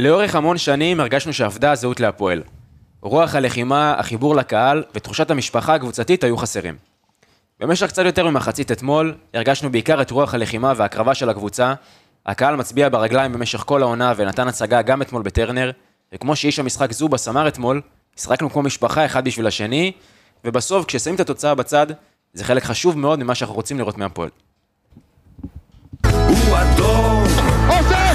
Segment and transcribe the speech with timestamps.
[0.00, 2.42] לאורך המון שנים הרגשנו שאבדה הזהות להפועל.
[3.02, 6.76] רוח הלחימה, החיבור לקהל ותחושת המשפחה הקבוצתית היו חסרים.
[7.60, 11.74] במשך קצת יותר ממחצית אתמול, הרגשנו בעיקר את רוח הלחימה וההקרבה של הקבוצה.
[12.26, 15.70] הקהל מצביע ברגליים במשך כל העונה ונתן הצגה גם אתמול בטרנר,
[16.12, 17.80] וכמו שאיש המשחק זובס אמר אתמול,
[18.18, 19.92] משחקנו כמו משפחה אחד בשביל השני,
[20.44, 21.86] ובסוף, כששמים את התוצאה בצד,
[22.32, 24.30] זה חלק חשוב מאוד ממה שאנחנו רוצים לראות מהפועל.
[26.04, 27.24] הוא אדום,
[27.68, 28.09] עושה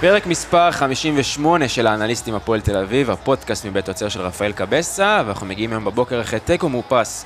[0.00, 5.46] פרק מספר 58 של האנליסטים הפועל תל אביב, הפודקאסט מבית יוצר של רפאל קבסה, ואנחנו
[5.46, 7.24] מגיעים היום בבוקר אחרי תיקו מאופס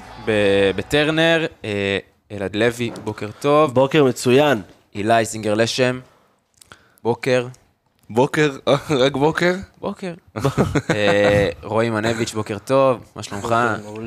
[0.77, 1.47] בטרנר.
[1.65, 1.99] אה,
[2.33, 3.75] אלעד לוי, בוקר טוב.
[3.75, 4.63] בוקר מצוין.
[4.95, 6.01] אילי זינגר לשם,
[7.03, 7.47] בוקר.
[8.11, 8.51] בוקר,
[9.03, 9.55] רק בוקר?
[9.81, 10.15] בוקר.
[10.95, 13.55] אה, רועי מנביץ', בוקר טוב, מה שלומך?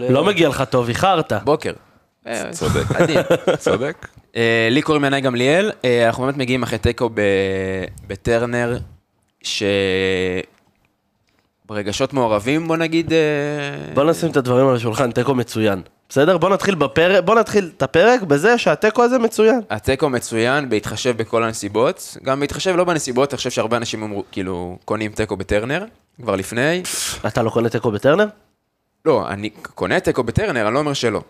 [0.10, 1.34] לא מגיע לך טוב, איחרת.
[1.44, 1.74] בוקר.
[2.28, 2.84] אה, צודק.
[3.58, 4.08] צודק?
[4.38, 7.10] אה, לי קוראים ינאי גמליאל, אה, אנחנו באמת מגיעים אחרי תיקו
[8.08, 8.78] בטרנר,
[9.42, 9.64] ש...
[11.66, 13.14] ברגשות מעורבים, בוא נגיד...
[13.14, 15.82] אה, בוא נשים את הדברים על השולחן, תיקו מצוין.
[16.10, 16.38] בסדר?
[16.38, 19.60] בוא נתחיל בפרק, בוא נתחיל את הפרק בזה שהתיקו הזה מצוין.
[19.70, 24.78] התיקו מצוין בהתחשב בכל הנסיבות, גם בהתחשב לא בנסיבות, אני חושב שהרבה אנשים אמרו, כאילו,
[24.86, 25.86] קונים תיקו בטרנר,
[26.22, 26.84] כבר לפני.
[27.28, 28.26] אתה לא קונה תיקו בטרנר?
[29.06, 31.22] לא, אני קונה תיקו בטרנר, אני לא אומר שלא.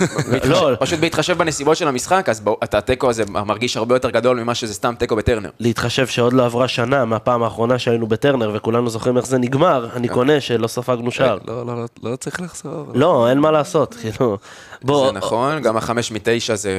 [0.00, 0.70] אה, לא.
[0.80, 4.74] פשוט בהתחשב בנסיבות של המשחק, אז אתה התיקו הזה מרגיש הרבה יותר גדול ממה שזה
[4.74, 5.50] סתם תיקו בטרנר.
[5.60, 10.08] להתחשב שעוד לא עברה שנה מהפעם האחרונה שהיינו בטרנר וכולנו זוכרים איך זה נגמר, אני
[10.08, 11.38] קונה שלא ספגנו שער.
[11.46, 12.86] לא, לא, לא, לא צריך לחזור.
[12.94, 14.38] לא, אין מה לעשות, כאילו.
[14.86, 16.70] זה נכון, גם החמש מתשע זה,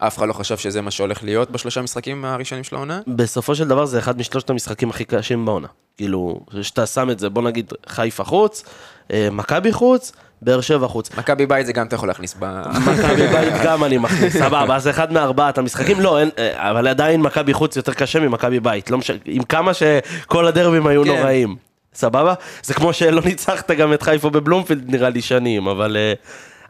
[0.00, 3.00] אה, אף אחד לא חשב שזה מה שהולך להיות בשלושה משחקים הראשונים של העונה.
[3.06, 5.68] בסופו של דבר זה אחד משלושת המשחקים הכי קשים בעונה.
[5.96, 8.70] כאילו, שאתה שם את זה, בוא נגיד חיפה חוץ, אה,
[9.12, 11.16] מכבי חוץ, באר שבע חוץ.
[11.18, 12.62] מכבי בית זה גם אתה יכול להכניס ב...
[12.68, 17.20] מכבי בית גם אני מכניס, סבבה, אז אחד מארבעת המשחקים, לא, אין, אה, אבל עדיין
[17.20, 21.08] מכבי חוץ יותר קשה ממכבי בית, לא משנה, עם כמה שכל הדרבים היו כן.
[21.08, 21.56] נוראים,
[21.94, 22.34] סבבה?
[22.62, 26.12] זה כמו שלא ניצחת גם את חיפה בבלומפילד נראה לי שנים, אבל אה,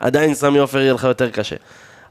[0.00, 1.56] עדיין סמי עופר יהיה לך יותר קשה.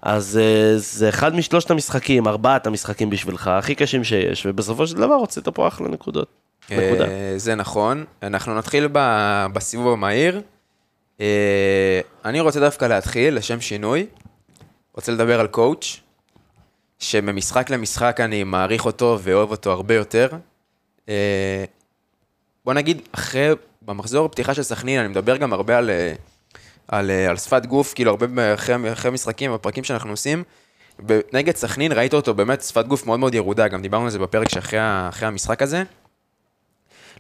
[0.02, 5.14] אז אה, זה אחד משלושת המשחקים, ארבעת המשחקים בשבילך, הכי קשים שיש, ובסופו של דבר
[5.14, 6.47] הוצאת פה אחלה נקודות.
[6.72, 8.06] אה, זה נכון.
[8.24, 10.42] אנחנו נתחיל ב- בסיבוב המהיר.
[11.22, 14.06] אה, אני רוצה דווקא להתחיל, לשם שינוי.
[14.94, 16.00] רוצה לדבר על קואוץ',
[17.00, 20.30] שממשחק למשחק אני מעריך אותו ואוהב אותו הרבה יותר.
[21.10, 21.66] אה,
[22.66, 23.50] בוא נגיד, אחרי,
[23.82, 25.90] במחזור הפתיחה של סכנין, אני מדבר גם הרבה על,
[26.88, 30.44] על, על שפת גוף, כאילו הרבה אחרי, אחרי משחקים, בפרקים שאנחנו עושים.
[31.34, 34.50] נגד סכנין ראית אותו באמת שפת גוף מאוד מאוד ירודה, גם דיברנו על זה בפרק
[34.50, 35.84] שאחרי המשחק הזה.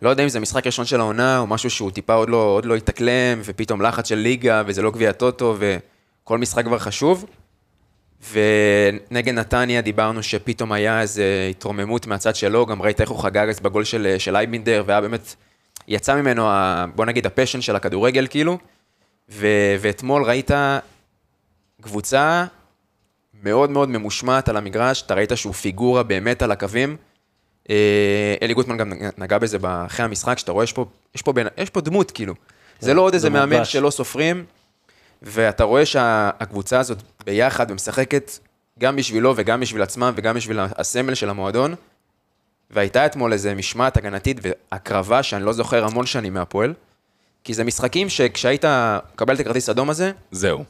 [0.01, 2.65] לא יודע אם זה משחק ראשון של העונה, או משהו שהוא טיפה עוד לא, עוד
[2.65, 7.25] לא התאקלם, ופתאום לחץ של ליגה, וזה לא גביע טוטו, וכל משחק כבר חשוב.
[8.31, 13.59] ונגד נתניה דיברנו שפתאום היה איזו התרוממות מהצד שלו, גם ראית איך הוא חגג אז
[13.59, 15.35] בגול של, של אייבינדר, והיה באמת,
[15.87, 18.57] יצא ממנו, ה, בוא נגיד, ה passion של הכדורגל כאילו.
[19.29, 19.47] ו,
[19.79, 20.51] ואתמול ראית
[21.81, 22.45] קבוצה
[23.43, 26.97] מאוד מאוד ממושמעת על המגרש, אתה ראית שהוא פיגורה באמת על הקווים.
[27.69, 30.85] אה, אלי גוטמן גם נגע בזה אחרי המשחק, שאתה רואה, יש פה,
[31.15, 32.33] יש פה, בין, יש פה דמות, כאילו.
[32.79, 33.65] זה לא עוד איזה מאמן.
[33.65, 34.45] שלא סופרים,
[35.21, 38.31] ואתה רואה שהקבוצה הזאת ביחד ומשחקת
[38.79, 41.75] גם בשבילו וגם בשביל עצמם וגם בשביל הסמל של המועדון.
[42.71, 46.73] והייתה אתמול איזה משמעת הגנתית והקרבה שאני לא זוכר המון שנים מהפועל.
[47.43, 48.65] כי זה משחקים שכשהיית
[49.13, 50.63] מקבל את הכרטיס אדום הזה, זהו.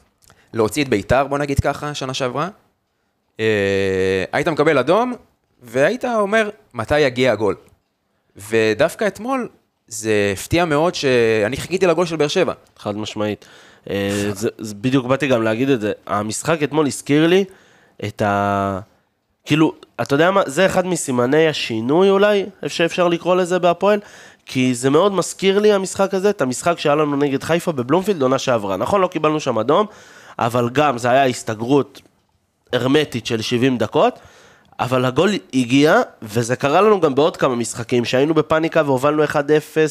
[0.52, 2.48] להוציא את ביתר, בוא נגיד ככה, שנה שעברה.
[3.40, 5.14] אה, היית מקבל אדום,
[5.62, 7.56] והיית אומר, מתי יגיע הגול.
[8.36, 9.48] ודווקא אתמול,
[9.88, 12.52] זה הפתיע מאוד שאני חיכיתי לגול של באר שבע.
[12.78, 13.44] חד משמעית.
[13.90, 15.92] אה, זה, זה בדיוק באתי גם להגיד את זה.
[16.06, 17.44] המשחק אתמול הזכיר לי
[18.04, 18.80] את ה...
[19.44, 24.00] כאילו, אתה יודע מה, זה אחד מסימני השינוי אולי, שאפשר לקרוא לזה בהפועל,
[24.46, 28.38] כי זה מאוד מזכיר לי המשחק הזה, את המשחק שהיה לנו נגד חיפה בבלומפילד עונה
[28.38, 28.76] שעברה.
[28.76, 29.86] נכון, לא קיבלנו שם אדום,
[30.38, 32.00] אבל גם זה היה הסתגרות
[32.72, 34.18] הרמטית של 70 דקות,
[34.80, 39.36] אבל הגול הגיע, וזה קרה לנו גם בעוד כמה משחקים, שהיינו בפאניקה והובלנו 1-0,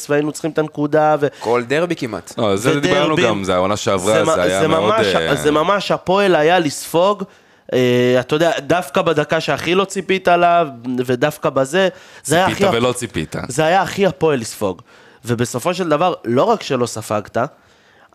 [0.08, 1.26] והיינו צריכים את הנקודה, ו...
[1.40, 2.38] כל דרבי כמעט.
[2.38, 3.24] לא, זה דיברנו ודרבים.
[3.24, 4.94] גם, זה העונה שעברה, מ- זה היה מאוד...
[4.94, 7.24] ממש, אה, זה ממש, הפועל היה לספוג,
[7.72, 10.68] אה, אתה יודע, דווקא בדקה שהכי לא ציפית עליו,
[11.06, 11.88] ודווקא בזה,
[12.24, 12.54] זה היה הכי...
[12.54, 13.36] ציפית ולא ציפית.
[13.48, 14.82] זה היה הכי הפועל לספוג.
[15.24, 17.38] ובסופו של דבר, לא רק שלא ספגת,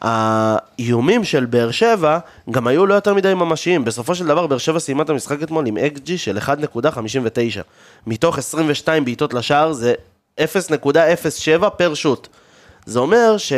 [0.04, 2.20] האיומים של באר שבע
[2.52, 3.86] גם היו לא יותר מדי ממשיים.
[3.86, 7.62] בסופו של דבר, באר שבע סיימה את המשחק אתמול עם XG של 1.59.
[8.08, 9.94] מתוך 22 בעיטות לשער זה
[10.40, 12.28] 0.07 פר שוט.
[12.86, 13.54] זה אומר ש...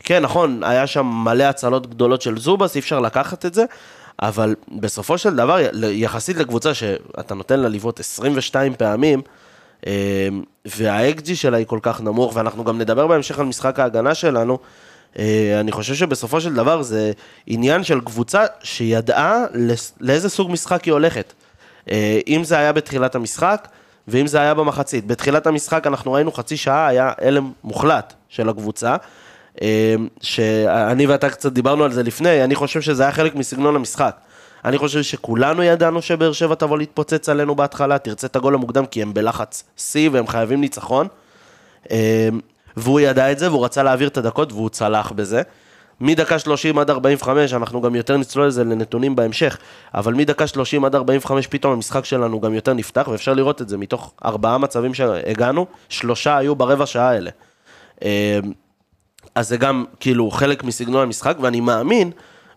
[0.00, 3.64] כן, נכון, היה שם מלא הצלות גדולות של זובס, אי אפשר לקחת את זה,
[4.22, 5.58] אבל בסופו של דבר,
[5.92, 9.22] יחסית לקבוצה שאתה נותן לה לבעוט 22 פעמים,
[9.86, 10.28] אה,
[10.76, 14.58] וה-XG שלה היא כל כך נמוך, ואנחנו גם נדבר בהמשך על משחק ההגנה שלנו,
[15.60, 17.12] אני חושב שבסופו של דבר זה
[17.46, 19.44] עניין של קבוצה שידעה
[20.00, 21.32] לאיזה סוג משחק היא הולכת.
[21.90, 23.68] אה, אם זה היה בתחילת המשחק,
[24.08, 25.06] ואם זה היה במחצית.
[25.06, 28.96] בתחילת המשחק אנחנו ראינו חצי שעה, היה הלם מוחלט של הקבוצה.
[29.62, 34.16] אה, שאני ואתה קצת דיברנו על זה לפני, אני חושב שזה היה חלק מסגנון המשחק.
[34.64, 39.02] אני חושב שכולנו ידענו שבאר שבע תבוא להתפוצץ עלינו בהתחלה, תרצה את הגול המוקדם כי
[39.02, 41.08] הם בלחץ שיא והם חייבים ניצחון.
[42.76, 45.42] והוא ידע את זה והוא רצה להעביר את הדקות והוא צלח בזה.
[46.00, 49.58] מדקה 30 עד 45, אנחנו גם יותר נצלול לזה לנתונים בהמשך,
[49.94, 53.76] אבל מדקה 30 עד 45 פתאום המשחק שלנו גם יותר נפתח, ואפשר לראות את זה
[53.76, 57.30] מתוך ארבעה מצבים שהגענו, שלושה היו ברבע שעה האלה.
[58.04, 58.38] אה,
[59.34, 62.10] אז זה גם כאילו חלק מסגנון המשחק, ואני מאמין,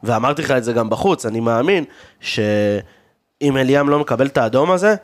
[0.04, 1.84] ואמרתי לך את זה גם בחוץ, אני מאמין
[2.20, 4.96] שאם אליאם לא מקבל את האדום הזה,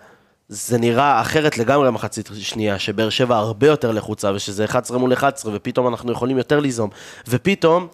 [0.54, 5.52] זה נראה אחרת לגמרי במחצית שנייה, שבאר שבע הרבה יותר לחוצה, ושזה 11 מול 11,
[5.56, 6.90] ופתאום אנחנו יכולים יותר ליזום.
[7.28, 7.88] ופתאום,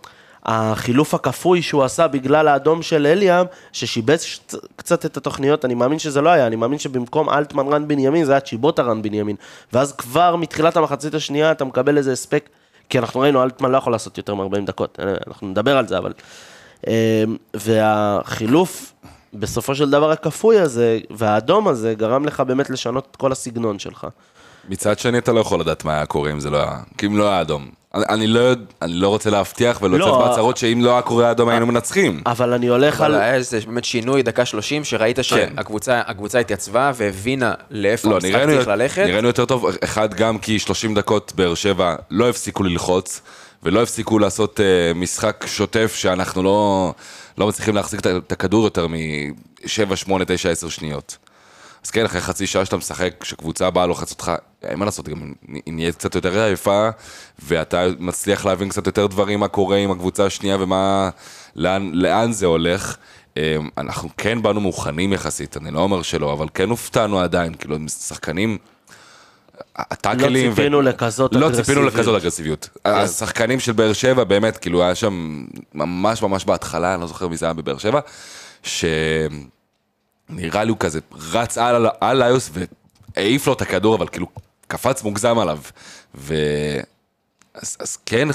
[0.46, 4.40] החילוף הכפוי שהוא עשה בגלל האדום של אליאם, ששיבץ
[4.76, 8.32] קצת את התוכניות, אני מאמין שזה לא היה, אני מאמין שבמקום אלטמן רן בנימין, זה
[8.32, 9.36] היה צ'יבוטה רן בנימין.
[9.74, 12.50] ואז כבר מתחילת המחצית השנייה אתה מקבל איזה הספק,
[12.90, 16.14] כי אנחנו ראינו, אלטמן לא יכול לעשות יותר מ-40 דקות, אנחנו נדבר על זה, אבל...
[16.88, 17.24] אה,
[17.54, 18.94] והחילוף,
[19.34, 24.08] בסופו של דבר הכפוי הזה, והאדום הזה, גרם לך באמת לשנות את כל הסגנון שלך.
[24.70, 27.18] מצד שני, אתה לא יכול לדעת מה היה קורה אם זה לא היה, כי אם
[27.18, 27.70] לא היה אדום.
[27.96, 31.31] אני, אני, לא, אני לא רוצה להבטיח ולא לא, לצאת בהצהרות שאם לא היה קורה
[31.31, 32.22] אדום היינו מנצחים.
[32.26, 33.22] אבל אני הולך אבל על...
[33.22, 35.24] היה איזה באמת שינוי דקה 30, שראית כן.
[35.24, 39.02] שהקבוצה הקבוצה התייצבה והבינה לאיפה לא, המשחק צריך ללכת.
[39.06, 43.22] נראינו יותר טוב, אחד גם כי 30 דקות באר שבע לא הפסיקו ללחוץ,
[43.64, 46.94] ולא הפסיקו לעשות uh, משחק שוטף שאנחנו לא,
[47.39, 51.18] לא מצליחים להחזיק את הכדור יותר מ-7, 8, 9, 10 שניות.
[51.83, 54.31] אז כן, אחרי חצי שעה שאתה משחק, כשקבוצה באה לוחץ אותך,
[54.63, 55.33] אין מה לעשות, גם
[55.65, 56.89] היא נהיית קצת יותר עייפה,
[57.39, 61.09] ואתה מצליח להבין קצת יותר דברים, מה קורה עם הקבוצה השנייה ומה,
[61.56, 62.97] לאן, לאן זה הולך.
[63.38, 67.77] אה, אנחנו כן באנו מוכנים יחסית, אני לא אומר שלא, אבל כן הופתענו עדיין, כאילו,
[67.89, 68.57] שחקנים...
[69.76, 70.50] הטאקלים...
[70.50, 71.66] לא ציפינו לכזאת לא אגרסיביות.
[71.66, 72.70] ציפינו לכזאת אגרסיביות.
[72.86, 77.38] השחקנים של באר שבע, באמת, כאילו, היה שם ממש ממש בהתחלה, אני לא זוכר מי
[77.38, 78.00] זה היה בבאר שבע,
[78.64, 81.00] שנראה לי הוא כזה
[81.32, 82.52] רץ על, על איוס
[83.16, 84.28] והעיף לו את הכדור, אבל כאילו
[84.68, 85.60] קפץ מוגזם עליו.
[86.16, 86.36] ו...
[87.54, 88.28] אז, אז כן,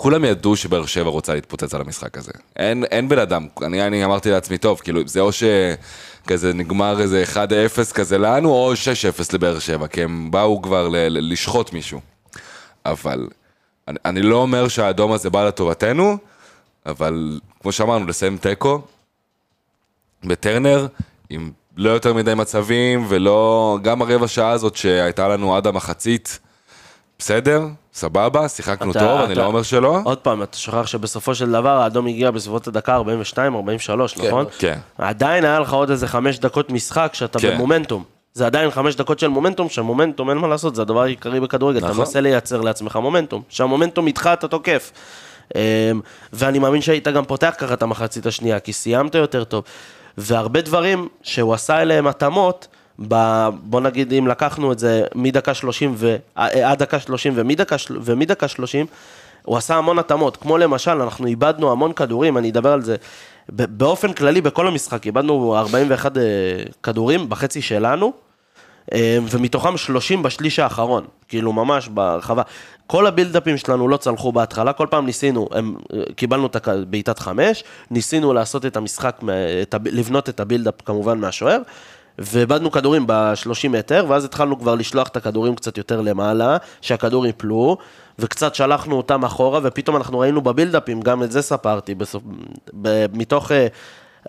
[0.00, 2.32] כולם ידעו שבאר שבע רוצה להתפוצץ על המשחק הזה.
[2.56, 7.24] אין, אין בן אדם, אני, אני אמרתי לעצמי, טוב, כאילו, זה או שכזה נגמר איזה
[7.34, 8.76] 1-0 כזה לנו, או 6-0
[9.32, 12.00] לבאר שבע, כי הם באו כבר ל, ל, לשחוט מישהו.
[12.86, 13.28] אבל
[13.88, 16.18] אני, אני לא אומר שהאדום הזה בא לטובתנו,
[16.86, 18.80] אבל כמו שאמרנו, לסיים תיקו
[20.24, 20.86] בטרנר,
[21.30, 23.78] עם לא יותר מדי מצבים, ולא...
[23.82, 26.38] גם הרבע שעה הזאת שהייתה לנו עד המחצית,
[27.22, 27.62] בסדר,
[27.94, 29.98] סבבה, שיחקנו אתה- טוב, אני אתה- לא אומר שלא.
[30.04, 34.44] עוד פעם, אתה שוכח שבסופו של דבר האדום הגיע בסביבות הדקה 42, 43, נכון?
[34.58, 34.78] כן.
[34.98, 37.54] עדיין היה לך עוד איזה חמש דקות משחק שאתה כן.
[37.54, 38.04] במומנטום.
[38.34, 41.86] זה עדיין חמש דקות של מומנטום, שמומנטום אין מה לעשות, זה הדבר העיקרי בכדורגל, אתה
[41.86, 41.98] נכון.
[41.98, 43.42] מנסה לייצר לעצמך מומנטום.
[43.48, 44.92] שהמומנטום איתך אתה תוקף.
[45.54, 45.60] אמ,
[46.32, 49.64] ואני מאמין שהיית גם פותח ככה את המחצית השנייה, כי סיימת יותר טוב.
[50.18, 52.66] והרבה דברים שהוא עשה אליהם התאמות,
[53.08, 53.14] ב,
[53.62, 58.48] בוא נגיד אם לקחנו את זה מדקה 30 ו, אה, עד דקה 30 ומדקה, ומדקה
[58.48, 58.86] 30,
[59.42, 62.96] הוא עשה המון התאמות, כמו למשל, אנחנו איבדנו המון כדורים, אני אדבר על זה.
[63.48, 66.22] באופן כללי בכל המשחק, איבדנו 41 אה,
[66.82, 68.12] כדורים בחצי שלנו,
[68.92, 72.42] אה, ומתוכם 30 בשליש האחרון, כאילו ממש ברחבה.
[72.86, 77.64] כל הבילדאפים שלנו לא צלחו בהתחלה, כל פעם ניסינו, הם, אה, קיבלנו את בעיטת חמש,
[77.90, 79.20] ניסינו לעשות את המשחק,
[79.62, 81.58] את, לבנות את הבילדאפ כמובן מהשוער,
[82.18, 87.76] ואיבדנו כדורים ב-30 מטר, ואז התחלנו כבר לשלוח את הכדורים קצת יותר למעלה, שהכדור יפלו,
[88.18, 92.22] וקצת שלחנו אותם אחורה, ופתאום אנחנו ראינו בבילדאפים, גם את זה ספרתי, בסוף,
[92.82, 93.66] ב- מתוך אה,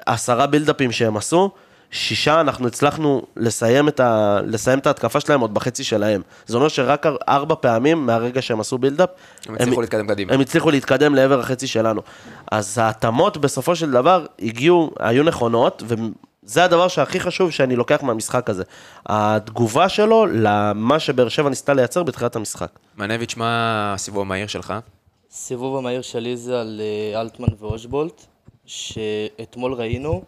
[0.06, 1.52] עשרה בילדאפים שהם עשו,
[1.92, 4.40] שישה, אנחנו הצלחנו לסיים את, ה...
[4.46, 6.22] לסיים את ההתקפה שלהם עוד בחצי שלהם.
[6.46, 9.10] זה אומר שרק אר- ארבע פעמים מהרגע שהם עשו בילדאפ,
[9.48, 10.34] הם הצליחו להתקדם קדימה.
[10.34, 12.02] הם הצליחו להתקדם לעבר החצי שלנו.
[12.52, 15.84] אז ההתאמות בסופו של דבר הגיעו, היו נכונות,
[16.50, 18.64] וזה הדבר שהכי חשוב שאני לוקח מהמשחק הזה.
[19.06, 22.80] התגובה שלו למה שבאר שבע ניסתה לייצר בתחילת המשחק.
[22.98, 24.74] מנביץ', מה הסיבוב המהיר שלך?
[25.32, 28.26] סיבוב המהיר שלי זה על אה, אלטמן ואושבולט,
[28.66, 30.24] שאתמול ראינו,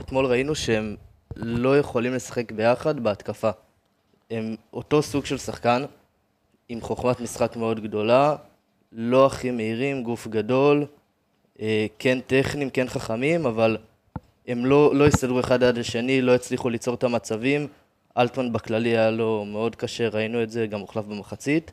[0.00, 0.96] אתמול ראינו שהם
[1.36, 3.50] לא יכולים לשחק ביחד בהתקפה.
[4.30, 5.84] הם אותו סוג של שחקן,
[6.68, 8.36] עם חוכמת משחק מאוד גדולה,
[8.92, 10.86] לא הכי מהירים, גוף גדול,
[11.60, 13.76] אה, כן טכניים, כן חכמים, אבל
[14.46, 17.68] הם לא, לא הסתדרו אחד עד השני, לא הצליחו ליצור את המצבים.
[18.18, 21.72] אלטמן בכללי היה לו מאוד קשה, ראינו את זה, גם הוחלף במחצית.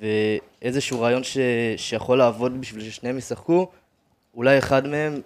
[0.00, 1.38] ואיזשהו רעיון ש...
[1.76, 3.70] שיכול לעבוד בשביל ששניהם ישחקו,
[4.34, 5.20] אולי אחד מהם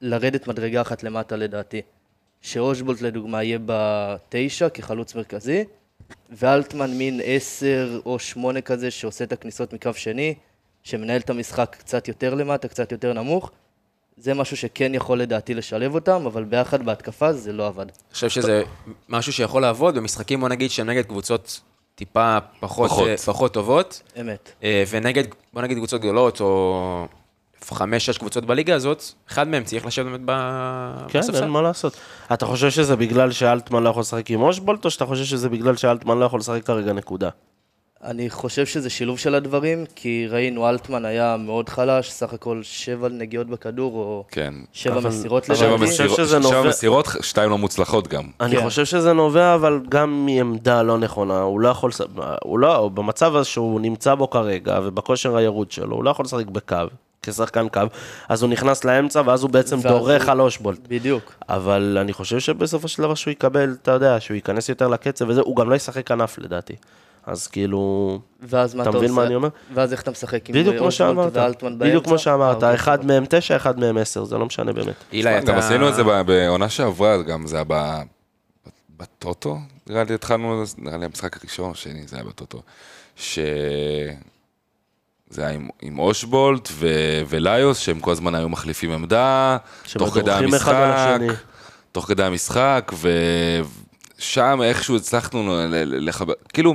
[0.00, 1.82] לרדת מדרגה אחת למטה לדעתי.
[2.40, 5.64] שאושבולט לדוגמה יהיה בתשע כחלוץ מרכזי,
[6.30, 10.34] ואלטמן מין עשר או שמונה כזה שעושה את הכניסות מקו שני,
[10.82, 13.50] שמנהל את המשחק קצת יותר למטה, קצת יותר נמוך.
[14.16, 17.82] זה משהו שכן יכול לדעתי לשלב אותם, אבל ביחד בהתקפה זה לא עבד.
[17.82, 18.62] אני חושב שזה
[19.08, 21.60] משהו שיכול לעבוד במשחקים, בוא נגיד, שהם נגד קבוצות
[21.94, 23.08] טיפה פחות, פחות.
[23.08, 23.20] פחות.
[23.20, 24.52] פחות טובות, אמת.
[24.62, 27.06] אה, ונגד, בוא נגיד, קבוצות גדולות, או
[27.64, 31.42] חמש-שש קבוצות בליגה הזאת, אחד מהם צריך לשבת באמת ב- כן, בספסל.
[31.42, 31.96] אין מה לעשות.
[32.32, 35.76] אתה חושב שזה בגלל שאלטמן לא יכול לשחק עם אושבולט, או שאתה חושב שזה בגלל
[35.76, 37.28] שאלטמן לא יכול לשחק כרגע נקודה?
[38.06, 43.08] אני חושב שזה שילוב של הדברים, כי ראינו אלטמן היה מאוד חלש, סך הכל שבע
[43.08, 44.54] נגיעות בכדור, או כן.
[44.72, 45.82] שבע אבל- מסירות שבע לדעתי.
[45.84, 48.22] מסירות- שזה שבע נובע- מסירות, שתיים לא מוצלחות גם.
[48.40, 48.62] אני כן.
[48.62, 51.40] חושב שזה נובע, אבל גם מעמדה לא נכונה.
[51.40, 51.90] הוא לא יכול,
[52.42, 56.46] הוא לא, במצב הזה שהוא נמצא בו כרגע, ובכושר הירוד שלו, הוא לא יכול לשחק
[56.46, 56.76] בקו,
[57.22, 57.80] כשחקן קו,
[58.28, 60.78] אז הוא נכנס לאמצע, ואז הוא בעצם דורך על אושבולט.
[60.88, 61.34] בדיוק.
[61.48, 65.40] אבל אני חושב שבסופו של דבר שהוא יקבל, אתה יודע, שהוא ייכנס יותר לקצב וזה,
[65.40, 66.74] הוא גם לא ישחק כנף לדעתי.
[67.26, 69.20] אז כאילו, ואז מה אתה אתה מבין עושה?
[69.20, 69.48] מה אני אומר?
[69.74, 72.24] ואז איך אתה משחק עם אושבולט שאמרת, ואלטמן בדיוק כמו באמצע?
[72.24, 73.06] שאמרת, אה, אחד אוקיי.
[73.06, 74.94] מהם תשע, אחד מהם עשר, זה לא משנה באמת.
[75.12, 75.56] אילי, אתה...
[75.58, 78.02] עשינו את זה ב- בעונה שעברה, גם זה היה ב-
[78.96, 82.62] בטוטו, נראה לי התחלנו, נראה לי המשחק הראשון, השני, זה היה בטוטו.
[83.16, 83.38] ש...
[85.30, 86.88] זה היה עם, עם אושבולט ו...
[87.28, 89.56] וליוס, שהם כל הזמן היו מחליפים עמדה,
[89.98, 91.18] תוך כדי אחד המשחק.
[91.92, 92.92] תוך כדי המשחק,
[94.18, 96.74] ושם איכשהו הצלחנו ל- ל- לחבר, כאילו,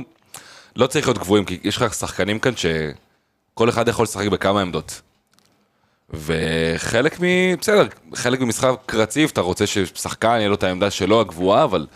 [0.76, 5.00] לא צריך להיות גבוהים, כי יש לך שחקנים כאן שכל אחד יכול לשחק בכמה עמדות.
[6.10, 7.24] וחלק מ...
[7.60, 11.86] בסדר, חלק ממשחק רציף, אתה רוצה ששחקן יהיה לו את העמדה שלו הגבוהה, אבל,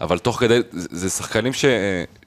[0.00, 1.64] אבל תוך כדי, זה, שחקנים ש...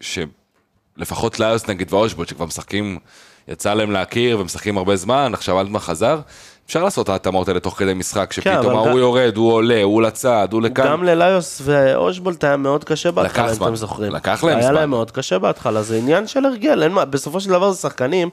[0.01, 2.99] שלפחות ליוס נגיד ואושבוט, שכבר משחקים,
[3.47, 6.19] יצא להם להכיר ומשחקים הרבה זמן, עכשיו אלטמן חזר,
[6.67, 9.51] אפשר לעשות את ההתאמות האלה תוך כדי משחק, שפתאום כן, אבל ההוא גם- יורד, הוא
[9.53, 10.85] עולה, הוא לצד, הוא לכאן.
[10.85, 13.63] גם לליוס ואושבולט היה מאוד קשה בהתחלה, אם.
[13.63, 14.11] אתם זוכרים.
[14.13, 14.73] לקח להם היה זמן.
[14.73, 18.29] להם מאוד קשה בהתחלה, זה עניין של הרגל, אין מה, בסופו של דבר זה שחקנים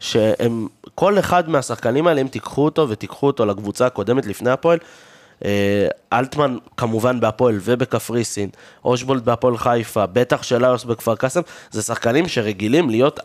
[0.00, 4.78] שהם, כל אחד מהשחקנים האלה, אם תיקחו אותו ותיקחו אותו לקבוצה הקודמת לפני הפועל,
[5.44, 5.50] אה,
[6.12, 8.48] אלטמן כמובן בהפועל ובקפריסין,
[8.84, 13.20] אושבולט בהפועל חיפה, בטח שליוס בכפר קאסם, זה שחקנים שרגילים להיות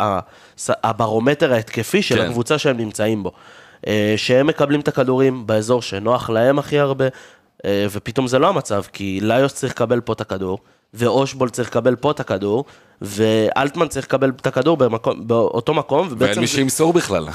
[0.83, 2.21] הברומטר ההתקפי של כן.
[2.25, 3.31] הקבוצה שהם נמצאים בו.
[3.87, 7.05] אה, שהם מקבלים את הכדורים באזור שנוח להם הכי הרבה,
[7.65, 10.57] אה, ופתאום זה לא המצב, כי ליוס צריך לקבל פה את הכדור,
[10.93, 12.65] ואושבולט צריך לקבל פה את הכדור,
[13.01, 17.27] ואלטמן צריך לקבל את הכדור במקום, באותו מקום, ואין ובעצם מי זה- שימסור בכלל.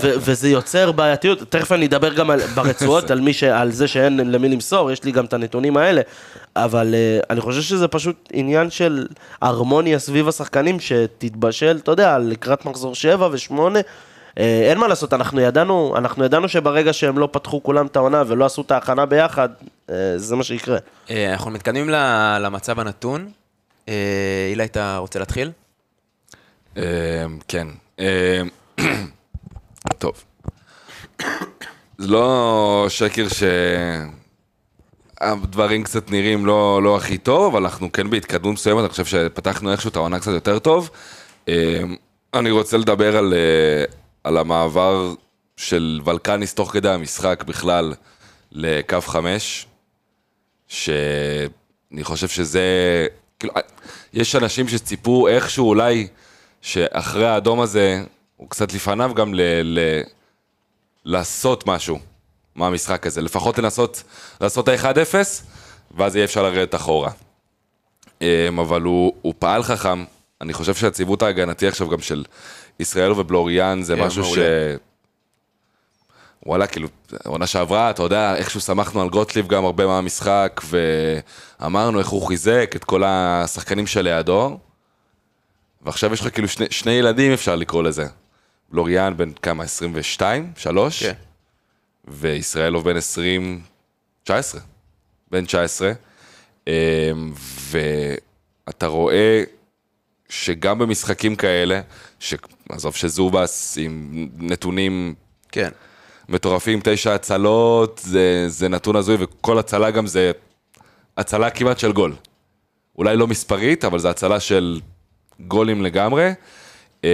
[0.00, 4.16] וזה יוצר בעייתיות, תכף אני אדבר גם על, ברצועות על, מי ש, על זה שאין
[4.32, 6.00] למי למסור, יש לי גם את הנתונים האלה,
[6.56, 9.06] אבל uh, אני חושב שזה פשוט עניין של
[9.42, 13.54] הרמוניה סביב השחקנים שתתבשל, אתה יודע, לקראת מחזור 7 ו-8.
[14.34, 18.22] Uh, אין מה לעשות, אנחנו ידענו, אנחנו ידענו שברגע שהם לא פתחו כולם את העונה
[18.26, 19.48] ולא עשו את ההכנה ביחד,
[19.88, 20.78] uh, זה מה שיקרה.
[21.10, 23.30] אה, אנחנו מתקדמים ל- למצב הנתון.
[23.88, 23.94] אה,
[24.50, 25.50] אילי, אתה רוצה להתחיל?
[27.48, 27.66] כן.
[29.98, 30.24] טוב.
[31.98, 33.26] זה לא שקר
[35.20, 39.72] שהדברים קצת נראים לא, לא הכי טוב, אבל אנחנו כן בהתקדמות מסוימת, אני חושב שפתחנו
[39.72, 40.90] איכשהו את העונה קצת יותר טוב.
[42.34, 43.84] אני רוצה לדבר על, אה,
[44.24, 45.14] על המעבר
[45.56, 47.94] של ולקניס תוך כדי המשחק בכלל
[48.52, 49.66] לקו חמש,
[50.68, 52.62] שאני חושב שזה,
[53.38, 53.54] כאילו,
[54.12, 56.08] יש אנשים שציפו איכשהו אולי
[56.62, 58.04] שאחרי האדום הזה,
[58.36, 60.02] הוא קצת לפניו גם ל, ל,
[61.04, 61.98] לעשות משהו
[62.54, 64.02] מהמשחק הזה, לפחות לנסות
[64.40, 65.14] לעשות את ה-1-0,
[65.96, 67.10] ואז יהיה אפשר לרדת אחורה.
[68.20, 70.04] אמ, אבל הוא, הוא פעל חכם,
[70.40, 72.24] אני חושב שהציוות ההגנתי עכשיו גם של
[72.80, 74.38] ישראל ובלוריאן זה כן, משהו ש...
[76.46, 76.88] וואלה, כאילו,
[77.24, 80.60] עונה שעברה, אתה יודע, איכשהו שמחנו על גוטליב גם הרבה מהמשחק,
[81.60, 84.58] ואמרנו איך הוא חיזק את כל השחקנים שלידו,
[85.82, 88.06] ועכשיו יש לך כאילו שני, שני ילדים, אפשר לקרוא לזה.
[88.72, 90.52] לוריאן בן כמה, 22?
[90.56, 91.02] 3?
[91.02, 91.12] כן.
[92.08, 93.60] וישראלוב בן 20,
[94.24, 94.60] 19,
[95.30, 95.92] בן 19,
[96.66, 96.72] אמ,
[97.70, 99.42] ואתה רואה
[100.28, 101.80] שגם במשחקים כאלה,
[102.68, 105.14] עזוב שזובס עם נתונים
[105.52, 105.68] כן.
[106.28, 110.32] מטורפים, תשע הצלות, זה, זה נתון הזוי, וכל הצלה גם זה
[111.16, 112.14] הצלה כמעט של גול.
[112.98, 114.80] אולי לא מספרית, אבל זה הצלה של
[115.40, 116.30] גולים לגמרי.
[117.04, 117.08] אמ,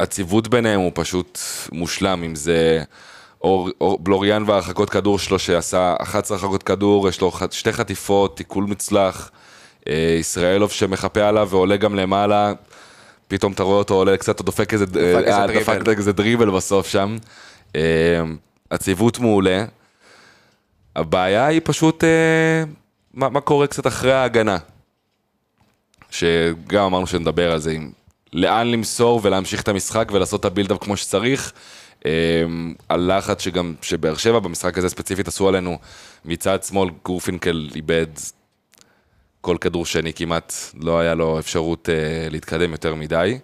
[0.00, 1.38] הציוות ביניהם הוא פשוט
[1.72, 2.82] מושלם, אם זה
[3.42, 8.64] אור, אור, בלוריאן והרחקות כדור שלו שעשה 11 הרחקות כדור, יש לו שתי חטיפות, תיקול
[8.64, 9.30] מוצלח,
[9.88, 12.52] אה, ישראלוב שמחפה עליו ועולה גם למעלה,
[13.28, 15.78] פתאום אתה רואה אותו עולה קצת, הוא דופק איזה, איזה אה, דריבל.
[15.78, 17.16] דפק איזה דריבל בסוף שם.
[17.76, 17.80] אה,
[18.70, 19.64] הציוות מעולה.
[20.96, 22.08] הבעיה היא פשוט אה,
[23.14, 24.58] מה, מה קורה קצת אחרי ההגנה.
[26.10, 27.90] שגם אמרנו שנדבר על זה, עם
[28.32, 31.52] לאן למסור ולהמשיך את המשחק ולעשות את הבילדאפ כמו שצריך.
[32.06, 32.10] אה,
[32.88, 35.78] הלחץ שגם, שבאר שבע במשחק הזה ספציפית עשו עלינו,
[36.24, 38.06] מצד שמאל גורפינקל איבד
[39.46, 43.38] כל כדור שני כמעט, לא היה לו אפשרות אה, להתקדם יותר מדי.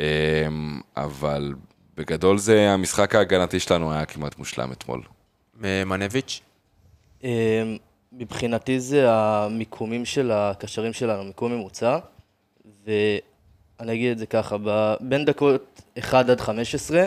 [0.00, 0.06] אה,
[0.96, 1.54] אבל
[1.96, 5.02] בגדול זה, המשחק ההגנתי שלנו היה כמעט מושלם אתמול.
[5.60, 6.40] מנביץ'?
[7.24, 7.28] אמ,
[8.12, 11.98] מבחינתי זה המיקומים של הקשרים שלנו, מיקום ממוצע,
[12.86, 14.56] ואני אגיד את זה ככה,
[15.00, 17.06] בין דקות 1 עד 15,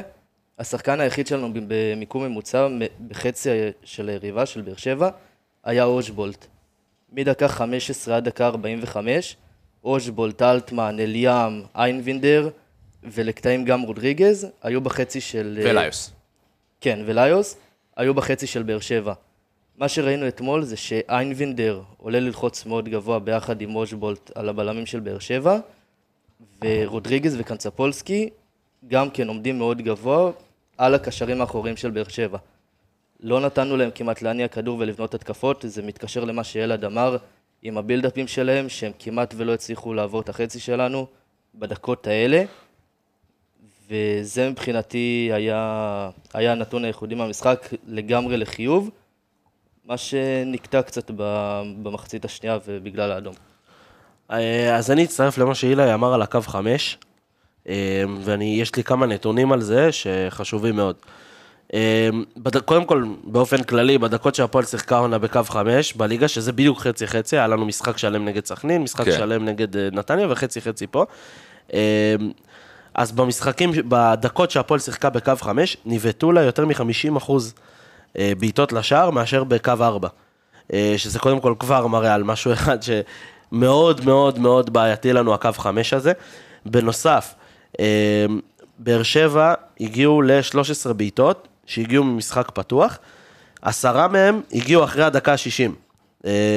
[0.60, 2.68] השחקן היחיד שלנו במיקום ממוצע
[3.08, 3.50] בחצי
[3.84, 5.10] של היריבה, של באר שבע,
[5.64, 6.48] היה אושבולט.
[7.12, 9.36] מדקה 15 עד דקה 45,
[9.84, 12.50] אושבולט, אלטמן, אליאם, איינבינדר,
[13.04, 15.60] ולקטעים גם רודריגז, היו בחצי של...
[15.62, 16.12] אה, וליוס.
[16.82, 17.58] כן, וליוס,
[17.98, 19.14] היו בחצי של באר שבע.
[19.78, 25.00] מה שראינו אתמול זה שאיינבינדר עולה ללחוץ מאוד גבוה ביחד עם אושבולט על הבלמים של
[25.00, 25.60] באר שבע,
[26.64, 28.30] ורודריגז וקנצפולסקי
[28.88, 30.32] גם כן עומדים מאוד גבוה
[30.78, 32.38] על הקשרים האחוריים של באר שבע.
[33.22, 37.18] לא נתנו להם כמעט להניע כדור ולבנות התקפות, זה מתקשר למה שאלעד אמר
[37.62, 41.08] עם הבילדאפים שלהם, שהם כמעט ולא הצליחו לעבור את החצי שלנו
[41.56, 42.44] בדקות האלה.
[43.90, 48.90] וזה מבחינתי היה, היה הנתון הייחודי מהמשחק לגמרי לחיוב,
[49.86, 51.12] מה שנקטע קצת
[51.84, 53.34] במחצית השנייה ובגלל האדום.
[54.32, 56.98] אה, אז אני אצטרף למה שאילי אמר על הקו 5,
[58.24, 60.96] ויש לי כמה נתונים על זה שחשובים מאוד.
[62.38, 67.38] בד- קודם כל, באופן כללי, בדקות שהפועל שיחקה עונה בקו 5, בליגה, שזה בדיוק חצי-חצי,
[67.38, 69.12] היה לנו משחק שלם נגד סכנין, משחק כן.
[69.12, 71.06] שלם נגד אה, נתניה וחצי-חצי פה.
[71.74, 72.16] אה,
[72.94, 77.54] אז במשחקים, בדקות שהפועל שיחקה בקו 5, ניבטו לה יותר מ-50 אחוז
[78.18, 80.08] אה, בעיטות לשער מאשר בקו 4.
[80.74, 85.50] אה, שזה קודם כל כבר מראה על משהו אחד שמאוד מאוד מאוד בעייתי לנו, הקו
[85.58, 86.12] 5 הזה.
[86.66, 87.34] בנוסף,
[87.80, 88.26] אה,
[88.80, 92.98] באר שבע הגיעו ל-13 בעיטות שהגיעו ממשחק פתוח,
[93.62, 95.72] עשרה מהם הגיעו אחרי הדקה ה-60.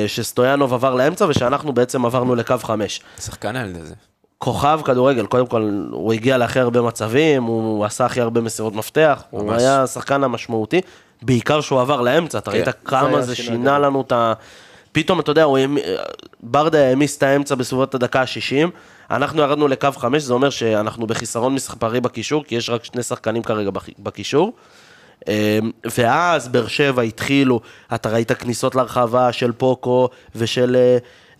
[0.07, 3.01] שסטויאנוב עבר לאמצע ושאנחנו בעצם עברנו לקו 5.
[3.19, 3.95] שחקן הילד הזה.
[4.39, 9.23] כוכב כדורגל, קודם כל הוא הגיע להכי הרבה מצבים, הוא עשה הכי הרבה מסירות מפתח,
[9.31, 9.63] הוא ממש.
[9.63, 10.81] היה השחקן המשמעותי,
[11.23, 12.71] בעיקר שהוא עבר לאמצע, אתה ראית כן.
[12.85, 13.87] כמה זה שינה גדול.
[13.87, 14.33] לנו את ה...
[14.93, 15.59] פתאום, אתה יודע, הוא
[16.41, 18.69] ברדה העמיס את האמצע בסביבות הדקה ה-60,
[19.11, 23.43] אנחנו ירדנו לקו 5, זה אומר שאנחנו בחיסרון מספרי בקישור, כי יש רק שני שחקנים
[23.43, 24.53] כרגע בקישור.
[25.29, 27.61] אמ, ואז באר שבע התחילו,
[27.95, 30.77] אתה ראית כניסות לרחבה של פוקו ושל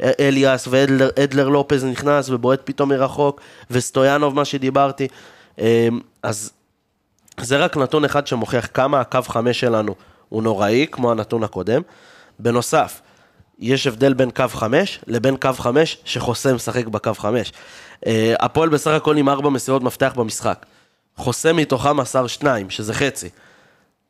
[0.03, 5.09] אה, אליאס ואדלר לופז נכנס ובועט פתאום מרחוק, וסטויאנוב, מה שדיברתי.
[5.59, 6.53] אמ, אז
[7.41, 9.95] זה רק נתון אחד שמוכיח כמה הקו חמש שלנו
[10.29, 11.83] הוא נוראי, כמו הנתון הקודם.
[12.39, 13.01] בנוסף,
[13.59, 17.53] יש הבדל בין קו חמש לבין קו חמש שחוסה משחק בקו חמש.
[18.07, 20.67] אה, הפועל בסך הכל עם ארבע מסירות מפתח במשחק.
[21.17, 23.29] חוסה מתוכם מסר שניים, שזה חצי.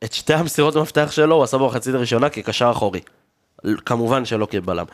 [0.05, 3.01] את שתי המסירות מפתח שלו הוא עשה במחצית הראשונה כקשר אחורי.
[3.85, 4.85] כמובן שלא כבלם.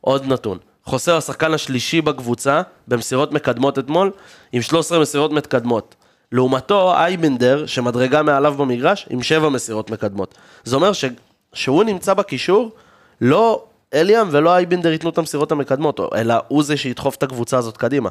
[0.00, 4.10] עוד נתון, הוא השחקן השלישי בקבוצה במסירות מקדמות אתמול,
[4.52, 5.94] עם 13 מסירות מתקדמות.
[6.32, 10.34] לעומתו, אייבנדר, שמדרגה מעליו במגרש, עם 7 מסירות מקדמות.
[10.64, 11.04] זה אומר ש...
[11.52, 12.70] שהוא נמצא בקישור,
[13.20, 17.76] לא אליאם ולא אייבנדר ייתנו את המסירות המקדמות, אלא הוא זה שידחוף את הקבוצה הזאת
[17.76, 18.08] קדימה.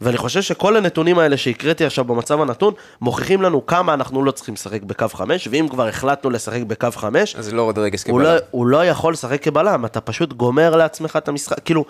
[0.00, 4.54] ואני חושב שכל הנתונים האלה שהקראתי עכשיו במצב הנתון, מוכיחים לנו כמה אנחנו לא צריכים
[4.54, 8.38] לשחק בקו 5, ואם כבר החלטנו לשחק בקו 5, אז לא רודריגס לא, כבלם.
[8.50, 11.84] הוא לא יכול לשחק כבלם, אתה פשוט גומר לעצמך את המשחק, כאילו,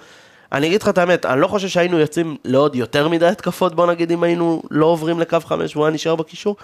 [0.53, 3.87] אני אגיד לך את האמת, אני לא חושב שהיינו יוצאים לעוד יותר מדי התקפות, בוא
[3.87, 6.57] נגיד, אם היינו לא עוברים לקו 5 והוא היה נשאר בקישור,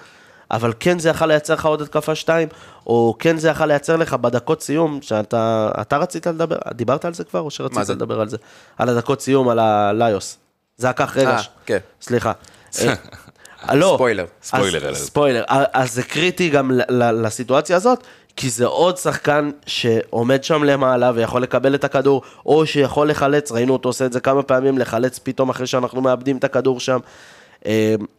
[0.51, 2.49] אבל כן זה יכול לייצר לך עוד התקפה שתיים,
[2.87, 7.25] או כן זה יכול לייצר לך בדקות סיום, שאתה אתה רצית לדבר, דיברת על זה
[7.25, 7.89] כבר, או שרצית?
[7.89, 8.37] לדבר על זה?
[8.79, 10.39] על הדקות סיום, על הליוס.
[10.77, 11.31] זה לקח רגע.
[11.31, 11.79] אה, ש- כן.
[12.03, 12.33] סליחה.
[12.81, 12.95] אה,
[13.75, 13.93] לא.
[13.95, 14.25] ספוילר.
[14.43, 14.95] ספוילר.
[14.95, 15.43] ספוילר.
[15.51, 18.05] אה, אז זה קריטי גם לסיטואציה הזאת,
[18.37, 23.73] כי זה עוד שחקן שעומד שם למעלה ויכול לקבל את הכדור, או שיכול לחלץ, ראינו
[23.73, 26.99] אותו עושה את זה כמה פעמים, לחלץ פתאום אחרי שאנחנו מאבדים את הכדור שם.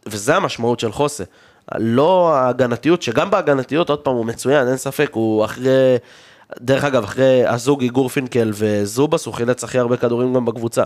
[0.06, 1.24] וזה המשמעות של חוסה.
[1.74, 5.96] לא ההגנתיות, שגם בהגנתיות, עוד פעם, הוא מצוין, אין ספק, הוא אחרי...
[6.60, 10.82] דרך אגב, אחרי הזוג איגור פינקל וזובס, הוא חילץ הכי הרבה כדורים גם בקבוצה.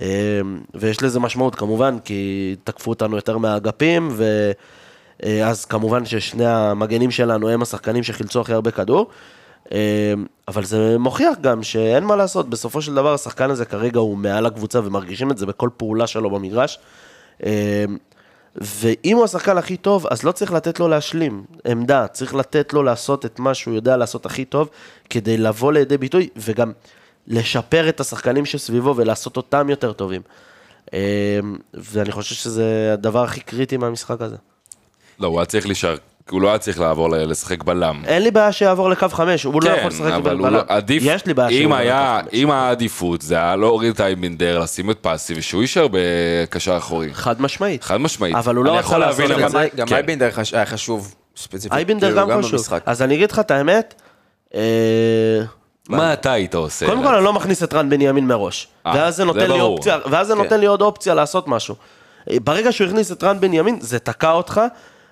[0.00, 0.40] אה,
[0.74, 4.16] ויש לזה משמעות כמובן, כי תקפו אותנו יותר מהאגפים,
[5.22, 9.10] ואז כמובן ששני המגנים שלנו הם השחקנים שחילצו הכי הרבה כדור.
[9.72, 10.14] אה,
[10.48, 14.46] אבל זה מוכיח גם שאין מה לעשות, בסופו של דבר השחקן הזה כרגע הוא מעל
[14.46, 16.78] הקבוצה ומרגישים את זה בכל פעולה שלו במגרש.
[17.44, 17.84] אה,
[18.56, 22.82] ואם הוא השחקן הכי טוב, אז לא צריך לתת לו להשלים עמדה, צריך לתת לו
[22.82, 24.68] לעשות את מה שהוא יודע לעשות הכי טוב,
[25.10, 26.72] כדי לבוא לידי ביטוי, וגם
[27.28, 30.20] לשפר את השחקנים שסביבו ולעשות אותם יותר טובים.
[30.94, 30.98] אה,
[31.74, 34.36] ואני חושב שזה הדבר הכי קריטי מהמשחק הזה.
[35.20, 35.94] לא, הוא היה צריך להישאר,
[36.30, 38.02] הוא לא היה צריך לעבור לשחק בלם.
[38.06, 40.54] אין לי בעיה שיעבור לקו חמש, הוא לא יכול לשחק כן, אבל הוא בלם.
[40.56, 42.40] לא, עדיף, יש לי בעיה אם לא היה, לקו חמש.
[42.40, 47.14] אם היה עדיפות, זה היה להוריד את אייבינדר, לשים את פסי, ושהוא יישאר בקשר אחורי.
[47.14, 47.84] חד משמעית.
[47.84, 48.34] חד משמעית.
[48.36, 49.68] אבל הוא לא רצה יכול לעשות להבין, את זה.
[49.76, 49.94] גם כן.
[49.94, 51.72] אייבינדר חש- היה חשוב ספציפית.
[51.72, 52.52] אייבינדר כאילו, גם חשוב.
[52.52, 52.82] במשחק.
[52.86, 53.94] אז אני אגיד לך את האמת,
[54.54, 54.60] אה,
[55.88, 56.86] מה אתה היית עושה?
[56.86, 58.68] קודם כל אני לא מכניס את רן בנימין מראש.
[58.86, 59.76] אה, ואז זה זה נותן לי ברור.
[59.76, 60.38] אופציה, ואז זה כן.
[60.38, 61.74] נותן לי עוד אופציה לעשות משהו.
[62.44, 64.60] ברגע שהוא הכניס את רן בנימין, זה תקע אותך,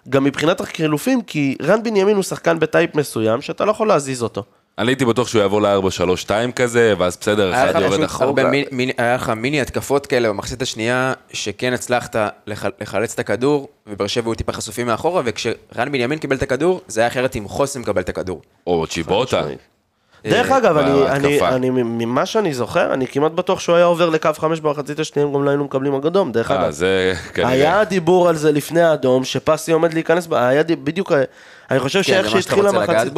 [0.08, 4.42] גם מבחינת החילופים, כי רן בנימין הוא שחקן בטייפ מסוים, שאתה לא יכול להזיז אותו.
[4.78, 8.42] אני הייתי בטוח שהוא יעבור ל-4-3-2 כזה, ואז בסדר, אחד יורד אחורה.
[8.98, 14.28] היה לך מיני התקפות כאלה במחצית השנייה, שכן הצלחת לח- לחלץ את הכדור, ובאר שבע
[14.30, 18.00] היו טיפה חשופים מאחורה, וכשרן בנימין קיבל את הכדור, זה היה אחרת אם חוסם מקבל
[18.02, 18.42] את הכדור.
[18.66, 19.42] או צ'יבוטה.
[20.30, 21.40] דרך אה, אגב, אני, אני.
[21.40, 25.44] אני, ממה שאני זוכר, אני כמעט בטוח שהוא היה עובר לקו חמש במחצית השנייה, גם
[25.44, 26.70] לא היינו מקבלים אדום, דרך אה, אגב.
[26.70, 27.50] זה כנראה.
[27.50, 31.12] היה דיבור על זה לפני האדום, שפסי עומד להיכנס, היה די- בדיוק,
[31.70, 33.12] אני חושב כן, שאיך שהתחילה המחצית...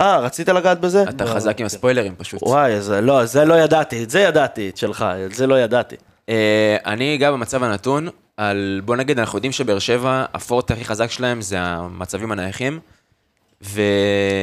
[0.00, 1.02] אה, רצית לגעת בזה?
[1.02, 2.42] אתה חזק עם הספוילרים פשוט.
[2.42, 5.96] וואי, זה לא, זה לא ידעתי, את זה ידעתי, את שלך, את זה לא ידעתי.
[6.28, 11.10] אה, אני אגע במצב הנתון, על, בוא נגיד, אנחנו יודעים שבאר שבע, הפורט הכי חזק
[11.10, 12.80] שלהם זה המצבים הנייחים.
[13.62, 13.82] ו...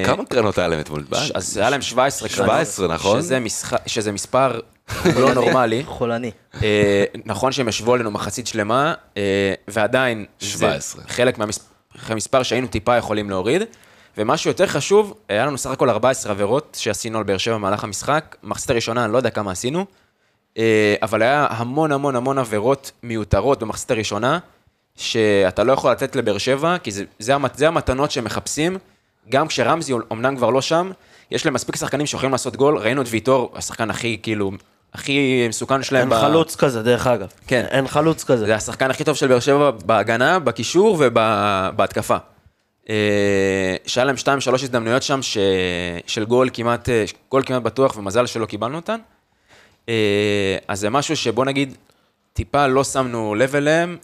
[0.05, 1.03] כמה קרנות היה להם אתמול?
[1.15, 2.45] ש- אז היה להם 17 קרנות.
[2.51, 3.21] 17, נכון?
[3.21, 4.59] שזה, משחק, שזה מספר
[5.15, 5.83] לא נורמלי.
[5.85, 6.31] חולני.
[6.63, 9.21] אה, נכון שהם ישבו עלינו מחצית שלמה, אה,
[9.67, 11.03] ועדיין, זה 17.
[11.07, 11.37] חלק
[12.09, 13.61] מהמספר שהיינו טיפה יכולים להוריד.
[14.17, 18.35] ומשהו יותר חשוב, היה לנו סך הכל 14 עבירות שעשינו על באר שבע במהלך המשחק.
[18.43, 19.85] מחצית הראשונה, אני לא יודע כמה עשינו,
[20.57, 24.39] אה, אבל היה המון המון המון עבירות מיותרות במחצית הראשונה,
[24.95, 28.77] שאתה לא יכול לתת לבאר שבע, כי זה, זה, המת- זה המתנות שהם מחפשים.
[29.29, 30.91] גם כשרמזי אמנם כבר לא שם,
[31.31, 32.77] יש להם מספיק שחקנים שיכולים לעשות גול.
[32.77, 34.51] ראינו את ויטור, השחקן הכי, כאילו,
[34.93, 36.13] הכי מסוכן שלהם.
[36.13, 37.27] אין ב- חלוץ כזה, דרך אגב.
[37.47, 37.65] כן.
[37.69, 38.45] אין חלוץ כזה.
[38.45, 42.17] זה השחקן הכי טוב של באר שבע בהגנה, בקישור ובהתקפה.
[42.89, 45.37] אה, שהיה להם שתיים, שלוש הזדמנויות שם ש...
[46.07, 48.97] של גול כמעט, אה, גול כמעט בטוח, ומזל שלא קיבלנו אותן.
[49.89, 51.75] אה, אז זה משהו שבוא נגיד,
[52.33, 53.97] טיפה לא שמנו לב אליהם,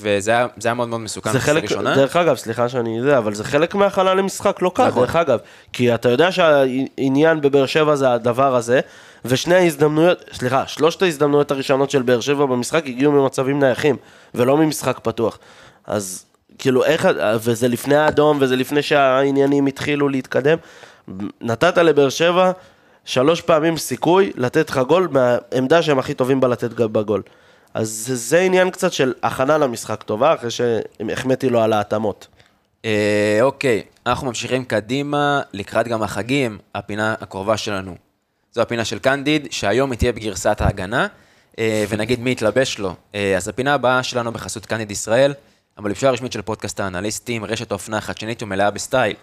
[0.00, 1.94] וזה היה, זה היה מאוד מאוד מסוכן זה חלק, הראשונה.
[1.94, 5.02] דרך אגב, סליחה שאני זה, אבל זה חלק מהכנה למשחק לא קל, נכון.
[5.02, 5.38] דרך אגב.
[5.72, 8.80] כי אתה יודע שהעניין בבאר שבע זה הדבר הזה,
[9.24, 13.96] ושני ההזדמנויות, סליחה, שלושת ההזדמנויות הראשונות של באר שבע במשחק הגיעו ממצבים נייחים,
[14.34, 15.38] ולא ממשחק פתוח.
[15.86, 16.24] אז
[16.58, 17.08] כאילו איך,
[17.40, 20.58] וזה לפני האדום, וזה לפני שהעניינים התחילו להתקדם.
[21.40, 22.52] נתת לבאר שבע
[23.04, 27.22] שלוש פעמים סיכוי לתת לך גול מהעמדה שהם הכי טובים בה לתת בגול.
[27.74, 32.26] אז זה, עניין קצת של הכנה למשחק טובה, אחרי שהחמאתי לו על ההתאמות.
[32.84, 37.94] אה, אוקיי, אנחנו ממשיכים קדימה, לקראת גם החגים, הפינה הקרובה שלנו.
[38.52, 41.06] זו הפינה של קנדיד, שהיום היא תהיה בגרסת ההגנה,
[41.58, 42.94] אה, ונגיד מי יתלבש לו.
[43.14, 45.34] אה, אז הפינה הבאה שלנו בחסות קנדיד ישראל,
[45.76, 49.16] המלבישה הרשמית של פודקאסט האנליסטים, רשת אופנה חדשנית ומלאה בסטייל.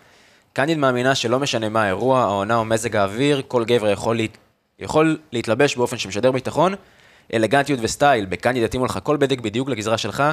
[0.53, 4.37] קנדיד מאמינה שלא משנה מה האירוע, העונה או מזג האוויר, כל גבר יכול, להת...
[4.79, 6.75] יכול להתלבש באופן שמשדר ביטחון,
[7.33, 8.25] אלגנטיות וסטייל.
[8.25, 10.23] בקנדיד יתאימו לך כל בגד בדיוק לגזרה שלך,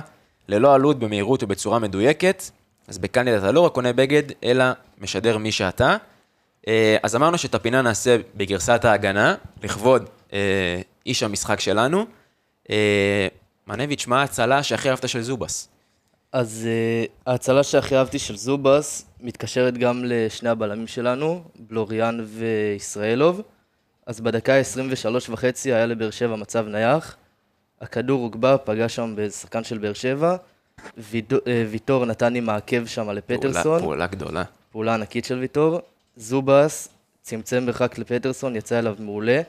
[0.48, 2.42] ללא עלות, במהירות ובצורה מדויקת.
[2.88, 4.64] אז בקנדיד אתה לא רק קונה בגד, אלא
[4.98, 5.96] משדר מי שאתה.
[6.68, 12.06] אה, אז אמרנו שאת הפינה נעשה בגרסת ההגנה, לכבוד אה, איש המשחק שלנו.
[12.70, 13.28] אה,
[13.66, 15.68] מנביץ', מה ההצלה שהכי אהבת של זובס?
[16.32, 23.42] אז uh, ההצלה שהכי אהבתי של זובס מתקשרת גם לשני הבלמים שלנו, בלוריאן וישראלוב.
[24.06, 27.16] אז בדקה 23 וחצי היה לבאר שבע מצב נייח.
[27.80, 30.36] הכדור הוגבה, פגע שם באיזה שחקן של באר שבע,
[31.46, 34.44] אה, ויטור נתן עם העקב שם פעולה- לפטרסון, פעולה גדולה.
[34.72, 35.80] פעולה ענקית של ויטור.
[36.16, 36.88] זובס
[37.22, 39.40] צמצם מרחק לפטרסון, יצא אליו מעולה,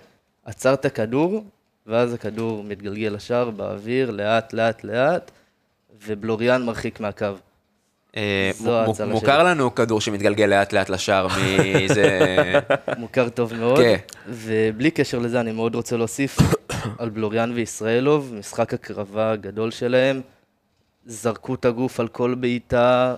[0.46, 1.44] עצר את הכדור,
[1.88, 5.32] ואז הכדור מתגלגל לשער באוויר, לאט, לאט, לאט,
[6.06, 7.26] ובלוריאן מרחיק מהקו.
[9.08, 12.20] מוכר לנו כדור שמתגלגל לאט לאט לשער מאיזה...
[12.98, 13.78] מוכר טוב מאוד.
[13.78, 13.96] כן.
[14.28, 16.38] ובלי קשר לזה, אני מאוד רוצה להוסיף
[17.00, 20.22] על בלוריאן וישראלוב, משחק הקרבה הגדול שלהם.
[21.06, 23.16] זרקו את הגוף על כל בעיטה,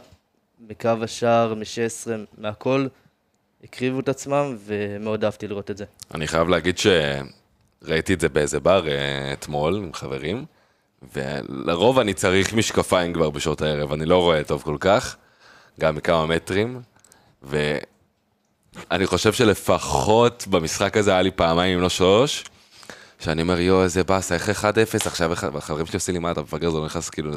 [0.69, 2.87] מקו השער, מ-16, מהכל.
[3.63, 5.85] הקריבו את עצמם, ומאוד אהבתי לראות את זה.
[6.13, 10.45] אני חייב להגיד שראיתי את זה באיזה בר אה, אתמול עם חברים,
[11.13, 15.15] ולרוב אני צריך משקפיים כבר בשעות הערב, אני לא רואה טוב כל כך,
[15.79, 16.81] גם מכמה מטרים,
[17.43, 22.43] ואני חושב שלפחות במשחק הזה היה לי פעמיים אם לא שלוש,
[23.19, 24.65] שאני אומר, יואו, איזה באסה, איך 1-0
[25.05, 27.31] עכשיו, והחברים שלי עושים לי, מה אתה מפגר, זה לא נכנס, כאילו,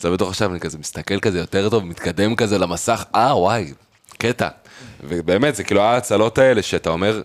[0.00, 3.72] זה בתוך עכשיו, אני כזה מסתכל כזה יותר טוב, מתקדם כזה למסך, אה, וואי,
[4.18, 4.48] קטע.
[5.04, 7.22] ובאמת, זה כאילו ההצלות האלה שאתה אומר,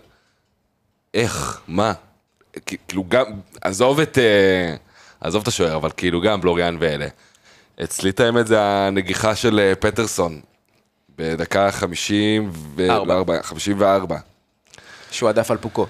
[1.14, 1.92] איך, מה?
[2.88, 3.24] כאילו גם,
[3.60, 4.76] עזוב את, אה,
[5.20, 7.06] עזוב את השוער, אבל כאילו גם בלוריאן ואלה.
[7.84, 10.40] אצלי את האמת זה הנגיחה של אה, פטרסון,
[11.18, 13.42] בדקה 54, ארבע.
[13.42, 14.16] 54.
[15.10, 15.86] שהוא הדף על פוקו.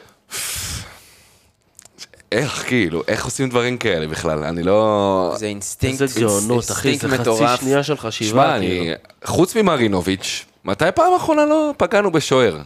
[2.32, 4.44] איך, כאילו, איך עושים דברים כאלה בכלל?
[4.44, 5.34] אני לא...
[5.38, 7.60] זה אינסטינקט, איזה גאונות, אחי, אינסטינקט זה חצי.
[7.60, 8.30] שנייה של חשיבה.
[8.30, 8.84] שמע, כאילו.
[8.84, 8.94] אני...
[9.24, 12.58] חוץ ממרינוביץ', מתי פעם אחרונה לא פגענו בשוער?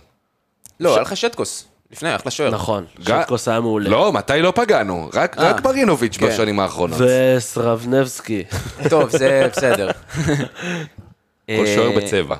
[0.80, 1.64] לא, היה לך שטקוס.
[1.94, 2.50] לפני, אחלה שוער.
[2.50, 3.90] נכון, ג- שטקוס היה מעולה.
[3.90, 5.10] לא, מתי לא פגענו?
[5.14, 6.26] רק אה, רק מרינוביץ' כן.
[6.26, 6.98] בשנים האחרונות.
[7.00, 8.44] וסרבנבסקי.
[8.90, 9.90] טוב, זה בסדר.
[11.46, 12.36] כל שוער אה, בצבע.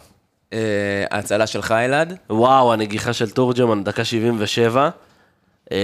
[0.52, 0.58] אה,
[1.10, 2.16] ההצלה שלך, אלעד?
[2.30, 4.88] וואו, הנגיחה של תורג'מן, דקה 77.
[5.72, 5.76] אה,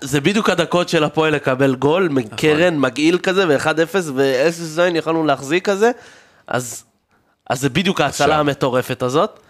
[0.00, 5.64] זה בדיוק הדקות של הפועל לקבל גול, מקרן, מגעיל כזה, ו-1-0, ואיזה זין יכולנו להחזיק
[5.70, 5.90] כזה.
[6.46, 6.84] אז
[7.50, 8.38] אז זה בדיוק ההצלה.
[8.38, 9.40] המטורפת הזאת.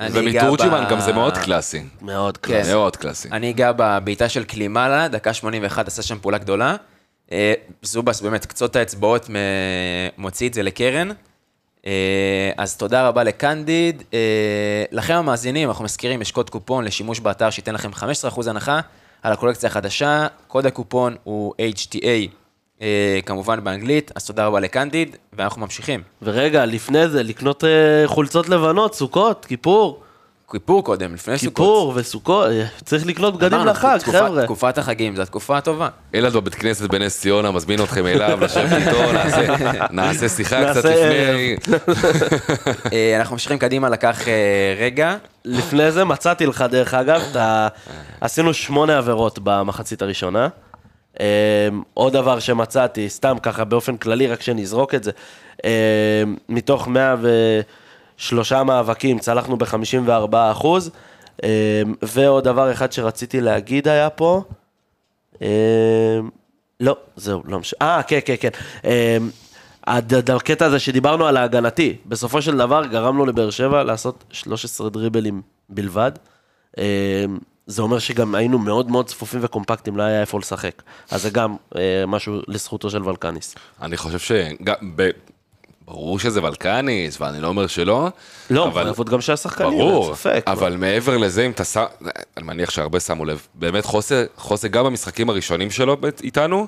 [0.00, 1.82] ומתורג'מן גם זה מאוד קלאסי.
[2.02, 2.52] מאוד כן.
[2.52, 2.70] קלאסי.
[2.72, 3.28] מאוד קלאסי.
[3.32, 6.76] אני אגע בבעיטה של קלימאלה, דקה 81, עשה שם פעולה גדולה.
[7.32, 7.52] אה,
[7.82, 9.30] זובס באמת, קצות האצבעות
[10.18, 11.10] מוציא את זה לקרן.
[11.86, 14.02] אה, אז תודה רבה לקנדיד.
[14.14, 18.80] אה, לכם המאזינים, אנחנו מזכירים, יש קוד קופון לשימוש באתר שייתן לכם 15% הנחה
[19.22, 20.26] על הקולקציה החדשה.
[20.48, 22.28] קוד הקופון הוא HTA,
[23.26, 26.02] כמובן באנגלית, אז תודה רבה לקנדיד, ואנחנו ממשיכים.
[26.22, 27.68] ורגע, לפני זה, לקנות אה,
[28.06, 30.00] חולצות לבנות, סוכות, כיפור.
[30.52, 31.48] כיפור קודם, לפני סוכות.
[31.54, 34.44] כיפור וסוכות, אה, צריך לקנות בגדים לחג, חבר'ה.
[34.44, 35.88] תקופת החגים, זו התקופה הטובה.
[36.14, 38.98] אלעד בבית כנסת בנס ציונה, מזמין אתכם אליו, לשבת איתו,
[39.90, 41.56] נעשה- שיחה קצת לפני.
[42.92, 44.34] אה, אנחנו ממשיכים קדימה, לקח אה,
[44.78, 45.16] רגע.
[45.44, 47.22] לפני זה מצאתי לך, דרך אגב.
[48.20, 50.48] עשינו שמונה עבירות במחצית הראשונה.
[51.20, 55.10] אמ, עוד דבר שמצאתי, סתם ככה באופן כללי, רק שנזרוק את זה,
[55.64, 55.70] אמ,
[56.48, 60.90] מתוך 103 מאבקים צלחנו ב-54 אחוז,
[61.42, 61.48] אמ,
[62.02, 64.42] ועוד דבר אחד שרציתי להגיד היה פה,
[66.80, 67.78] לא, זהו, לא משנה.
[67.82, 68.50] אה, כן, כן, כן.
[70.28, 76.12] הקטע הזה שדיברנו על ההגנתי, בסופו של דבר גרמנו לבאר שבע לעשות 13 דריבלים בלבד.
[77.66, 80.82] זה אומר שגם היינו מאוד מאוד צפופים וקומפקטים, לא היה איפה לשחק.
[81.10, 83.54] אז זה גם אה, משהו לזכותו של ולקניס.
[83.82, 84.18] אני חושב
[84.96, 85.10] ב-
[85.86, 88.08] ברור שזה ולקניס, ואני לא אומר שלא.
[88.50, 90.42] לא, אבל- מחויבות גם של השחקנים, ברור, אין ספק.
[90.46, 91.84] אבל מעבר לזה, אם אתה שם,
[92.36, 96.66] אני מניח שהרבה שמו לב, באמת חוסה, חוסה גם במשחקים הראשונים שלו איתנו,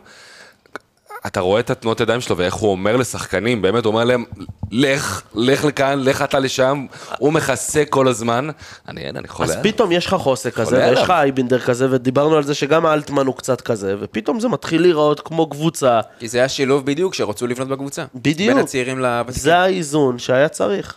[1.27, 4.25] אתה רואה את התנועות ידיים שלו ואיך הוא אומר לשחקנים, באמת הוא אומר להם,
[4.71, 6.87] לך, לך לכאן, לך אתה לשם,
[7.19, 8.49] הוא מכסה כל הזמן.
[8.89, 9.49] אני אין, אני חולה.
[9.49, 10.99] אז פתאום יש לך חוסק כזה, ויש.
[10.99, 15.21] לך אייבינדר כזה, ודיברנו על זה שגם אלטמן הוא קצת כזה, ופתאום זה מתחיל להיראות
[15.21, 16.01] כמו קבוצה.
[16.19, 18.05] כי זה היה שילוב בדיוק שרצו לבנות בקבוצה.
[18.15, 18.55] בדיוק.
[18.55, 19.43] בין הצעירים לוותיקים.
[19.43, 20.95] זה האיזון שהיה צריך.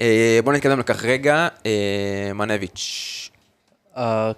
[0.00, 1.48] אה, בוא נתקדם לכך רגע.
[1.66, 3.30] אה, מנביץ'.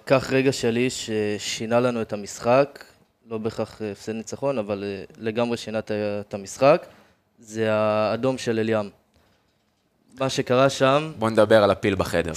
[0.05, 2.83] כך רגע שלי ששינה לנו את המשחק,
[3.29, 5.79] לא בהכרח אה, הפסד ניצחון, אבל אה, לגמרי שינה
[6.19, 6.85] את המשחק,
[7.39, 8.89] זה האדום של אליאם.
[10.19, 12.33] מה שקרה שם, בוא נדבר על הפיל בחדר.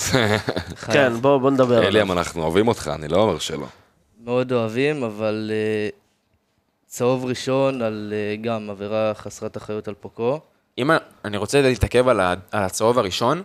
[0.93, 1.89] כן, בוא בוא נדבר עליו.
[1.89, 3.67] אליאם, אנחנו אוהבים אותך, אני לא אומר שלא.
[4.25, 5.89] מאוד אוהבים, אבל אה,
[6.87, 10.41] צהוב ראשון על אה, גם עבירה חסרת אחריות על פוקו.
[10.79, 10.91] אם
[11.25, 13.43] אני רוצה להתעכב על ה- על הצהוב הראשון,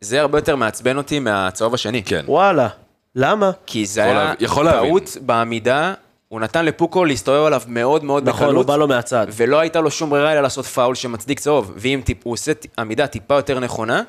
[0.00, 2.02] זה הרבה יותר מעצבן אותי מהצהוב השני.
[2.02, 2.24] כן.
[2.28, 2.68] וואלה,
[3.14, 3.50] למה?
[3.66, 4.02] כי זה
[4.40, 4.80] יכול היה.
[4.80, 5.94] טעות בעמידה,
[6.32, 9.26] הוא נתן לפוקו להסתובב עליו מאוד מאוד נכון, הוא בקלות, בא לו מהצד.
[9.36, 11.72] ולא הייתה לו שום ברירה אלא לעשות פאול שמצדיק צהוב.
[11.76, 14.02] ואם טיפ, הוא עושה עמידה טיפה יותר נכונה,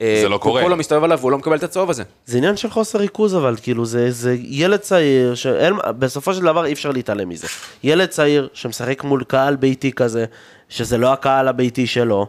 [0.00, 0.62] אה, זה לא קורה.
[0.62, 2.02] כולו מסתובב עליו והוא לא מקבל את הצהוב הזה.
[2.26, 6.66] זה עניין של חוסר ריכוז, אבל כאילו זה, זה ילד צעיר, שאין, בסופו של דבר
[6.66, 7.46] אי אפשר להתעלם מזה.
[7.82, 10.24] ילד צעיר שמשחק מול קהל ביתי כזה,
[10.68, 12.26] שזה לא הקהל הביתי שלו,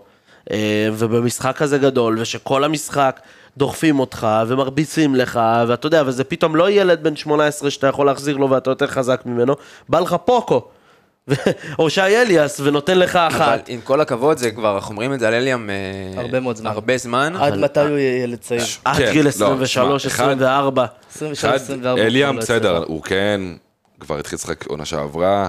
[0.51, 3.19] אה, ובמשחק כזה גדול, ושכל המשחק
[3.57, 8.37] דוחפים אותך ומרביצים לך, ואתה יודע, וזה פתאום לא ילד בן 18 שאתה יכול להחזיר
[8.37, 9.55] לו ואתה יותר חזק ממנו,
[9.89, 10.61] בא לך פוקו.
[11.79, 13.69] או שי אליאס ונותן לך אבל אחת.
[13.69, 15.75] עם כל הכבוד, זה כבר, אנחנו אומרים את זה על אליאם אה,
[16.21, 16.69] הרבה מאוד זמן.
[16.71, 17.33] הרבה זמן.
[17.39, 18.63] עד מתי הוא יהיה ילד צעיר?
[18.85, 20.85] עד כן, גיל לא, 23, תשמע, אחד- 24.
[21.15, 22.01] 23, 24.
[22.01, 22.83] אליאם בסדר.
[22.87, 23.41] הוא כן,
[23.99, 25.47] כבר התחיל לשחק עונה שעברה,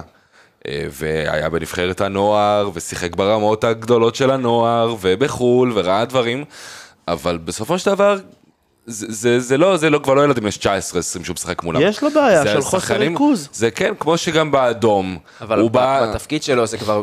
[0.67, 6.45] אה, והיה בנבחרת הנוער, ושיחק ברמות הגדולות של הנוער, ובחול, וראה דברים,
[7.07, 8.17] אבל בסופו של דבר,
[8.85, 10.63] זה, זה, זה לא, זה לא, כבר לא ילדים, יש 19-20
[11.23, 11.81] שהוא משחק מולם.
[11.83, 13.49] יש לו בעיה של חוסר ריכוז.
[13.53, 16.05] זה כן, כמו שגם באדום, אבל הוא בא...
[16.11, 17.01] בתפקיד שלו זה כבר...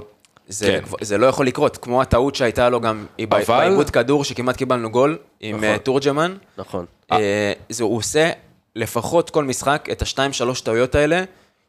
[0.48, 0.80] זה, כן.
[0.84, 4.90] כבר- זה לא יכול לקרות, כמו הטעות שהייתה לו גם אבל- בעיבוד כדור, שכמעט קיבלנו
[4.90, 6.34] גול עם אה, תורג'מן.
[6.58, 6.84] נכון.
[7.12, 8.30] אה, זה, הוא עושה
[8.76, 11.22] לפחות כל משחק את השתיים שלוש טעויות האלה,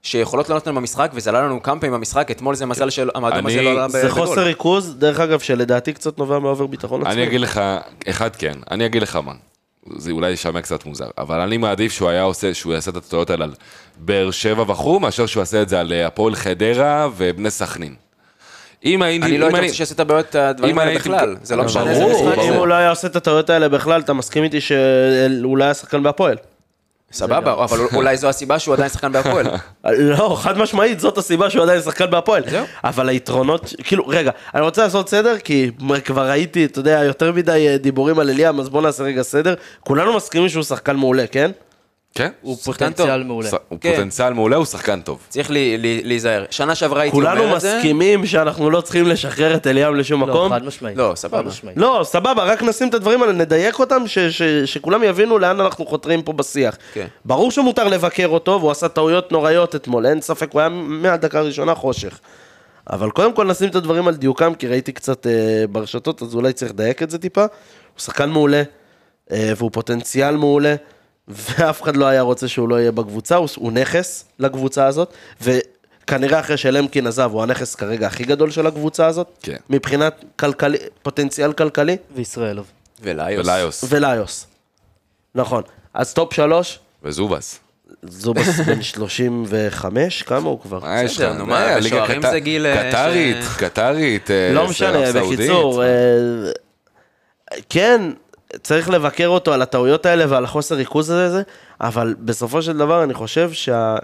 [0.04, 3.36] שיכולות לעלות לנו במשחק, וזה עלה לנו כמה פעמים במשחק, אתמול זה מזל שהאדום הזה
[3.36, 4.26] אני- לא עלה זה בגול.
[4.26, 7.14] חוסר ריכוז, דרך אגב, שלדעתי קצת נובע מאובר ביטחון עצמי.
[7.14, 7.62] אני אגיד לך,
[8.10, 9.32] אחד כן, אני אגיד לך מה.
[9.98, 13.30] זה אולי יישמע קצת מוזר, אבל אני מעדיף שהוא היה עושה, שהוא יעשה את הטעויות
[13.30, 13.52] האלה על
[13.98, 17.96] באר שבע וכו', מאשר שהוא יעשה את זה על אה, הפועל חדרה ובני סכנין.
[18.86, 21.36] אם הייתי, אני לא אם הייתי רוצה שיעשה את הבעיות, את הדברים אם האלה בכלל,
[21.44, 22.58] זה לא משנה איזה ברור, משחק אם זה.
[22.58, 26.04] הוא לא היה עושה את הטעויות האלה בכלל, אתה מסכים איתי שהוא לא היה שחקן
[26.04, 26.38] בהפועל.
[27.13, 29.47] סבבה, אבל אולי זו הסיבה שהוא עדיין שחקן בהפועל.
[30.17, 32.43] לא, חד משמעית, זאת הסיבה שהוא עדיין שחקן בהפועל.
[32.84, 35.71] אבל היתרונות, כאילו, רגע, אני רוצה לעשות סדר, כי
[36.06, 39.54] כבר ראיתי, אתה יודע, יותר מדי אה, דיבורים על אליאם, אז בוא נעשה רגע סדר.
[39.80, 41.52] כולנו מסכימים שהוא שחקן מעולה, כן?
[42.15, 42.30] כן?
[42.41, 43.28] הוא פוטנציאל טוב.
[43.28, 43.50] מעולה.
[43.50, 43.95] ש- הוא כן.
[43.95, 45.19] פוטנציאל מעולה, הוא שחקן טוב.
[45.30, 46.45] צריך לי- לי- להיזהר.
[46.52, 47.76] שנה שעברה הייתי אומר כולנו את זה.
[47.78, 50.50] מסכימים שאנחנו לא צריכים לשחרר את אליאם לשום לא, מקום.
[50.52, 50.97] חד משמעית.
[50.97, 51.38] לא, סבבה.
[51.38, 51.78] חד משמעית.
[51.78, 55.86] לא, סבבה, רק נשים את הדברים האלה, נדייק אותם, ש- ש- שכולם יבינו לאן אנחנו
[55.86, 56.78] חותרים פה בשיח.
[56.93, 57.08] כן.
[57.26, 61.76] ברור שמותר לבקר אותו, והוא עשה טעויות נוראיות אתמול, אין ספק, הוא היה מהדקה הראשונה
[61.76, 62.19] חושך.
[62.89, 65.32] אבל קודם כל נשים את הדברים על דיוקם, כי ראיתי קצת אה,
[65.69, 67.41] ברשתות, אז אולי צריך לדייק את זה טיפה.
[67.41, 67.50] הוא
[68.02, 68.63] שחקן מעולה,
[69.32, 70.76] אה, והוא פוטנציאל מעולה,
[71.36, 76.39] ואף אחד לא היה רוצה שהוא לא יהיה בקבוצה, הוא, הוא נכס לקבוצה הזאת, וכנראה
[76.39, 79.56] אחרי שלמקין עזב, הוא הנכס כרגע הכי גדול של הקבוצה הזאת, כן.
[79.70, 82.65] מבחינת כלכלי, פוטנציאל כלכלי, וישראלוב.
[83.02, 83.48] וליוס.
[83.48, 83.84] וליוס.
[83.89, 84.48] וליוס.
[85.36, 85.63] נכון.
[85.94, 87.60] אז top שלוש, וזובס.
[88.04, 90.80] זובס בן 35, כמה הוא כבר?
[90.80, 91.32] מה יש לך?
[91.38, 94.32] נו, מה, ליגה בשוערים קט- זה גיל, אה, קטרית, ש- קטרית.
[94.32, 95.12] אה, לא משנה.
[95.12, 95.88] בקיצור, אה,
[97.70, 98.02] כן,
[98.64, 101.42] צריך לבקר אותו על הטעויות האלה ועל החוסר ריכוז הזה,
[101.82, 103.96] אבל בסופו של דבר אני חושב שה...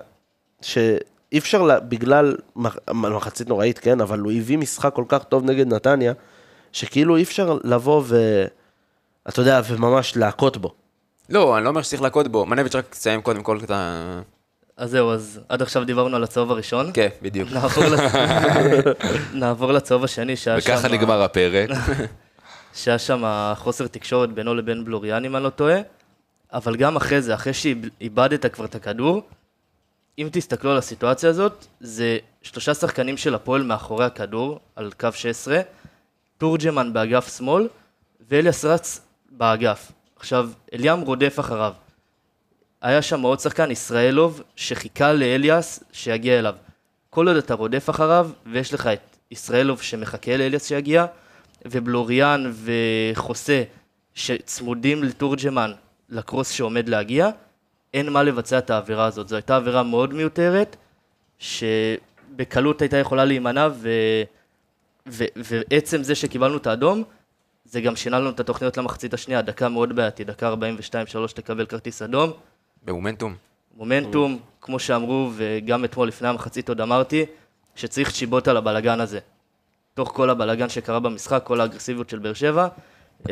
[0.62, 0.98] שאי
[1.38, 1.80] אפשר, לה...
[1.80, 6.14] בגלל מח- מחצית נוראית, כן, אבל הוא הביא משחק כל כך טוב נגד נתניה,
[6.72, 8.46] שכאילו אי אפשר לבוא ו...
[9.30, 10.74] אתה יודע, וממש להכות בו.
[11.30, 12.46] לא, אני לא אומר שצריך להכות בו.
[12.46, 14.02] מנביץ' רק תסיים קודם כל את ה...
[14.78, 16.92] אז זהו, אז עד עכשיו דיברנו על הצהוב הראשון.
[16.94, 17.50] כן, בדיוק.
[17.52, 18.18] נעבור לצ-
[19.34, 20.72] נעבור לצהוב השני, שהיה שם...
[20.74, 21.70] וככה נגמר הפרק.
[22.78, 23.24] שהיה שם
[23.56, 25.80] חוסר תקשורת בינו לבין בלוריאן, אם אני לא טועה.
[26.54, 29.22] אבל גם אחרי זה, אחרי שאיבדת כבר את הכדור,
[30.20, 35.60] אם תסתכלו על הסיטואציה הזאת, זה שלושה שחקנים של הפועל מאחורי הכדור, על קו 16,
[36.38, 37.68] תורג'מן באגף שמאל,
[38.30, 39.92] ואליאס רץ באגף.
[40.16, 41.74] עכשיו, אליאם רודף אחריו.
[42.82, 46.56] היה שם עוד שחקן, ישראלוב, שחיכה לאליאס שיגיע אליו.
[47.10, 51.06] כל עוד אתה רודף אחריו, ויש לך את ישראלוב שמחכה לאליאס שיגיע,
[51.65, 53.63] ובלוריאן וחוסה
[54.13, 55.72] שצמודים לתורג'מן
[56.10, 57.30] לקרוס שעומד להגיע,
[57.93, 59.28] אין מה לבצע את העבירה הזאת.
[59.28, 60.76] זו הייתה עבירה מאוד מיותרת,
[61.39, 63.89] שבקלות הייתה יכולה להימנע, ו...
[65.08, 65.24] ו...
[65.36, 67.04] ועצם זה שקיבלנו את האדום,
[67.65, 70.56] זה גם שינה לנו את התוכניות למחצית השנייה, דקה מאוד בעייתי, דקה 42-3
[71.34, 72.32] תקבל כרטיס אדום.
[72.84, 73.36] במומנטום.
[73.78, 77.26] מומנטום, כמו שאמרו, וגם אתמול לפני המחצית עוד אמרתי,
[77.76, 79.20] שצריך צ'יבוט על הבלגן הזה.
[79.98, 82.68] תוך כל הבלגן שקרה במשחק, כל האגרסיביות של באר שבע,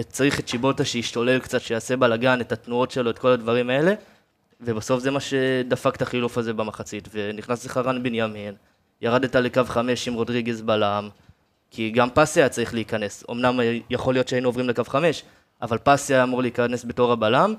[0.10, 3.94] צריך את צ'יבוטה שישתולל קצת, שיעשה בלגן, את התנועות שלו, את כל הדברים האלה,
[4.62, 8.54] ובסוף זה מה שדפק את החילוף הזה במחצית, ונכנס לך רן בנימין,
[9.02, 11.10] ירדת לקו חמש עם רודריגז בלם,
[11.72, 13.24] כי גם פסי היה צריך להיכנס.
[13.32, 15.24] אמנם יכול להיות שהיינו עוברים לקו חמש,
[15.62, 17.54] אבל פסי היה אמור להיכנס בתור הבלם,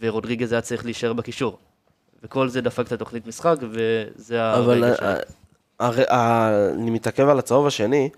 [0.00, 1.58] ורודריגז היה צריך להישאר בקישור.
[2.22, 4.94] וכל זה דפק את התוכנית משחק, וזה אבל הרגע.
[5.02, 5.14] אה,
[5.80, 8.10] הרי- אה, אני מתעכב על הצהוב השני,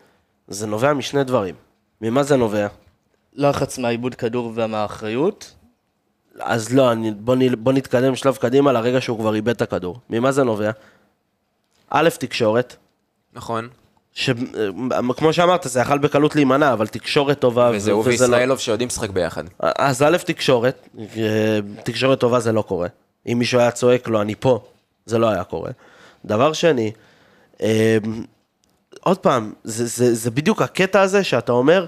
[0.50, 1.54] זה נובע משני דברים.
[2.00, 2.66] ממה זה נובע?
[3.34, 5.54] לחץ מהעיבוד כדור ומהאחריות.
[6.40, 9.98] אז לא, אני, בוא, נ, בוא נתקדם שלב קדימה לרגע שהוא כבר איבד את הכדור.
[10.10, 10.70] ממה זה נובע?
[11.90, 12.76] א', תקשורת,
[13.32, 13.68] נכון.
[14.12, 17.70] שכמו שאמרת, זה יכל בקלות להימנע, אבל תקשורת טובה.
[17.74, 19.44] וזה הוא לא- וישראלוב שיודעים לשחק ביחד.
[19.58, 22.88] אז א', תקשורת, אה, תקשורת טובה זה לא קורה.
[23.26, 24.60] אם מישהו היה צועק לו, אני פה,
[25.06, 25.70] זה לא היה קורה.
[26.24, 26.92] דבר שני,
[27.62, 27.98] אה,
[29.00, 31.86] עוד פעם, זה, זה, זה בדיוק הקטע הזה שאתה אומר,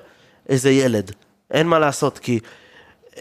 [0.48, 1.10] איזה ילד.
[1.50, 2.38] אין מה לעשות, כי,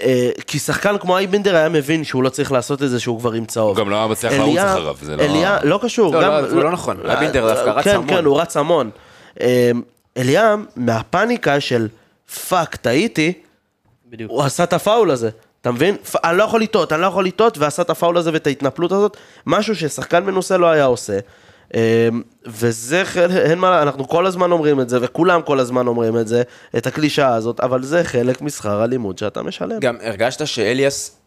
[0.02, 3.32] אה, כי שחקן כמו אייבנדר היה מבין שהוא לא צריך לעשות את זה שהוא כבר
[3.32, 3.78] עם צהוב.
[3.78, 6.14] הוא גם לא היה מצליח לרוץ אחריו, זה לא- אליה, לא קשור.
[6.14, 6.98] לא, גם, לא, זה לא נכון.
[7.06, 8.08] אייבינדר דווקא רץ כן, המון.
[8.10, 8.90] כן, הוא רץ המון.
[9.42, 9.72] אה,
[10.18, 11.88] אליאם, מהפאניקה של
[12.49, 13.34] fuck, טעיתי,
[14.10, 14.32] בדיוק.
[14.32, 15.30] הוא עשה את הפאול הזה,
[15.62, 15.96] אתה מבין?
[16.12, 18.92] פ- אני לא יכול לטעות, אני לא יכול לטעות, ועשה את הפאול הזה ואת ההתנפלות
[18.92, 21.20] הזאת, משהו ששחקן מנוסה לא היה עושה.
[21.76, 26.17] אמ, וזה חלק, אין מה, אנחנו כל הזמן אומרים את זה, וכולם כל הזמן אומרים
[26.17, 26.41] את זה,
[26.78, 29.80] את הקלישאה הזאת, אבל זה חלק משכר הלימוד שאתה משלם.
[29.80, 31.17] גם הרגשת שאליאס,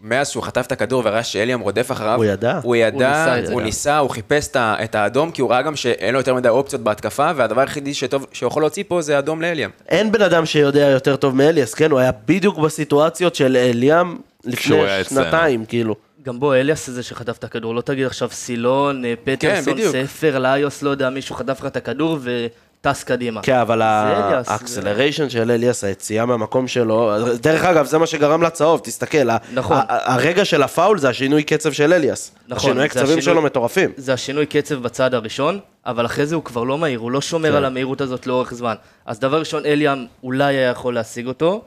[0.00, 2.60] מאז שהוא חטף את הכדור וראה שאליאם רודף אחריו, הוא ידע.
[2.62, 3.64] הוא ידע, הוא ניסה הוא גם.
[3.66, 7.30] ניסה, הוא חיפש את האדום, כי הוא ראה גם שאין לו יותר מדי אופציות בהתקפה,
[7.36, 9.70] והדבר היחידי שטוב, שהוא יכול להוציא פה זה אדום לאליאם.
[9.88, 11.90] אין בן אדם שיודע יותר טוב מאליאס, כן?
[11.90, 15.22] הוא היה בדיוק בסיטואציות של אליאם לפני היה אצלנו.
[15.22, 15.94] שנתיים, כאילו.
[16.26, 19.92] גם בו אליאס זה שחטף את הכדור, לא תגיד עכשיו סילון, אה, פטרסון, בדיוק.
[19.92, 23.42] ספר, ליוס, לא יודע, מישהו חטף לך את הכדור וטס קדימה.
[23.42, 28.80] כן, אבל ה acceleration של אליאס, היציאה מהמקום שלו, דרך אגב, זה מה שגרם לצהוב,
[28.84, 29.28] תסתכל.
[29.52, 29.76] נכון.
[29.88, 32.30] הרגע של הפאול זה השינוי קצב של אליאס.
[32.48, 33.90] נכון, השינוי זה קצבים השינוי- שלו מטורפים.
[33.96, 37.50] זה השינוי קצב בצד הראשון, אבל אחרי זה הוא כבר לא מהיר, הוא לא שומר
[37.50, 37.56] כן.
[37.56, 38.74] על המהירות הזאת לאורך זמן.
[39.06, 41.62] אז דבר ראשון, אליאם אולי היה יכול להשיג אותו,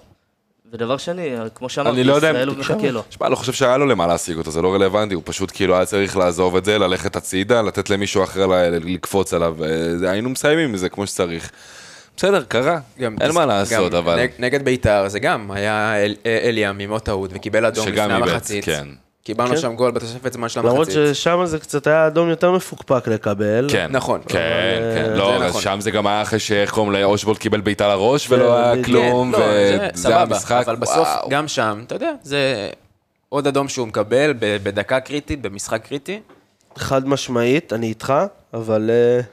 [0.74, 3.04] ודבר שני, כמו שאמרתי, לא יודע, ישראל הוא מחכה לו.
[3.10, 5.86] שמע, לא חושב שהיה לו למה להשיג אותו, זה לא רלוונטי, הוא פשוט כאילו היה
[5.86, 8.54] צריך לעזוב את זה, ללכת הצידה, לתת למישהו אחר ל-
[8.94, 11.52] לקפוץ עליו, אה, היינו מסיימים עם זה כמו שצריך.
[12.18, 14.20] בסדר, קרה, גם אין מה לעשות, גם אבל...
[14.24, 18.16] נג- נגד בית"ר זה גם היה אל- אליאם עם עוד טעות וקיבל אדום שגם לפני
[18.22, 18.66] איבד, המחצית.
[18.66, 18.88] כן.
[19.28, 19.58] קיבלנו כן.
[19.58, 21.16] שם גול בתוספת זמן של למרות המחצית.
[21.16, 23.68] ששם זה קצת היה אדום יותר מפוקפק לקבל.
[23.72, 24.22] כן, נכון.
[24.28, 25.62] כן, אבל, כן, אה, לא, נכון.
[25.62, 28.84] שם זה גם היה אחרי שאיך קוראים לאושבולט קיבל בעיטה לראש ולא היה.
[28.84, 31.30] כלום, כן, לא, זה וזה היה סבבה, משחק, אבל בסוף, וואו.
[31.30, 32.70] גם שם, אתה יודע, זה
[33.30, 36.22] עוד אדום שהוא מקבל בדקה קריטית, במשחק קריטי.
[36.78, 38.14] חד משמעית, אני איתך,
[38.54, 39.26] אבל uh,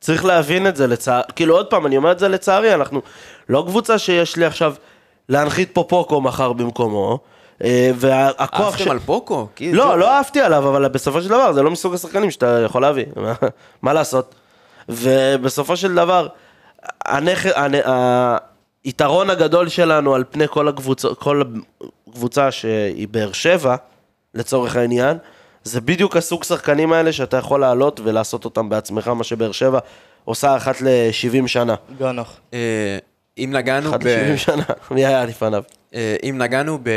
[0.00, 1.22] צריך להבין את זה לצער...
[1.36, 3.02] כאילו, עוד פעם, אני אומר את זה לצערי, אנחנו
[3.48, 4.74] לא קבוצה שיש לי עכשיו
[5.28, 7.18] להנחית פה פוקו מחר במקומו,
[7.60, 9.48] והכוח אהבתם על פוקו?
[9.72, 13.04] לא, לא אהבתי עליו, אבל בסופו של דבר זה לא מסוג השחקנים שאתה יכול להביא,
[13.82, 14.34] מה- לעשות?
[14.88, 16.28] ובסופו של דבר,
[17.04, 17.46] הנכ...
[17.46, 18.36] הנ-
[18.84, 21.42] היתרון הגדול שלנו על פני כל הקבוצה, כל
[22.12, 23.76] קבוצה שהיא באר שבע,
[24.34, 25.16] לצורך העניין,
[25.64, 29.78] זה בדיוק הסוג שחקנים האלה שאתה יכול לעלות ולעשות אותם בעצמך, מה שבאר שבע
[30.24, 31.74] עושה אחת ל-70 שנה.
[31.98, 32.36] גנח.
[32.54, 32.58] אה,
[33.38, 34.06] אם נגענו אחת ב...
[34.06, 35.62] ל-70 שנה, מי היה לפניו?
[35.94, 36.90] אה, אם נגענו ב...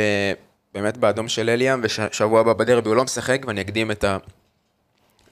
[0.74, 4.06] באמת באדום של אליאם, ושבוע הבא בדרבי הוא לא משחק, ואני אקדים את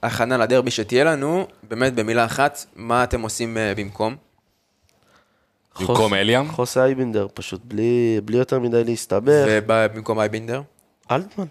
[0.03, 4.15] ההכנה לדרבי שתהיה לנו, באמת במילה אחת, מה אתם עושים אה, במקום?
[5.79, 6.51] במקום אליאם?
[6.51, 9.45] חוסה אייבינדר, פשוט בלי, בלי יותר מדי להסתבך.
[9.47, 10.61] ובמקום אייבינדר?
[11.11, 11.45] אלטמן.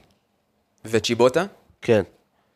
[0.84, 1.45] וצ'יבוטה?
[1.82, 2.03] כן.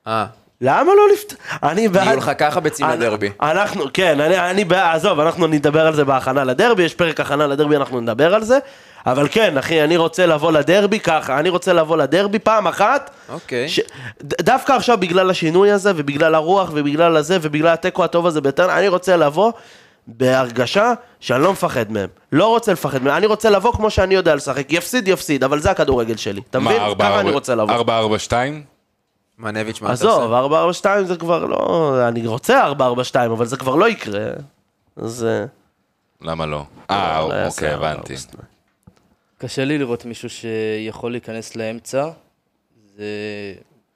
[0.06, 0.26] אה,
[0.60, 1.34] למה לא לפת...
[1.62, 2.06] אני בעד...
[2.06, 3.28] יהיו לך ככה ביצים אני- לדרבי.
[3.40, 7.46] אנחנו, כן, אני, אני בעד, עזוב, אנחנו נדבר על זה בהכנה לדרבי, יש פרק הכנה
[7.46, 8.58] לדרבי, אנחנו נדבר על זה.
[9.06, 13.10] אבל כן, אחי, אני רוצה לבוא לדרבי ככה, אני רוצה לבוא לדרבי פעם אחת.
[13.28, 13.68] אוקיי.
[13.68, 13.80] ש...
[14.22, 18.78] ד- דווקא עכשיו בגלל השינוי הזה, ובגלל הרוח, ובגלל הזה, ובגלל התיקו הטוב הזה ביתר,
[18.78, 19.52] אני רוצה לבוא
[20.06, 22.08] בהרגשה שאני לא מפחד מהם.
[22.32, 24.72] לא רוצה לפחד מהם, אני רוצה לבוא כמו שאני יודע לשחק.
[24.72, 26.40] יפסיד, יפסיד, אבל זה הכדורגל שלי.
[26.50, 26.76] אתה מבין?
[26.98, 27.74] ככה אני רוצה לבוא.
[27.74, 28.62] 442?
[29.38, 30.24] מנביץ', מה אתה עזוב, עושה?
[30.24, 31.94] 442 זה כבר לא...
[32.08, 34.20] אני רוצה 442, אבל זה כבר לא יקרה.
[34.96, 35.26] אז...
[35.28, 35.44] אה,
[36.22, 36.62] למה לא?
[36.90, 38.14] אה, לא אוקיי, הבנתי.
[39.40, 39.48] 442.
[39.48, 42.08] קשה לי לראות מישהו שיכול להיכנס לאמצע.
[42.96, 43.04] זה...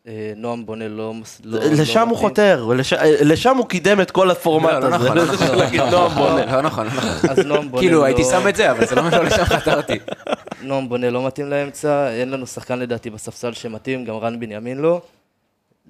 [0.07, 1.14] אה, נועם בונה לא...
[1.45, 2.18] לא- לא לשם הוא.
[2.18, 2.68] חותר,
[2.99, 4.95] אה, לשם הוא קידם את כל הפורמט לא, לא הזה.
[5.05, 5.88] נכון, לא נכון.
[5.90, 6.47] נועם בונה.
[6.57, 7.30] לא נכון, לא נכון.
[7.30, 9.99] אז נועם בונה כאילו, לא- הייתי שם את זה, אבל זה לא לא לשם חתרתי.
[10.62, 15.01] נועם בונה לא מתאים לאמצע, אין לנו שחקן לדעתי בספסל שמתאים, גם רן בנימין לא.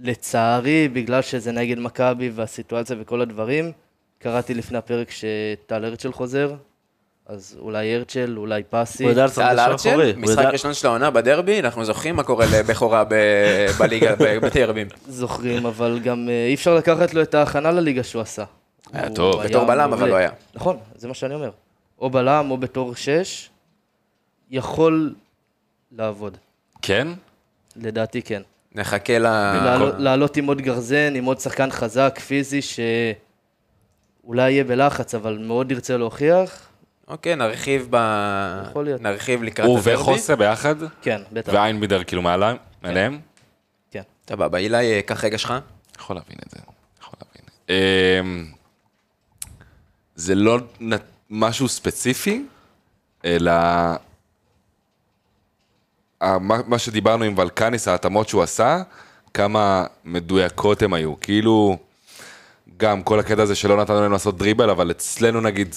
[0.03, 3.73] לצערי, בגלל שזה נגד מכבי והסיטואציה וכל הדברים,
[4.19, 6.53] קראתי לפני הפרק שטל הרצ'ל חוזר,
[7.27, 9.03] אז אולי הרצ'ל, אולי פסי.
[9.05, 10.13] הוא יודע לשחק ארצ'ל, אחורי.
[10.17, 13.15] משחק ראשון של העונה בדרבי, אנחנו זוכרים מה קורה לבכורה ב-
[13.79, 14.87] בליגה, ב- בדרבים.
[15.09, 18.45] זוכרים, אבל גם אה, אי אפשר לקחת לו את ההכנה לליגה שהוא עשה.
[18.93, 19.43] היה טוב.
[19.45, 20.09] בתור בלם, אבל.
[20.09, 20.31] לא היה.
[20.55, 21.51] נכון, זה מה שאני אומר.
[21.99, 23.51] או בלם או בתור שש,
[24.51, 25.15] יכול
[25.93, 26.37] לעבוד.
[26.83, 27.09] כן?
[27.77, 28.43] לדעתי כן.
[28.75, 29.27] נחכה ל...
[29.99, 35.97] לעלות עם עוד גרזן, עם עוד שחקן חזק, פיזי, שאולי יהיה בלחץ, אבל מאוד ירצה
[35.97, 36.69] להוכיח.
[37.09, 37.97] אוקיי, נרחיב ב...
[38.71, 39.01] יכול להיות.
[39.01, 39.95] נרחיב לקראת הוא הדרבי.
[39.95, 40.75] וחוסה ביחד?
[41.03, 41.53] כן, בטח.
[41.53, 43.21] ואיינבידר כאילו מעלה- מעליהם?
[43.91, 44.03] כן.
[44.29, 45.55] סבבה, אילי, אה, קח רגע שלך.
[46.01, 46.57] יכול להבין את זה.
[47.01, 47.49] יכול להבין.
[47.69, 48.47] אמ,
[50.15, 50.93] זה לא נ-
[51.31, 52.47] משהו ספציפי,
[53.25, 53.53] אלא
[56.67, 58.83] מה שדיברנו עם ולקניס, ההתאמות שהוא עשה,
[59.35, 61.21] כמה מדויקות הם היו.
[61.21, 61.77] כאילו,
[62.77, 65.75] גם כל הקטע הזה שלא נתנו להם לעשות דריבל, אבל אצלנו נגיד,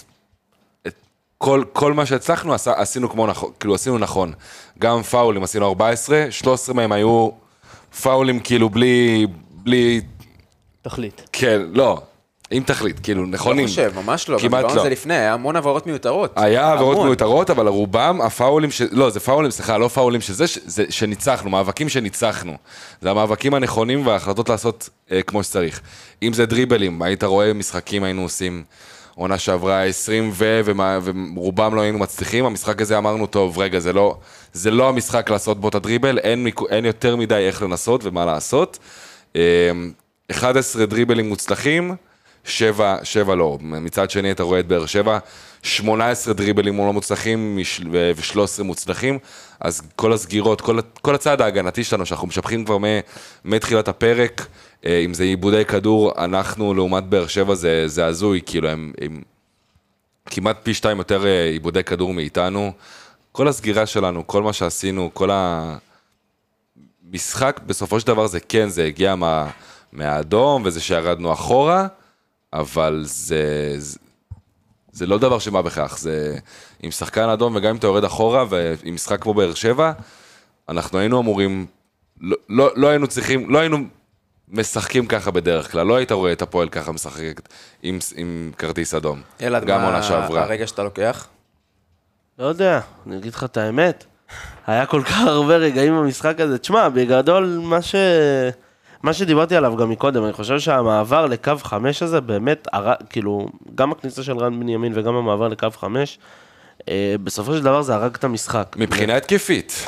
[1.37, 4.33] כל, כל מה שהצלחנו עשה, עשינו כמו נכון, כאילו עשינו נכון.
[4.79, 7.29] גם פאולים עשינו 14, 13 מהם היו
[8.01, 10.01] פאולים כאילו בלי, בלי,
[10.81, 11.21] תחליט.
[11.31, 12.01] כן, לא,
[12.51, 13.65] עם תכלית, כאילו נכונים.
[13.65, 14.37] לא חושב, ממש לא.
[14.37, 14.83] כמעט דיברנו על לא.
[14.83, 16.33] זה לפני, היה המון עברות מיותרות.
[16.35, 17.05] היה עבירות.
[17.05, 18.81] מיותרות, אבל רובם הפאולים, ש...
[18.91, 20.59] לא, זה פאולים, סליחה, לא פאולים שזה, ש...
[20.65, 22.53] זה שניצחנו, מאבקים שניצחנו.
[23.01, 25.81] זה המאבקים הנכונים וההחלטות לעשות אה, כמו שצריך.
[26.23, 28.63] אם זה דריבלים, היית רואה משחקים היינו עושים
[29.17, 30.61] עונה שעברה 20 ו...
[31.35, 34.17] ורובם לא היינו מצליחים, המשחק הזה אמרנו, טוב, רגע, זה לא,
[34.53, 36.47] זה לא המשחק לעשות בו את הדריבל, אין.
[36.69, 38.79] אין יותר מדי איך לנסות ומה לעשות.
[39.35, 39.71] אה,
[40.31, 41.95] 11 דריבלים מוצלחים,
[42.47, 43.57] שבע, שבע לא.
[43.61, 45.19] מצד שני אתה רואה את באר שבע,
[45.63, 47.59] 18 דריבלים לא מוצלחים
[47.91, 49.19] ו-13 מוצלחים,
[49.59, 52.77] אז כל הסגירות, כל, כל הצעד ההגנתי שלנו, שאנחנו משבחים כבר
[53.45, 54.47] מתחילת הפרק,
[54.85, 59.21] אה, אם זה עיבודי כדור, אנחנו לעומת באר שבע זה, זה הזוי, כאילו הם, הם
[60.25, 62.71] כמעט פי שתיים יותר אה, עיבודי כדור מאיתנו.
[63.31, 65.29] כל הסגירה שלנו, כל מה שעשינו, כל
[67.11, 69.49] המשחק, בסופו של דבר זה כן, זה הגיע מה,
[69.93, 71.87] מהאדום, וזה שירדנו אחורה,
[72.53, 73.99] אבל זה, זה,
[74.91, 76.37] זה לא דבר שמה בכך, זה
[76.83, 79.91] עם שחקן אדום, וגם אם אתה יורד אחורה, ועם משחק כמו באר שבע,
[80.69, 81.65] אנחנו היינו אמורים,
[82.21, 83.77] לא, לא, לא היינו צריכים, לא היינו
[84.47, 87.49] משחקים ככה בדרך כלל, לא היית רואה את הפועל ככה משחקת
[87.83, 89.21] עם, עם כרטיס אדום.
[89.41, 90.43] אלעד, גם מה עונה שעברה.
[90.43, 91.27] הרגע שאתה לוקח?
[92.39, 94.05] לא יודע, אני אגיד לך את האמת.
[94.67, 96.57] היה כל כך הרבה רגעים במשחק הזה.
[96.57, 97.95] תשמע, בגדול, מה ש...
[99.03, 102.93] מה שדיברתי עליו גם מקודם, אני חושב שהמעבר לקו חמש הזה באמת, הר...
[103.09, 106.19] כאילו, גם הכניסה של רן בנימין וגם המעבר לקו חמש,
[106.89, 108.75] אה, בסופו של דבר זה הרג את המשחק.
[108.79, 109.87] מבחינה התקפית,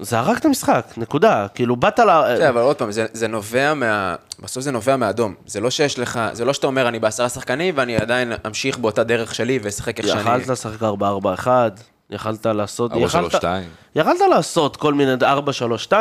[0.00, 1.46] זה הרג את המשחק, נקודה.
[1.54, 2.36] כאילו, באת ל...
[2.38, 4.14] כן, אבל עוד פעם, זה, זה נובע מה...
[4.42, 5.34] בסוף זה נובע מהאדום.
[5.46, 9.04] זה לא שיש לך, זה לא שאתה אומר, אני בעשרה שחקנים ואני עדיין אמשיך באותה
[9.04, 10.20] דרך שלי ואשחק איך שאני...
[10.20, 11.48] יכלת לשחק 4-4-1,
[12.10, 12.92] יכלת לעשות...
[12.92, 12.96] 4-3-2.
[12.96, 13.44] יכלת-
[13.96, 15.12] יכלת לעשות כל מיני
[15.90, 15.92] 4-3-2.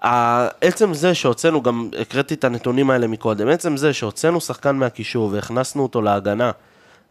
[0.00, 5.82] עצם זה שהוצאנו, גם הקראתי את הנתונים האלה מקודם, עצם זה שהוצאנו שחקן מהקישור והכנסנו
[5.82, 6.50] אותו להגנה,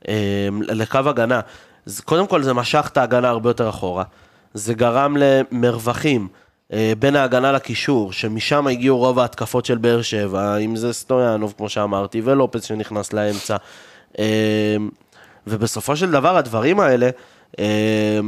[0.07, 1.39] אה, לקו הגנה,
[2.05, 4.03] קודם כל זה משך את ההגנה הרבה יותר אחורה.
[4.53, 6.27] זה גרם למרווחים
[6.73, 11.69] אה, בין ההגנה לקישור, שמשם הגיעו רוב ההתקפות של באר שבע, אם זה סטויאנוב, כמו
[11.69, 13.55] שאמרתי, ולופס שנכנס לאמצע.
[14.19, 14.75] אה,
[15.47, 17.09] ובסופו של דבר, הדברים האלה,
[17.59, 18.19] אה,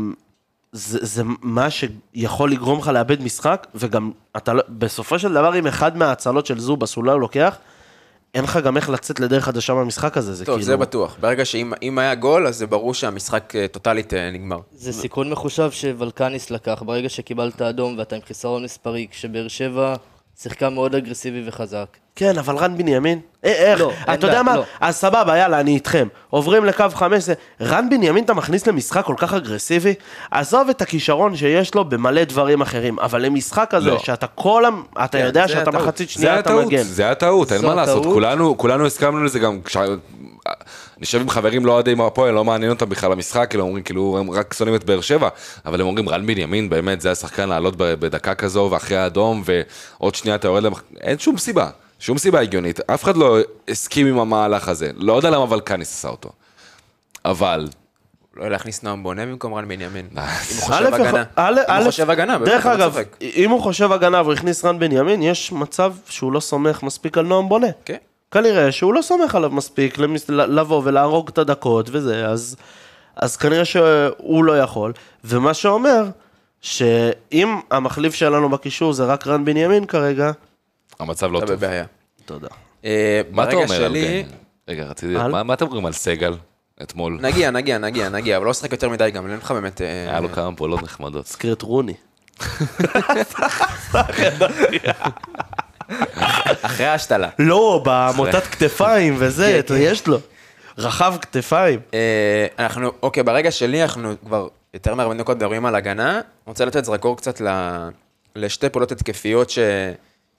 [0.71, 5.67] זה, זה מה שיכול לגרום לך לאבד משחק, וגם אתה לא, בסופו של דבר, אם
[5.67, 7.57] אחד מההצלות של זובס הוא לא לוקח,
[8.33, 10.65] אין לך גם איך לצאת לדרך חדשה מהמשחק הזה, זה טוב, כאילו...
[10.65, 11.17] זה בטוח.
[11.19, 14.59] ברגע שאם אם היה גול, אז זה ברור שהמשחק אה, טוטאלית אה, נגמר.
[14.71, 19.95] זה סיכון מחושב שוולקניס לקח, ברגע שקיבלת אדום ואתה עם חיסרון מספרי, כשבאר שבע
[20.39, 21.97] שיחקה מאוד אגרסיבי וחזק.
[22.19, 24.63] כן, אבל רן בנימין, אה, איך, לא, אין אתה יודע מה, לא.
[24.79, 26.07] אז סבבה, יאללה, אני איתכם.
[26.29, 29.93] עוברים לקו חמש, זה- רן בנימין אתה מכניס למשחק כל כך אגרסיבי?
[30.31, 33.99] עזוב את הכישרון שיש לו במלא דברים אחרים, אבל למשחק הזה, לא.
[33.99, 34.69] שאתה כל ה...
[35.05, 35.75] אתה כן, יודע שאתה הטעות.
[35.75, 36.83] מחצית שנייה אתה מגן.
[36.83, 38.03] זה היה טעות, אין מה לעשות.
[38.03, 39.77] כולנו, כולנו הסכמנו לזה גם, כש...
[40.99, 44.31] יושב עם חברים לא אוהדי הפועל, לא מעניין אותם בכלל המשחק, כאילו אומרים, כאילו הם
[44.31, 45.29] רק שונאים את באר שבע,
[45.65, 50.15] אבל הם אומרים, רן בנימין, באמת, זה השחקן לעלות ב- בדקה כזו, ואחרי האדום, ועוד
[50.15, 50.81] שנייה אתה יורד למח...
[51.01, 53.37] אין שום סיבה, שום סיבה הגיונית, אף אחד לא
[53.67, 56.29] הסכים עם המהלך הזה, לא יודע למה ולקניס עשה אותו.
[57.25, 57.67] אבל,
[58.35, 60.07] לא להכניס נועם בונה במקום רן בנימין.
[60.15, 60.19] אם
[60.55, 61.23] הוא חושב הגנה.
[61.35, 62.97] א', אם הוא חושב הגנה, באמת, דרך לא אגב.
[63.21, 67.25] אם הוא חושב הגנה והוא הכניס רן בנימין, יש מצב שהוא לא סומך מספיק על
[67.25, 67.67] נועם בונה.
[67.85, 67.97] כן.
[68.31, 69.97] כנראה שהוא לא סומך עליו מספיק
[70.29, 72.55] לבוא ולהרוג את הדקות וזה, אז,
[73.15, 74.93] אז כנראה שהוא לא יכול.
[75.23, 76.03] ומה שאומר,
[76.61, 80.31] שאם המחליף שלנו בקישור זה רק רן בנימין כרגע,
[80.99, 81.55] המצב לא אתה טוב.
[81.55, 81.85] בבעיה.
[82.25, 82.47] תודה.
[82.85, 84.29] אה, מה אתה אומר על שלי- גן?
[84.67, 85.13] רגע, רציתי?
[85.13, 86.35] מה מה אתם אומרים על סגל
[86.81, 87.19] אתמול?
[87.21, 89.81] נגיע, נגיע, נגיע, נגיע, אבל לא לשחק יותר מדי גם, אין לך באמת...
[89.81, 91.25] אה, היה לו כמה פעולות נחמדות.
[91.25, 91.93] הזכיר את רוני.
[96.61, 97.29] אחרי ההשתלה.
[97.39, 100.17] לא, במוטת כתפיים וזה, אתה- יש לו.
[100.77, 101.79] רחב כתפיים.
[101.93, 106.11] אה, אנחנו, אוקיי, ברגע שלי אנחנו כבר יותר מהרבה דקות מדברים על הגנה.
[106.13, 107.47] אני רוצה לתת זרקור קצת ל,
[108.35, 109.59] לשתי פעולות התקפיות ש,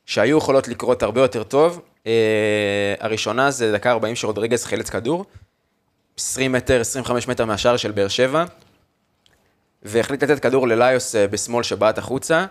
[0.09, 1.81] שהיו יכולות לקרות הרבה יותר טוב.
[2.07, 5.25] אה, הראשונה זה דקה 40 שרודריגז חילץ כדור,
[6.19, 8.45] 20 מטר, 25 מטר מהשער של באר שבע,
[9.83, 12.47] והחליט לתת כדור לליוס אה, בשמאל שבעט החוצה,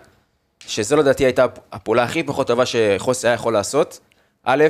[0.60, 4.00] שזו לדעתי הייתה הפעולה הכי פחות טובה שחוסה היה יכול לעשות.
[4.44, 4.64] א',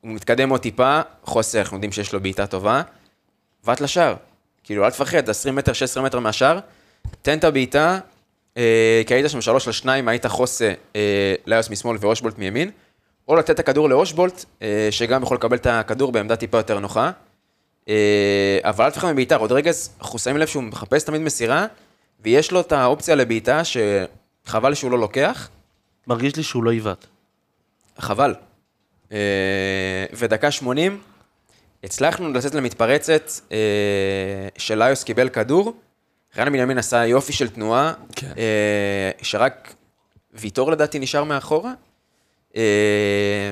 [0.00, 2.82] הוא מתקדם עוד טיפה, חוסה, אנחנו יודעים שיש לו בעיטה טובה,
[3.64, 4.14] באת לשער.
[4.62, 6.58] כאילו, אל תפחד, 20 מטר, 16 מטר מהשער,
[7.22, 7.98] תן את הבעיטה,
[9.06, 12.70] כי היית שם שלוש לשניים, היית חוסה אה, ליוס משמאל ואושבולט מימין,
[13.28, 17.10] או לתת את הכדור לאושבולט, אה, שגם יכול לקבל את הכדור בעמדה טיפה יותר נוחה.
[17.88, 21.66] אה, אבל אל תפחד מבעיטה, רודריגז, אנחנו שמים לב שהוא מחפש תמיד מסירה,
[22.20, 25.48] ויש לו את האופציה לבעיטה שחבל שהוא לא לוקח,
[26.06, 27.06] מרגיש לי שהוא לא עיוות.
[27.98, 28.34] חבל.
[29.12, 29.18] אה,
[30.12, 31.00] ודקה 80,
[31.84, 35.74] הצלחנו לצאת למתפרצת, אה, שליוס קיבל כדור,
[36.38, 38.32] רן בנימין עשה יופי של תנועה, כן.
[38.38, 39.74] אה, שרק
[40.34, 41.72] ויטור לדעתי נשאר מאחורה.
[42.56, 43.50] אה,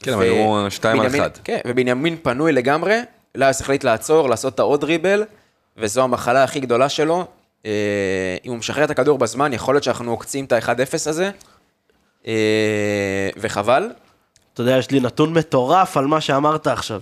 [0.00, 1.30] כן, אבל היו שתיים על אחד.
[1.44, 3.00] כן, ובנימין פנוי לגמרי,
[3.34, 5.24] ליוס החליט לעצור, לעשות את העוד דריבל,
[5.76, 7.26] וזו המחלה הכי גדולה שלו.
[7.66, 7.70] אה,
[8.44, 11.30] אם הוא משחרר את הכדור בזמן, יכול להיות שאנחנו עוקצים את ה-1-0 הזה,
[12.26, 13.90] אה, וחבל.
[14.54, 17.00] אתה יודע, יש לי נתון מטורף על מה שאמרת עכשיו.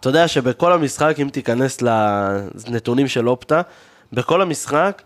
[0.00, 3.62] אתה יודע שבכל המשחק, אם תיכנס לנתונים של אופטה,
[4.12, 5.02] בכל המשחק,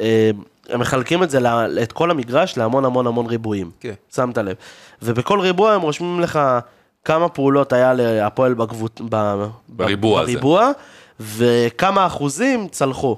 [0.00, 0.30] אה,
[0.68, 1.38] הם מחלקים את זה,
[1.82, 3.70] את כל המגרש להמון המון המון ריבועים.
[3.80, 3.94] כן.
[4.14, 4.56] שמת לב.
[5.02, 6.40] ובכל ריבוע הם רושמים לך
[7.04, 9.00] כמה פעולות היה להפועל בקבוצ...
[9.10, 9.44] ב...
[9.68, 10.32] בריבוע הזה.
[10.32, 10.70] בריבוע,
[11.20, 13.16] וכמה אחוזים צלחו.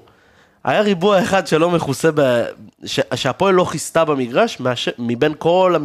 [0.65, 2.43] היה ריבוע אחד שלא מכוסה, ב...
[2.85, 3.01] ש...
[3.15, 4.89] שהפועל לא כיסתה במגרש, מאש...
[4.99, 5.77] מבין כל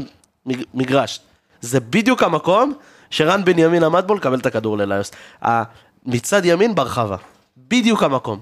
[0.73, 1.19] המגרש.
[1.61, 2.73] זה בדיוק המקום
[3.09, 5.11] שרן בנימין עמד בו לקבל את הכדור לליוס.
[6.05, 7.15] מצד ימין ברחבה.
[7.57, 8.39] בדיוק המקום.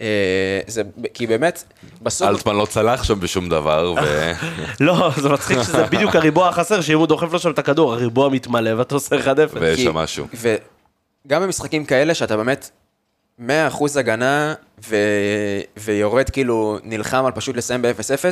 [0.00, 0.82] אה, זה,
[1.14, 1.64] כי באמת,
[2.02, 4.32] בסוף, אלטמן לא צלח שם בשום דבר, ו...
[4.86, 8.28] לא, זה מצחיק שזה בדיוק הריבוע החסר, שאם הוא דוחף לו שם את הכדור, הריבוע
[8.28, 9.28] מתמלא ואתה עושה 1-0.
[9.52, 10.26] ויש שם משהו.
[10.34, 12.70] וגם במשחקים כאלה שאתה באמת
[13.40, 13.42] 100%
[13.96, 14.54] הגנה
[14.88, 14.96] ו...
[15.76, 18.24] ויורד כאילו, נלחם על פשוט לסיים ב-0-0,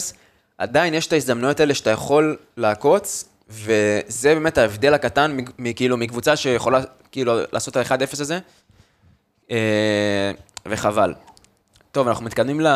[0.59, 6.81] עדיין יש את ההזדמנויות האלה שאתה יכול לעקוץ, וזה באמת ההבדל הקטן מכאילו מקבוצה שיכולה
[7.13, 8.39] כאילו לעשות את ה-1-0 הזה,
[9.51, 10.31] אה,
[10.67, 11.15] וחבל.
[11.97, 12.67] טוב, אנחנו מתקדמים ל...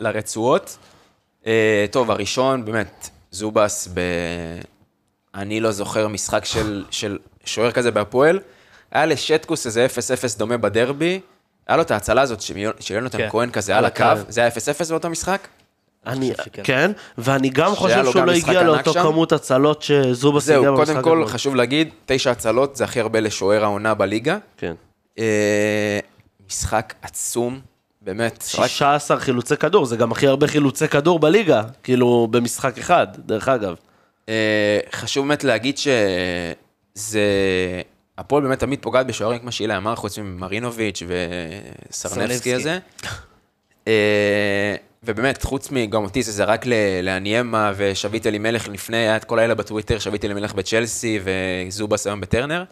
[0.00, 0.78] לרצועות.
[1.46, 4.00] אה, טוב, הראשון, באמת, זובס ב...
[5.34, 8.40] אני לא זוכר משחק של, של שוער כזה בהפועל.
[8.90, 9.86] היה לשטקוס איזה
[10.34, 11.20] 0-0 דומה בדרבי.
[11.66, 13.28] היה לו את ההצלה הזאת של יונתן כן.
[13.30, 14.04] כהן כזה על הקו.
[14.28, 14.52] זה היה 0-0
[14.90, 15.48] באותו משחק?
[16.06, 16.32] אני.
[16.62, 19.02] כן, ואני גם חושב שהוא לא הגיע לאותו שם.
[19.02, 21.26] כמות הצלות שזובס הגיע זהו, במשחק קודם כל.
[21.26, 24.38] חשוב להגיד, תשע הצלות זה הכי הרבה לשוער העונה בליגה.
[24.56, 24.74] כן.
[25.18, 25.98] אה,
[26.48, 27.60] משחק עצום,
[28.04, 28.44] באמת.
[28.58, 33.48] רק 16 חילוצי כדור, זה גם הכי הרבה חילוצי כדור בליגה, כאילו במשחק אחד, דרך
[33.48, 33.76] אגב.
[34.28, 37.20] אה, חשוב באמת להגיד שזה...
[38.18, 42.54] הפועל באמת תמיד פוגעת בשוערים, כמו שאילי אמר, חוץ ממרינוביץ' וסרנבסקי סרנבסקי.
[42.54, 42.78] הזה.
[43.88, 46.64] אה, ובאמת, חוץ מגם אותי, זה זרק
[47.02, 52.64] לאניימה ושביט אלימלך לפני, היה את כל האלה בטוויטר, שביט אלימלך בצ'לסי וזובס היום בטרנר.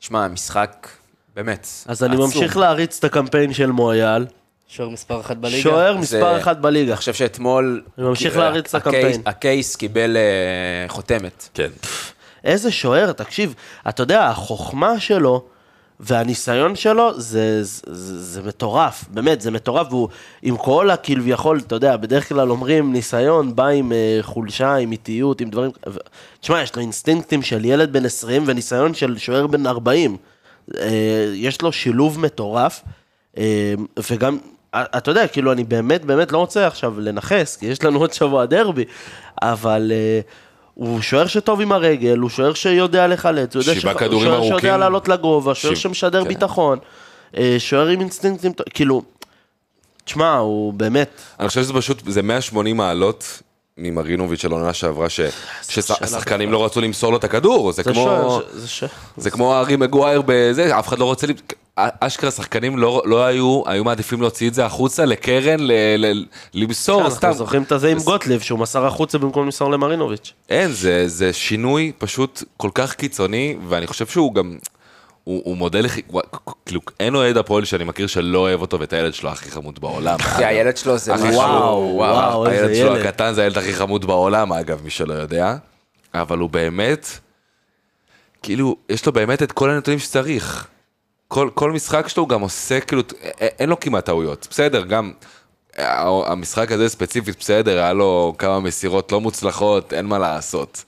[0.00, 0.88] שמע, משחק,
[1.34, 2.26] באמת, אז אני עצום.
[2.26, 4.26] ממשיך להריץ את הקמפיין של מויאל,
[4.72, 5.62] שוער מספר אחת בליגה.
[5.62, 6.90] שוער מספר אחת בליגה.
[6.92, 7.82] אני חושב שאתמול...
[7.98, 9.22] אני ממשיך להריץ את הקייס- הקמפיין.
[9.26, 11.48] הקייס קיבל אה, חותמת.
[11.54, 11.68] כן.
[12.44, 13.54] איזה שוער, תקשיב,
[13.88, 15.44] אתה יודע, החוכמה שלו
[16.00, 17.82] והניסיון שלו זה, זה,
[18.18, 20.08] זה, מטורף, באמת, זה מטורף, והוא
[20.42, 25.40] עם כל הכביכול, אתה יודע, בדרך כלל אומרים ניסיון בא עם אה, חולשה, עם איטיות,
[25.40, 25.96] עם דברים, ו...
[26.40, 30.16] תשמע, יש לו אינסטינקטים של ילד בן 20 וניסיון של שוער בן 40.
[30.76, 30.88] אה,
[31.34, 32.82] יש לו שילוב מטורף,
[33.38, 33.74] אה,
[34.10, 34.38] וגם,
[34.76, 38.46] אתה יודע, כאילו, אני באמת באמת לא רוצה עכשיו לנכס, כי יש לנו עוד שבוע
[38.46, 38.84] דרבי,
[39.42, 39.92] אבל...
[39.94, 40.20] אה,
[40.74, 44.42] הוא שוער שטוב עם הרגל, הוא שוער שיודע לחלץ, הוא שוער.
[44.42, 46.28] שיודע לעלות לגובה, שוער שמשדר כן.
[46.28, 46.78] ביטחון,
[47.36, 49.02] אה, שוער עם אינסטינקטים, כאילו,
[50.04, 53.42] תשמע, הוא באמת, אני חושב שזה פשוט, זה 180 מעלות
[53.78, 55.06] ממרינוביץ' של העונה שעברה,
[55.68, 58.40] שהשחקנים לא רצו למסור לו את הכדור, זה כמו...
[59.16, 61.26] זה כמו הארי מגווייר בזה, אף אחד לא רוצה,
[61.76, 67.10] אשכרה שחקנים לא, לא היו, היו מעדיפים להוציא את זה החוצה לקרן, ל, ל, למסור,
[67.10, 67.26] סתם.
[67.26, 70.32] אנחנו זוכרים את זה עם גוטליב, שהוא מסר החוצה במקום למסור למרינוביץ'.
[70.48, 74.58] אין, זה, זה שינוי פשוט כל כך קיצוני, ואני חושב שהוא גם,
[75.24, 75.86] הוא, הוא מודל,
[76.66, 80.18] כאילו, אין אוהד הפועל שאני מכיר שלא אוהב אותו ואת הילד שלו הכי חמוד בעולם.
[80.38, 83.06] זה הילד שלו, זה וואו, וואו, איזה הילד שלו ילד.
[83.06, 85.56] הקטן זה הילד הכי חמוד בעולם, אגב, מי שלא יודע.
[86.14, 87.06] אבל הוא באמת,
[88.42, 90.68] כאילו, יש לו באמת את כל הנתונים שצריך.
[91.32, 93.02] כל, כל משחק שלו הוא גם עושה, כאילו,
[93.40, 94.46] אין לו כמעט טעויות.
[94.50, 95.12] בסדר, גם
[95.78, 100.84] ה- המשחק הזה ספציפית, בסדר, היה לו כמה מסירות לא מוצלחות, אין מה לעשות.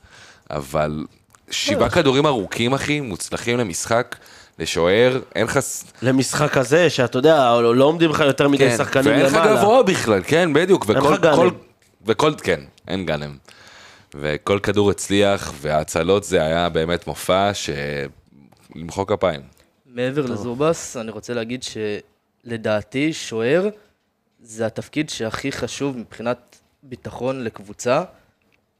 [0.50, 1.04] אבל
[1.50, 4.16] שבעה כדורים ארוכים, אחי, מוצלחים למשחק,
[4.58, 5.58] לשוער, אין לך...
[6.02, 9.56] למשחק הזה, שאתה יודע, לא עומדים לך יותר מדי כן, שחקנים ואין לך למעלה.
[9.56, 10.86] גבוה בכלל, כן, בדיוק.
[10.90, 11.36] אין לך גאנם.
[11.36, 11.50] כל,
[12.06, 13.36] וכל, כן, אין גאנם.
[14.14, 17.70] וכל כדור הצליח, וההצלות זה היה באמת מופע ש...
[18.74, 19.53] למחוא כפיים.
[19.94, 23.68] מעבר לזובס, אני רוצה להגיד שלדעתי, שוער
[24.40, 28.04] זה התפקיד שהכי חשוב מבחינת ביטחון לקבוצה,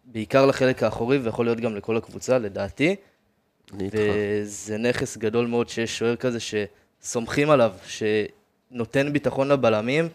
[0.04, 2.96] בעיקר לחלק האחורי, ויכול להיות גם לכל הקבוצה, לדעתי.
[3.72, 3.96] אני איתך.
[3.98, 10.08] וזה נכס גדול מאוד שיש שוער כזה שסומכים עליו, שנותן ביטחון לבלמים,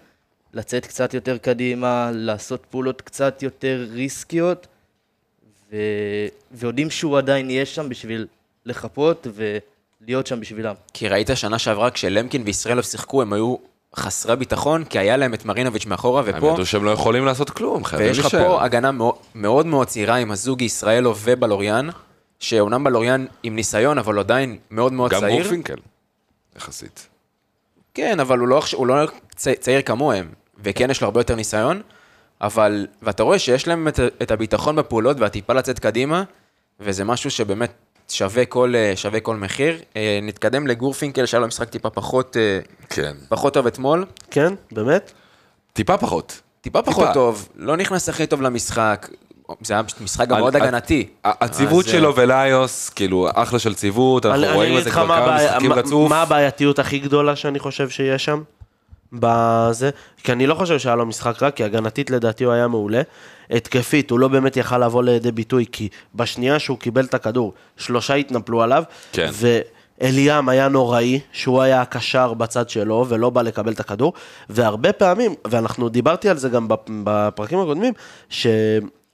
[0.54, 4.68] לצאת קצת יותר קדימה, לעשות פעולות קצת יותר ריסקיות,
[5.72, 5.76] ו...
[6.52, 8.28] ויודעים שהוא עדיין יהיה שם בשביל
[8.66, 9.28] לחפות
[10.10, 10.76] ולהיות שם בשבילם.
[10.94, 13.56] כי ראית שנה שעברה כשלמקין וישראלוב שיחקו, הם היו
[13.96, 17.50] חסרי ביטחון, כי היה להם את מרינוביץ' מאחורה, הם ופה, ידעו שהם לא יכולים לעשות
[17.50, 18.48] כלום, חייבים ויש לך להישאר.
[18.48, 21.90] פה הגנה מאוד- מאוד מאוד צעירה עם הזוג ישראלוב ובלוריאן,
[22.40, 25.42] שאומנם בלוריאן עם ניסיון, אבל עדיין מאוד מאוד גם צעיר.
[25.42, 25.76] גורפינקל,
[26.58, 27.08] יחסית.
[27.94, 28.96] כן, אבל הוא לא, הוא לא
[29.36, 30.30] צעיר כמוהם,
[30.64, 31.82] וכן יש לו הרבה יותר ניסיון,
[32.42, 36.24] אבל, ואתה רואה שיש להם את, את הביטחון בפעולות והטיפה לצאת קדימה,
[36.80, 37.72] וזה משהו שבאמת
[38.10, 39.78] שווה כל, אה, שווה כל מחיר.
[39.96, 43.14] אה, נתקדם לגורפינקל, שהיה לו משחק טיפה פחות, אה, כן.
[43.30, 44.06] פחות טוב אתמול.
[44.32, 45.12] כן, באמת?
[45.74, 46.42] טיפה פחות.
[46.62, 47.14] טיפה פחות טיפה.
[47.14, 49.08] טוב, לא נכנס הכי טוב למשחק,
[49.62, 51.08] זה היה פשוט משחק גם מאוד הגנתי.
[51.24, 55.18] הציוות אז, שלו וליוס, כאילו, אחלה של ציוות, אנחנו אני- רואים את זה כבר מה
[55.26, 56.10] כמה משחקים רצוף.
[56.10, 58.42] מה הבעייתיות הכי גדולה שאני חושב שיש שם?
[59.14, 59.90] בזה,
[60.24, 63.02] כי אני לא חושב שהיה לו משחק רע, כי הגנתית לדעתי הוא היה מעולה.
[63.52, 68.14] התקפית, הוא לא באמת יכל לבוא לידי ביטוי, כי בשנייה שהוא קיבל את הכדור, שלושה
[68.14, 69.30] התנפלו עליו, כן.
[70.02, 74.14] ואליאם היה נוראי, שהוא היה הקשר בצד שלו, ולא בא לקבל את הכדור,
[74.50, 77.94] והרבה פעמים, ואנחנו דיברתי על זה גם בפ- בפרקים הקודמים,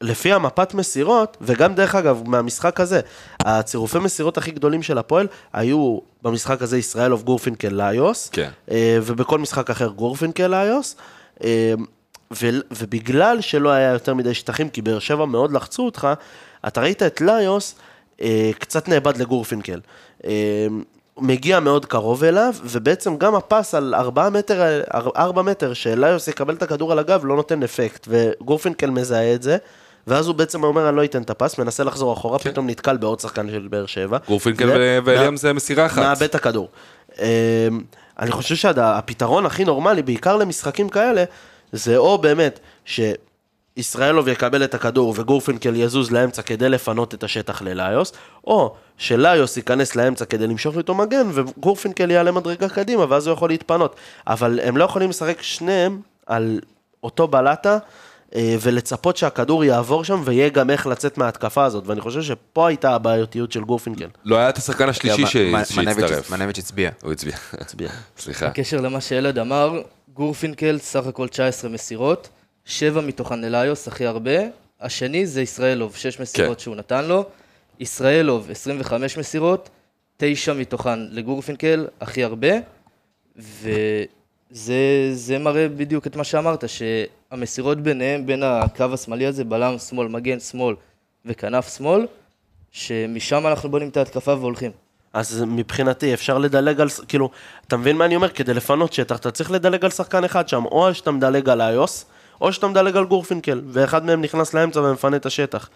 [0.03, 2.99] שלפי המפת מסירות, וגם דרך אגב, מהמשחק הזה,
[3.39, 8.49] הצירופי מסירות הכי גדולים של הפועל, היו במשחק הזה ישראלוב גורפינקל לאיוס, כן.
[8.71, 10.95] אה, ובכל משחק אחר גורפינקל לאיוס.
[11.43, 11.73] אה,
[12.33, 16.07] ו- ובגלל שלא היה יותר מדי שטחים, כי באר שבע מאוד לחצו אותך,
[16.67, 17.75] אתה ראית את ליוס
[18.21, 19.79] אה, קצת נאבד לגורפינקל.
[21.17, 24.81] מגיע מאוד קרוב אליו, ובעצם גם הפס על 4 מטר,
[25.15, 29.57] 4 מטר שליוס יקבל את הכדור על הגב לא נותן אפקט, וגורפינקל מזהה את זה.
[30.07, 32.51] ואז הוא בעצם אומר, אני לא אתן את הפס, מנסה לחזור אחורה, כן.
[32.51, 34.17] פתאום נתקל בעוד שחקן של באר שבע.
[34.27, 36.01] גורפינקל ו- ואליאם זה מסירה אחת.
[36.01, 36.69] מאבד את הכדור.
[37.19, 37.25] אמ,
[38.19, 41.23] אני חושב שהפתרון הכי נורמלי, בעיקר למשחקים כאלה,
[41.71, 48.13] זה או באמת שישראלוב יקבל את הכדור וגורפינקל יזוז לאמצע כדי לפנות את השטח לליוס,
[48.47, 53.49] או שליוס ייכנס לאמצע כדי למשוך איתו מגן וגורפינקל יעלה מדרגה קדימה ואז הוא יכול
[53.49, 53.95] להתפנות.
[54.27, 56.59] אבל הם לא יכולים לשחק שניהם על
[57.03, 57.77] אותו בלטה.
[58.35, 62.91] אה, ולצפות שהכדור יעבור שם ויהיה גם איך לצאת מההתקפה הזאת, ואני חושב שפה הייתה
[62.95, 64.07] הבעייתיות של גורפינקל.
[64.25, 65.65] לא היה את השחקן השלישי מנביץ'-
[65.99, 66.29] שהצטרף.
[66.31, 66.89] מנביץ' הצביע.
[67.03, 67.35] הוא הצביע.
[67.53, 67.89] הצביע.
[68.19, 68.47] סליחה.
[68.47, 69.81] בקשר למה שילד אמר,
[70.13, 72.29] גורפינקל סך הכל 19 מסירות,
[72.65, 74.31] 7 מתוכן לליוס, הכי הרבה.
[74.81, 76.63] השני זה ישראלוב, 6 מסירות כן.
[76.63, 77.25] שהוא נתן לו.
[77.79, 79.69] ישראלוב, 25 מסירות,
[80.17, 82.47] 9 מתוכן לגורפינקל, הכי הרבה.
[83.37, 83.71] וזה
[85.13, 90.39] זה מראה בדיוק את מה שאמרת, שהמסירות ביניהם, בין הקו השמאלי הזה, בלם שמאל, מגן
[90.39, 90.75] שמאל
[91.25, 92.05] וכנף שמאל,
[92.71, 94.71] שמשם אנחנו בונים את ההתקפה והולכים.
[95.13, 97.29] אז מבחינתי אפשר לדלג על, כאילו,
[97.67, 98.29] אתה מבין מה אני אומר?
[98.29, 102.05] כדי לפנות שטח, אתה צריך לדלג על שחקן אחד שם, או שאתה מדלג על איוס,
[102.41, 105.69] או שאתה מדלג על גורפינקל, ואחד מהם נכנס לאמצע ומפנה את השטח.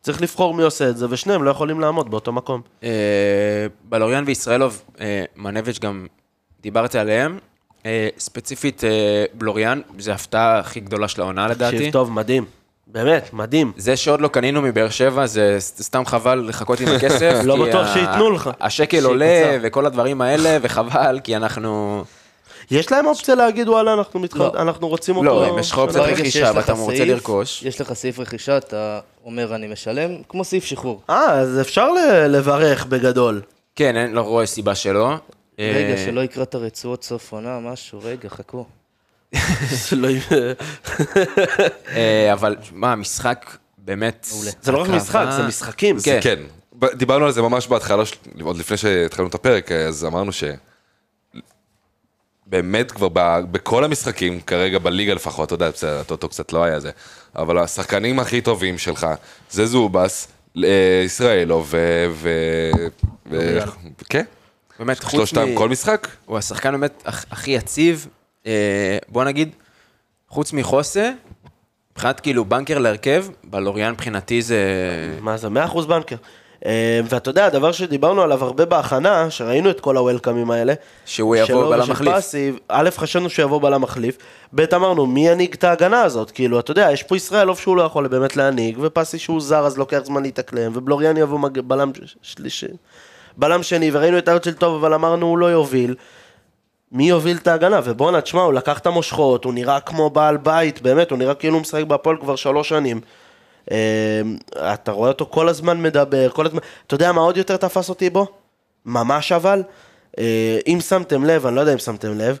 [0.00, 2.60] צריך לבחור מי עושה את זה, ושניהם לא יכולים לעמוד באותו מקום.
[2.82, 6.06] אה, בלוריאן וישראלוב, אה, מנביץ' גם
[6.62, 7.38] דיברתי עליהם.
[7.86, 8.88] אה, ספציפית אה,
[9.34, 11.76] בלוריאן, זו ההפתעה הכי גדולה של העונה לדעתי.
[11.76, 12.44] תקשיב טוב, מדהים.
[12.86, 13.72] באמת, מדהים.
[13.76, 17.40] זה שעוד לא קנינו מבאר שבע, זה סתם חבל לחכות עם הכסף.
[17.44, 18.50] לא בטוח שייתנו לך.
[18.60, 19.04] השקל.
[19.04, 22.04] עולה וכל הדברים האלה, וחבל, כי אנחנו...
[22.70, 24.36] יש להם אופציה להגיד, וואלה, אנחנו, מתח...
[24.36, 24.52] לא.
[24.56, 25.26] אנחנו רוצים אותו.
[25.26, 29.00] לא, אם יש לך אופציית ברגע רכישה ואתה רוצה לרכוש, יש לך סעיף רכישה, אתה
[29.24, 31.02] אומר אני משלם, כמו סעיף שחרור.
[31.10, 33.40] אה, אז אפשר ל- לברך בגדול.
[33.76, 35.14] כן, אני לא רואה סיבה שלא.
[35.60, 38.66] רגע, אה, שלא יקרא את הרצועות סוף עונה, משהו, רגע, חכו.
[41.96, 44.28] אה, אבל מה, המשחק באמת...
[44.62, 45.96] זה לא רק משחק, זה משחקים.
[46.04, 46.18] כן.
[46.22, 46.38] כן.
[46.94, 48.02] דיברנו על זה ממש בהתחלה,
[48.42, 50.44] עוד לפני שהתחלנו את הפרק, אז אמרנו ש...
[52.46, 56.80] באמת כבר ב, בכל המשחקים, כרגע בליגה לפחות, אתה יודע, בסדר, הטוטו קצת לא היה
[56.80, 56.90] זה,
[57.36, 59.06] אבל השחקנים הכי טובים שלך,
[59.50, 60.28] זה זובס,
[60.64, 62.06] אה, ישראלוב ו...
[62.10, 62.30] ו...
[63.30, 63.60] ו...
[64.08, 64.24] כן,
[64.80, 65.54] באמת, חוץ שלושתם מ...
[65.54, 66.08] כל משחק.
[66.26, 68.06] הוא השחקן באמת הכ- הכי יציב,
[68.46, 69.48] אה, בוא נגיד,
[70.28, 71.10] חוץ מחוסה,
[71.92, 74.58] מבחינת כאילו בנקר להרכב, בלוריאן מבחינתי זה...
[75.20, 76.16] מה זה, 100% בנקר.
[76.66, 80.74] אה, ואתה יודע, הדבר שדיברנו עליו הרבה בהכנה, שראינו את כל הוולקאמים האלה,
[81.06, 82.14] שהוא יבוא בלם מחליף.
[82.68, 84.18] א', חשבנו שהוא יבוא בלם מחליף,
[84.54, 86.30] ב', אמרנו, מי ינהיג את ההגנה הזאת?
[86.30, 89.78] כאילו, אתה יודע, יש פה ישראלוב שהוא לא יכול באמת להנהיג, ופסי שהוא זר אז
[89.78, 91.48] לוקח זמן להתאקלם, ובלוריאן יבוא.
[91.64, 91.90] בלם
[92.22, 92.66] שלישי.
[93.40, 95.94] בלם שני, וראינו את הארץ של טוב, אבל אמרנו הוא לא יוביל.
[96.92, 97.80] מי יוביל את ההגנה?
[97.84, 101.54] ובואנה, תשמע, הוא לקח את המושכות, הוא נראה כמו בעל בית, באמת, הוא נראה כאילו
[101.54, 103.00] הוא משחק בהפועל כבר שלוש שנים.
[103.70, 104.22] אה,
[104.74, 106.60] אתה רואה אותו כל הזמן מדבר, כל הזמן...
[106.86, 108.26] אתה יודע מה עוד יותר תפס אותי בו?
[108.86, 109.62] ממש אבל.
[110.18, 112.38] אה, אם שמתם לב, אני לא יודע אם שמתם לב,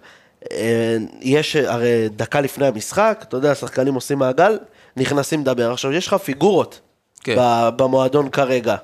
[0.52, 4.58] אה, יש הרי דקה לפני המשחק, אתה יודע, השחקנים עושים מעגל,
[4.96, 5.72] נכנסים לדבר.
[5.72, 6.80] עכשיו, יש לך פיגורות
[7.24, 7.36] כן.
[7.76, 8.76] במועדון כרגע.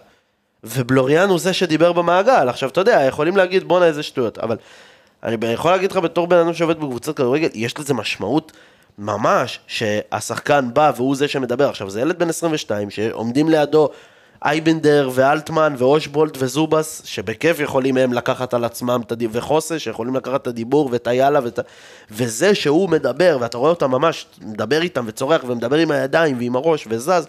[0.66, 2.48] ובלוריאן הוא זה שדיבר במעגל.
[2.48, 4.56] עכשיו, אתה יודע, יכולים להגיד בואנה איזה שטויות, אבל
[5.22, 8.52] אני יכול להגיד לך בתור בן אדם שעובד בקבוצת כדורגל, יש לזה משמעות
[8.98, 11.68] ממש, שהשחקן בא והוא זה שמדבר.
[11.68, 13.88] עכשיו, זה ילד בן 22 שעומדים לידו
[14.44, 20.42] אייבנדר ואלטמן ואושבולט וזובס, שבכיף יכולים הם לקחת על עצמם את הדיבור, וחוסה שיכולים לקחת
[20.42, 21.58] את הדיבור ואת היאללה ואת.
[22.10, 26.86] וזה שהוא מדבר, ואתה רואה אותם ממש, מדבר איתם וצורח ומדבר עם הידיים ועם הראש
[26.90, 27.26] וזז.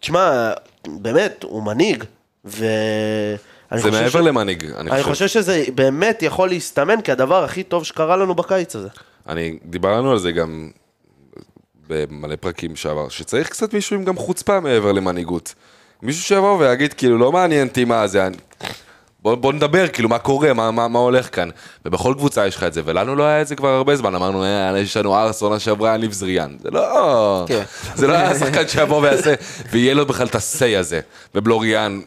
[0.00, 0.50] תשמע,
[0.86, 2.04] באמת, הוא מנהיג,
[2.44, 2.64] ו...
[3.74, 5.12] זה חושב מעבר ש- למנהיג, אני אני חושב.
[5.12, 8.88] חושב שזה באמת יכול להסתמן כהדבר הכי טוב שקרה לנו בקיץ הזה.
[9.28, 10.70] אני, דיברנו על זה גם
[11.88, 15.54] במלא פרקים שעבר, שצריך קצת מישהו עם גם חוצפה מעבר למנהיגות.
[16.02, 18.36] מישהו שיבוא ויגיד, כאילו, לא מעניין אותי מה זה, אני...
[19.22, 21.48] בוא, בוא נדבר, כאילו, מה קורה, מה, מה, מה הולך כאן.
[21.84, 24.44] ובכל קבוצה יש לך את זה, ולנו לא היה את זה כבר הרבה זמן, אמרנו,
[24.44, 26.56] אה, יש לנו ארס, עונה שעברה, ניב זריאן.
[26.62, 27.44] זה לא...
[27.48, 27.62] כן.
[27.94, 29.34] זה לא היה שחקן שיבוא ויעשה,
[29.70, 31.00] ויהיה לו בכלל את ה-say הזה.
[31.34, 32.00] ובלוריאן,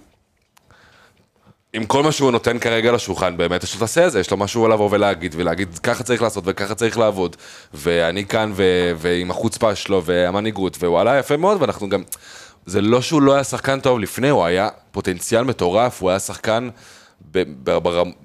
[1.74, 4.38] עם כל מה שהוא נותן כרגע לשולחן, באמת יש לו את ה-say הזה, יש לו
[4.38, 7.36] משהו לבוא ולהגיד, ולהגיד, ככה צריך לעשות וככה צריך לעבוד.
[7.74, 12.04] ואני כאן, ו- ועם החוצפה שלו, והמנהיגות, ווואלה, יפה מאוד, ואנחנו גם...
[12.66, 16.70] זה לא שהוא לא היה שחקן טוב לפני, הוא היה פוטנציאל מטורף, הוא היה שחקן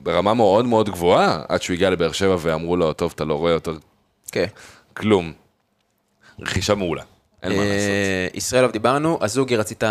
[0.02, 3.52] ברמה, מאוד מאוד גבוהה, עד שהוא הגיע לבאר שבע ואמרו לו, טוב, אתה לא רואה
[3.52, 3.74] יותר
[4.32, 4.46] כן.
[4.96, 5.32] כלום.
[6.40, 7.02] רכישה מעולה,
[7.42, 7.70] אין מה לעשות.
[7.70, 9.84] אה, ישראלוב דיברנו, הזוגי רצית...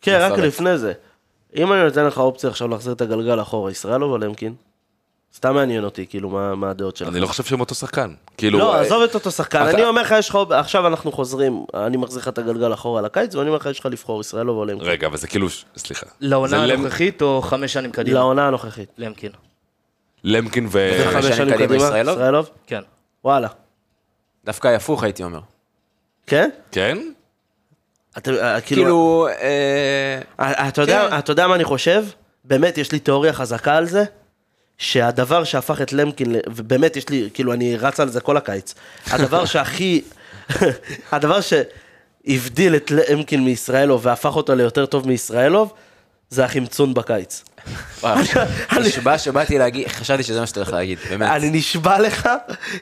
[0.00, 0.38] כן, רק.
[0.38, 0.92] לפני זה.
[1.56, 4.54] אם אני נותן לך אופציה עכשיו להחזיר את הגלגל אחורה, ישראל או למקין?
[5.34, 7.08] סתם מעניין אותי, כאילו, מה מה הדעות שלך.
[7.08, 8.14] אני לא חושב שהם אותו שחקן.
[8.36, 8.58] כאילו...
[8.58, 11.64] לא, אה, עזוב את אותו שחקן, אתה- אני אומר לך, יש לך, עכשיו אנחנו חוזרים,
[11.74, 14.64] אני מחזיר לך את הגלגל אחורה לקיץ, ואני אומר לך, יש לך לבחור ישראל או
[14.64, 14.88] למקין.
[14.88, 16.06] רגע, אבל זה כאילו, סליחה.
[16.20, 18.18] לעונה הנוכחית או חמש שנים קדימה?
[18.18, 18.88] לעונה הנוכחית.
[18.98, 19.32] למקין.
[20.24, 20.90] למקין ו...
[21.12, 22.50] חמש שנים קדימה, ישראלוב?
[22.66, 22.82] כן.
[23.24, 23.48] וואלה.
[24.44, 25.40] דווקא הפוך הייתי אומר.
[26.26, 26.50] כן?
[26.72, 26.98] כן?
[28.18, 29.28] אתם, אה, כאילו, כאילו...
[30.40, 31.18] אה, אתה יודע, כן.
[31.18, 32.04] אתה יודע מה אני חושב?
[32.44, 34.04] באמת, יש לי תיאוריה חזקה על זה,
[34.78, 38.74] שהדבר שהפך את למקין, ובאמת יש לי, כאילו, אני רץ על זה כל הקיץ.
[39.10, 40.02] הדבר שהכי,
[41.12, 45.72] הדבר שהבדיל את למקין מישראלוב והפך אותו ליותר טוב מישראלוב,
[46.30, 47.44] זה החמצון בקיץ.
[48.80, 51.30] נשבע שבאתי להגיד, חשבתי שזה מה שאתה הולך להגיד, באמת.
[51.30, 52.28] אני נשבע לך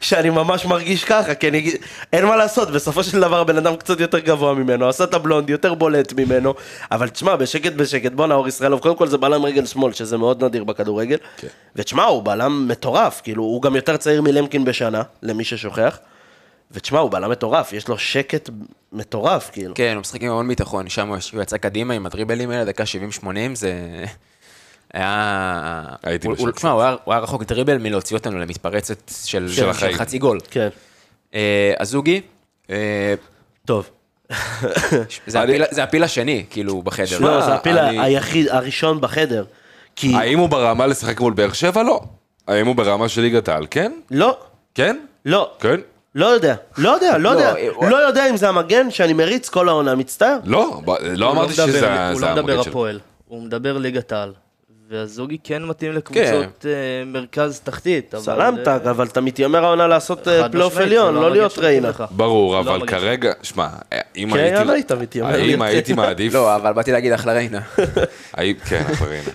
[0.00, 1.74] שאני ממש מרגיש ככה, כי אני אגיד,
[2.12, 5.50] אין מה לעשות, בסופו של דבר הבן אדם קצת יותר גבוה ממנו, עשה את הבלונד,
[5.50, 6.54] יותר בולט ממנו,
[6.90, 10.44] אבל תשמע, בשקט בשקט, בוא נאור ישראלוב, קודם כל זה בלם רגל שמאל, שזה מאוד
[10.44, 11.16] נדיר בכדורגל,
[11.76, 15.98] ותשמע, הוא בלם מטורף, כאילו, הוא גם יותר צעיר מלמקין בשנה, למי ששוכח,
[16.70, 18.50] ותשמע, הוא בלם מטורף, יש לו שקט
[18.92, 19.74] מטורף, כאילו.
[19.74, 22.84] כן, הוא משחק עם המון ביטחון, שם הוא יצא קדימה עם הדריבלים האלה, דקה
[23.22, 24.04] 70-80, זה...
[24.96, 25.82] היה...
[26.02, 26.56] הייתי הוא- הוא- בשוק.
[26.56, 29.46] תשמע, הוא היה- הוא היה רחוק דריבל מלהוציא אותנו למתפרצת של.
[29.94, 30.38] חצי גול.
[30.50, 30.68] כן,
[31.34, 31.72] אה,
[32.70, 33.14] אה,
[33.64, 33.90] טוב.
[35.26, 37.18] זה הפיל- זה הפיל השני, כאילו, בחדר.
[37.20, 39.44] לא, זה הפיל אני- היחיד, הראשון בחדר,
[39.96, 40.14] כי...
[40.16, 41.82] האם הוא ברמה לשחק מול באר שבע?
[41.82, 42.00] לא.
[42.48, 43.66] האם הוא ברמה של ליגת העל?
[43.70, 43.92] כן?
[44.10, 44.36] לא,
[44.74, 44.96] כן?
[45.24, 45.50] לא.
[45.60, 45.80] כן?
[46.14, 49.68] לא יודע, לא יודע, לא יודע, הוא- לא יודע אם זה המגן שאני מריץ כל
[49.68, 50.36] העונה, מצטער.
[50.44, 51.62] לא, לא הוא אמרתי שזה
[52.10, 52.70] הוא זה לא מדבר המגן שלו.
[52.72, 54.32] הפועל, הוא מדבר ליגת העל.
[54.90, 56.70] והזוגי כן מתאים לקבוצות אה,
[57.06, 58.14] מרכז תחתית.
[58.14, 61.58] אבל, סלמת, אה, אבל אתה מתיימר העונה לעשות אה, פלייאוף משמעית, עליון, לא המגן להיות
[61.58, 61.88] ריינה.
[61.88, 62.04] לך.
[62.10, 63.68] ברור, לא אבל כרגע, שמע,
[64.16, 64.56] אם כן, הייתי...
[64.58, 65.28] יאללה, היית מתיימר.
[65.28, 66.34] האם הייתי מעדיף...
[66.34, 67.60] לא, אבל באתי להגיד אחלה ריינה.
[68.34, 69.30] האם- כן, אחלה ריינה.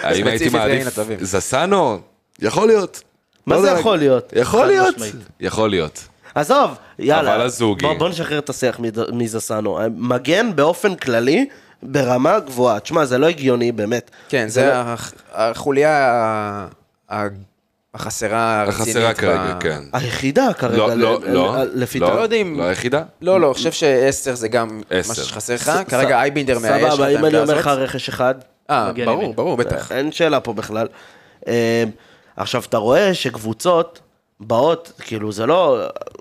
[0.08, 0.88] האם הייתי מעדיף...
[1.20, 1.98] זסנו?
[2.42, 3.02] יכול להיות.
[3.46, 3.70] מה לא זה.
[3.70, 4.32] יכול להיות?
[4.36, 4.94] יכול להיות.
[5.40, 6.04] יכול להיות.
[6.34, 7.34] עזוב, יאללה.
[7.36, 7.86] אבל הזוגי.
[7.86, 8.80] בוא- בוא נשחרר את השיח
[9.12, 9.78] מזסנו.
[9.96, 11.46] מגן באופן כללי,
[11.88, 12.80] ברמה גבוהה.
[12.80, 14.10] תשמע, זה לא הגיוני, באמת.
[14.28, 16.66] כן, לא- זה הח- החוליה
[17.94, 18.88] החסרה הרצינית.
[18.96, 19.82] החסרה ב- כרגע, כן.
[19.92, 21.56] היחידה כרגע, לא, ל- לא, ל- לא.
[21.74, 22.16] לפי לא, דעתי.
[22.18, 22.58] לא יודעים.
[22.58, 23.02] לא היחידה?
[23.22, 24.80] לא, לא, אני חושב שעשר זה גם.
[25.08, 25.62] מה שחסר לך.
[25.70, 27.66] ס- כרגע אייבינדר מאייש את סבבה, אם אני אומר לך.
[27.66, 28.34] רכש אחד,
[28.70, 29.34] אה, ברור.
[29.34, 29.92] ברור, בטח.
[29.92, 30.86] אין שאלה פה בכלל.
[31.48, 31.84] אה,
[32.36, 34.00] עכשיו, אתה רואה שקבוצות
[34.40, 35.80] באות, כאילו, זה לא...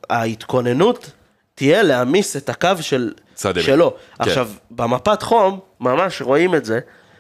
[0.10, 1.12] ההתכוננות
[1.56, 3.12] תהיה להעמיס את הקו של...
[3.36, 3.66] צד ימין.
[3.66, 3.96] שלו.
[4.18, 4.24] כן.
[4.24, 6.80] עכשיו, במפת חום, ממש רואים את זה,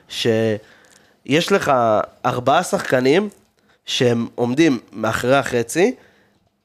[0.09, 1.71] שיש לך
[2.25, 3.29] ארבעה שחקנים
[3.85, 5.95] שהם עומדים מאחורי החצי,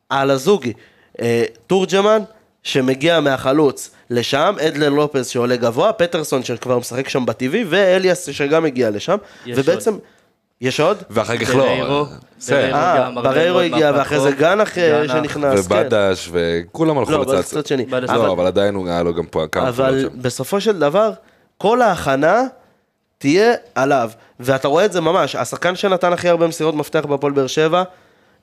[0.09, 0.73] על הזוגי.
[1.21, 2.23] אה, תורג'מן,
[2.63, 8.91] שמגיע מהחלוץ, לשם, אדלר לופז שעולה גבוה, פטרסון שכבר משחק שם בטבעי, ואליאס שגם הגיע
[8.91, 9.97] לשם, ובעצם,
[10.61, 11.03] יש עוד?
[11.11, 12.07] ואחר כך לא.
[12.53, 14.41] אה, בריירו הגיע, ואחרי זה מהפרקות.
[14.41, 15.09] גנח אה.
[15.09, 15.75] שנכנס, כן.
[15.75, 17.57] ובדש, וכולם הלכו לא, לצד.
[17.59, 17.85] בדש שני.
[17.85, 20.23] בדש אבל- לא, אבל עדיין הוא היה לו גם פה כמה אבל שם.
[20.23, 21.11] בסופו של דבר,
[21.59, 22.43] כל ההכנה
[23.19, 24.11] תהיה עליו.
[24.41, 27.83] ואתה רואה את זה ממש, השחקן שנתן הכי הרבה מסירות מפתח בהפועל באר שבע,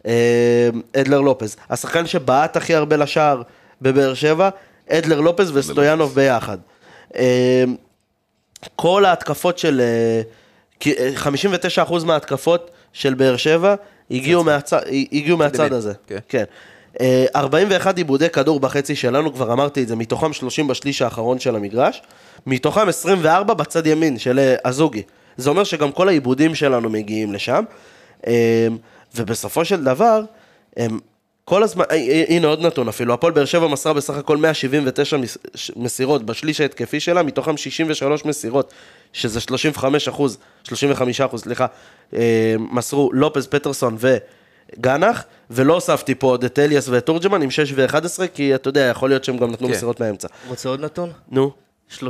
[0.08, 1.56] אה, אדלר לופז.
[1.70, 3.42] השחקן שבעט הכי הרבה לשער
[3.82, 4.50] בבאר שבע,
[4.90, 6.58] אדלר לופז וסטויאנוב ביחד.
[7.16, 7.64] אה,
[8.76, 9.82] כל ההתקפות של...
[9.82, 10.22] אה,
[10.82, 13.76] 59% מההתקפות של באר שבע
[14.12, 14.74] הגיעו, מהצ...
[15.12, 15.94] הגיעו מהצד הזה.
[16.08, 16.18] כן.
[16.30, 16.44] כן.
[17.02, 21.56] אה, 41 עיבודי כדור בחצי שלנו, כבר אמרתי את זה, מתוכם 30 בשליש האחרון של
[21.56, 22.02] המגרש,
[22.48, 25.02] מתוכם 24 בצד ימין של אה, אזוגי.
[25.38, 27.64] זה אומר שגם כל העיבודים שלנו מגיעים לשם,
[28.28, 28.68] אה,
[29.16, 30.22] ובסופו של דבר,
[30.78, 31.00] הם
[31.50, 35.18] כל הזמן, אה, אה, הנה עוד נתון אפילו, הפועל באר שבע מסרה בסך הכל 179
[35.18, 38.74] מס- ש- מסירות בשליש ההתקפי שלה, מתוכם 63 מסירות,
[39.14, 41.66] שזה 35 אחוז, 35 אחוז, סליחה,
[42.14, 47.72] אה, מסרו לופז, פטרסון וגנח, ולא הוספתי פה עוד את אליאס ואת תורג'מן עם 6
[47.76, 47.96] ו-11,
[48.34, 49.74] כי אתה יודע, יכול להיות שהם גם נתנו כן.
[49.74, 50.28] מסירות מהאמצע.
[50.48, 51.12] רוצה עוד נתון?
[51.32, 51.52] נו,
[52.00, 52.02] 30%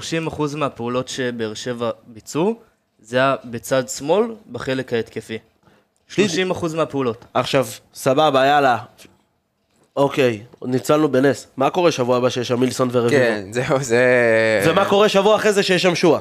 [0.55, 2.55] מהפעולות שבאר שבע ביצעו,
[2.99, 5.37] זה היה בצד שמאל, בחלק ההתקפי.
[6.09, 6.19] 30%
[6.75, 7.25] מהפעולות.
[7.33, 8.77] עכשיו, סבבה, יאללה.
[9.97, 11.47] אוקיי, ניצלנו בנס.
[11.57, 13.21] מה קורה שבוע הבא שיש שם מילסון ורביבו?
[13.21, 14.03] כן, זהו, זה...
[14.65, 16.19] ומה קורה שבוע אחרי זה שיש שם שועה?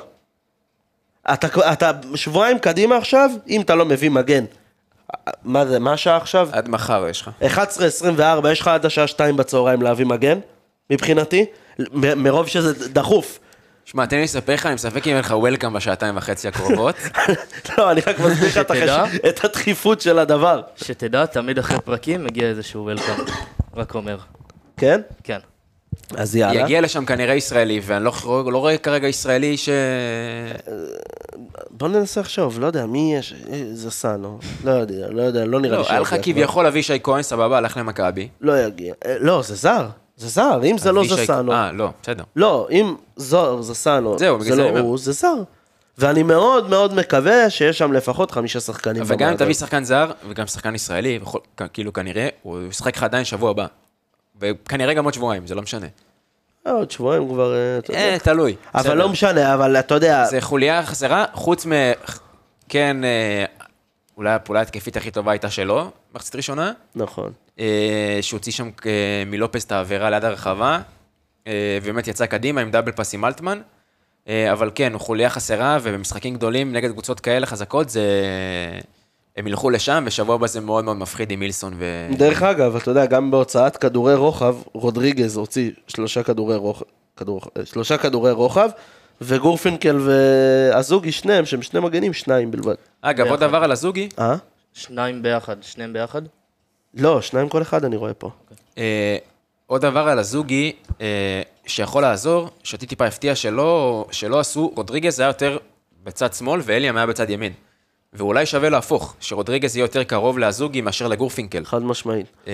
[1.33, 4.45] אתה, אתה שבועיים קדימה עכשיו, אם אתה לא מביא מגן.
[5.45, 6.49] מה זה, מה השעה עכשיו?
[6.53, 7.31] עד מחר יש לך.
[7.43, 10.39] 11.24, יש לך עד השעה 2 בצהריים להביא מגן,
[10.91, 11.45] מבחינתי,
[11.79, 13.39] מ- מרוב שזה דחוף.
[13.87, 16.97] שמע, תן לי לספר לך, אני מספק אם יהיה לך וולקאם בשעתיים וחצי הקרובות.
[17.79, 18.61] לא, אני רק מסביר לך
[19.29, 20.63] את הדחיפות של הדבר.
[20.77, 23.25] שתדע, תמיד אחרי פרקים מגיע איזשהו וולקאם.
[23.75, 24.19] רק אומר.
[24.77, 25.01] כן?
[25.25, 25.39] כן.
[26.17, 26.61] אז יאללה.
[26.61, 28.13] יגיע לשם כנראה ישראלי, ואני לא
[28.53, 29.69] לא רואה כרגע ישראלי ש...
[31.71, 33.35] בוא ננסה לחשוב, לא יודע, מי יש?
[33.53, 34.39] איזה סאנו.
[34.65, 36.17] לא יודע, לא יודע, לא נראה לי לא, היה לך.
[36.23, 38.29] כביכול אבישי כהן, סבבה, הלך למכבי.
[38.41, 38.95] לא יגיע.
[39.07, 39.87] אה, לא, זה זר.
[40.17, 41.53] זה זר, אם זה לא זסנו.
[41.53, 42.25] אה, לא, בסדר.
[42.37, 44.79] לא, אם זר זסנו, זהו, זה לא.
[44.79, 45.35] הוא, זה זר.
[45.99, 49.03] ואני מאוד מאוד מקווה שיש שם לפחות חמישה שחקנים.
[49.07, 49.37] וגם אם.
[49.37, 51.39] תביא שחקן זר, וגם שחקן ישראלי, וכל-
[51.73, 53.67] כאילו כנראה, הוא ישחק לך עדיין שבוע הבא.
[54.41, 55.87] וכנראה גם עוד שבועיים, זה לא משנה.
[56.67, 57.79] אה, עוד שבועיים כבר, אה.
[57.95, 58.57] אה, תלוי.
[58.75, 58.95] אבל.
[58.95, 61.73] לא משנה, אבל אתה יודע, זה חוליה חסרה, חוץ מ...
[62.69, 63.45] כן, אה,
[64.17, 67.33] אולי הפעולה ההתקפית הכי טובה הייתה שלו, מחצית ראשונה, נכון.
[67.59, 70.79] אה, שהוציא שם אה, מלופס את העבירה ליד הרחבה,
[71.47, 73.61] אה, ובאמת יצא קדימה עם דאבל פאס עם אלטמן.
[74.29, 78.03] אה, אבל כן, הוא חוליה חסרה, ובמשחקים גדולים נגד קבוצות כאלה חזקות, זה...
[79.37, 82.09] הם ילכו לשם, ושבוע הבא זה מאוד מאוד מפחיד עם מילסון ו...
[82.17, 86.85] דרך אגב, אתה יודע, גם בהוצאת כדורי רוחב, רודריגז הוציא שלושה כדורי רוחב,
[87.17, 88.69] כדור, שלושה כדורי רוחב,
[89.21, 92.75] וגורפינקל ואזוגי שניהם, שהם שני מגנים, שניים בלבד.
[93.01, 93.41] אגב, עוד.
[93.41, 94.37] דבר על הזוגי, אה?
[94.77, 96.23] שניים ביחד, שניהם ביחד?
[96.95, 98.31] לא, שניים כל אחד אני רואה פה.
[98.79, 99.17] אה,
[99.67, 105.27] עוד דבר על הזוגי, אה, שיכול לעזור, שאותי טיפה הפתיע שלא, שלא עשו, רודריגז היה
[105.27, 105.59] יותר
[106.05, 107.53] בצד שמאל ואליאם היה בצד ימין.
[108.13, 111.65] ואולי שווה להפוך, שרודריגז יהיה יותר קרוב להזוגי מאשר לגורפינקל.
[111.65, 112.27] חד משמעית.
[112.47, 112.53] אה,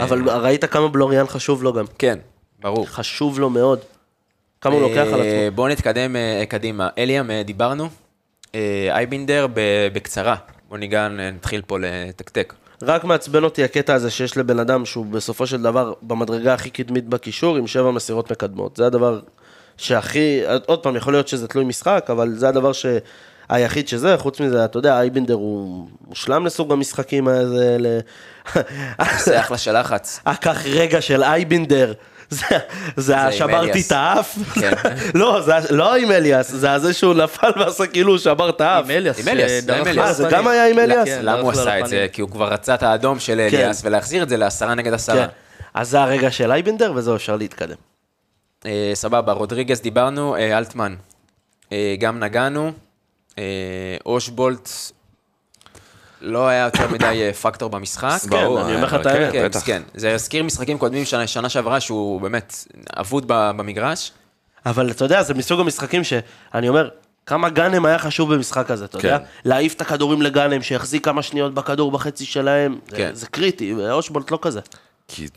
[0.00, 1.84] אבל ראית כמה בלוריאן חשוב לו גם.
[1.98, 2.18] כן,
[2.60, 2.86] ברור.
[2.86, 3.78] חשוב לו מאוד.
[4.60, 5.22] כמה הוא לוקח על עצמו.
[5.22, 6.88] אה, בואו נתקדם אה, קדימה.
[6.98, 7.88] אליאם, אה, דיברנו.
[8.54, 9.46] אה, אייבינדר,
[9.92, 10.36] בקצרה.
[10.68, 12.54] בואו ניגע, נתחיל פה לתקתק.
[12.82, 17.08] רק מעצבן אותי הקטע הזה שיש לבן אדם שהוא בסופו של דבר במדרגה הכי קדמית
[17.08, 18.76] בקישור עם שבע מסירות מקדמות.
[18.76, 19.20] זה הדבר
[19.76, 22.86] שהכי, עוד פעם, יכול להיות שזה תלוי משחק, אבל זה הדבר ש...
[23.48, 27.98] היחיד שזה, חוץ מזה, אתה יודע, אייבינדר הוא מושלם לסוג המשחקים האלה.
[29.18, 30.20] זה אחלה של לחץ.
[30.26, 31.92] הקח רגע של אייבינדר.
[32.30, 32.46] זה,
[32.96, 33.86] זה השברתי אליאס.
[33.86, 34.72] את האף, כן.
[35.20, 38.84] לא, זה לא עם אליאס, זה הזה שהוא נפל ועשה כאילו הוא שבר את האף.
[38.84, 39.20] עם אליאס.
[39.20, 39.98] עם אליאס, זה אליאס.
[39.98, 40.28] אה, זה.
[40.30, 41.08] גם היה עם אליאס?
[41.08, 42.06] כן, למה הוא עשה את זה?
[42.12, 45.26] כי הוא כבר רצה את האדום של אליאס, ולהחזיר את זה לעשרה נגד עשרה.
[45.26, 45.32] כן.
[45.74, 47.76] אז זה הרגע של אייבינדר וזהו, אפשר להתקדם.
[48.66, 50.94] אה, סבבה, רודריגז דיברנו, אה, אלטמן,
[51.98, 52.72] גם נגענו,
[54.06, 54.70] אושבולט,
[56.20, 58.18] לא היה יותר מדי אה, פקטור במשחק.
[58.28, 59.32] ברור, אני אומר לך את אה, האמת.
[59.32, 59.66] כן, כן, בטח.
[59.66, 62.54] כן, זה הזכיר משחקים קודמים שנה, שנה שעברה שהוא באמת
[62.96, 64.12] אבוד ב- במגרש.
[64.66, 66.88] אבל אתה יודע, זה מסוג המשחקים שאני אומר,
[67.26, 69.18] כמה גאנם היה חשוב במשחק הזה, אתה יודע?
[69.18, 69.24] כן.
[69.44, 73.10] להעיף את הכדורים לגאנם, שיחזיק כמה שניות בכדור בחצי שלהם, זה- כן.
[73.14, 74.60] זה קריטי, ואושבולט לא כזה.
[75.08, 75.28] כי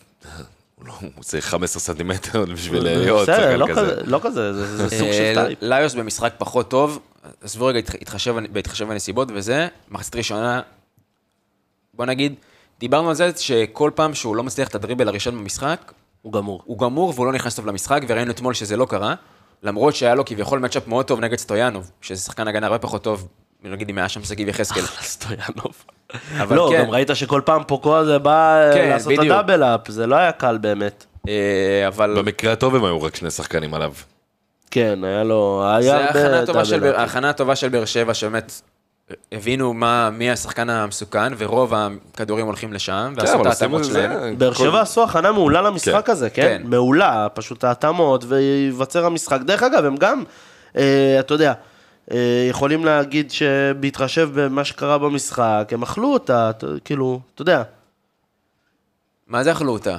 [0.75, 3.81] הוא לא- צריך 15 סנטימטר בשביל להיות בסדר, שחקן לא כזה.
[3.81, 5.57] כזה, לא כזה, זה סוג אה, של type.
[5.61, 6.99] ליוס במשחק פחות טוב,
[7.43, 10.61] עזבו רגע התח- התחשב בהתחשב בנסיבות וזה, מחצית ראשונה,
[11.93, 12.35] בוא נגיד,
[12.79, 15.91] דיברנו על זה שכל פעם שהוא לא מצליח את הדריבל הראשון במשחק,
[16.21, 16.61] הוא גמור.
[16.65, 19.15] הוא גמור והוא לא נכנס טוב למשחק, וראינו אתמול שזה לא קרה,
[19.63, 23.27] למרות שהיה לו כביכול matchup מאוד טוב נגד סטויאנוב, שזה שחקן הגנה הרבה פחות טוב,
[23.63, 24.81] נגיד אם היה שם שגיב יחזקאל.
[25.01, 25.83] סטויאנוב.
[26.41, 26.83] אבל לא, כן.
[26.83, 29.33] גם ראית שכל פעם פוקו הזה בא כן, לעשות את בדיוק.
[29.33, 31.05] הדאבל-אפ, זה לא היה קל באמת.
[31.27, 33.93] אה, אבל במקרה הטוב הם היו רק שני שחקנים עליו.
[34.71, 35.63] כן, היה לו...
[35.67, 38.61] היה זה ההכנה הטובה של ההכנה הטובה של באר שבע, שבאמת
[39.31, 44.37] הבינו מה- מי השחקן המסוכן, ורוב הכדורים הולכים לשם, כן, ועשו את ההתאמות שלהם.
[44.37, 46.11] באר כל- שבע עשו הכנה מעולה למשחק כן.
[46.11, 46.41] הזה, כן?
[46.63, 46.67] כן.
[46.69, 49.39] מעולה, פשוט ההתאמות, וייווצר המשחק.
[49.41, 50.23] דרך אגב, הם גם,
[50.77, 51.53] אה, אתה יודע,
[52.11, 52.17] אה,
[52.49, 56.51] יכולים להגיד שבהתחשב במה שקרה במשחק, הם אכלו אותה,
[56.85, 57.63] כאילו, אתה יודע.
[59.27, 59.97] מה זה אכלו אותה?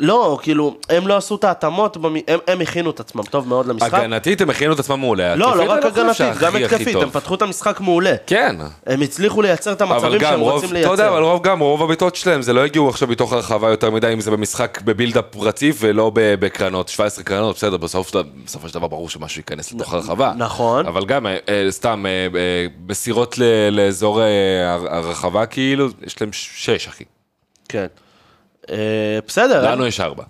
[0.00, 3.66] לא, כאילו, הם לא עשו את ההתאמות, במ- הם, הם הכינו את עצמם טוב מאוד
[3.66, 3.94] למשחק.
[3.94, 5.34] הגנתית הם הכינו את עצמם מעולה.
[5.34, 6.96] לא, לא רק הגנתית, גם התקפית.
[6.96, 8.14] הם פתחו את המשחק מעולה.
[8.26, 8.56] כן.
[8.86, 10.90] הם הצליחו לייצר את המצבים שהם רוב, רוצים אתה לייצר.
[10.92, 14.12] יודע, אבל רוב גם, רוב הבעיטות שלהם, זה לא הגיעו עכשיו מתוך הרחבה יותר מדי,
[14.12, 18.12] אם זה במשחק בבילדאפ רציף ולא בקרנות, 17 קרנות, בסדר, בסוף,
[18.44, 20.32] בסופו של דבר ברור שמשהו ייכנס לתוך הרחבה.
[20.36, 20.86] נכון.
[20.86, 22.26] אבל גם, אה, אה, סתם, אה,
[22.88, 23.38] מסירות
[23.70, 27.04] לאזור הר- הרחבה, כאילו, יש להם שש, אחי.
[27.68, 27.86] כן.
[28.70, 28.76] אה,
[29.26, 30.24] בסדר, לנו יש ארבע.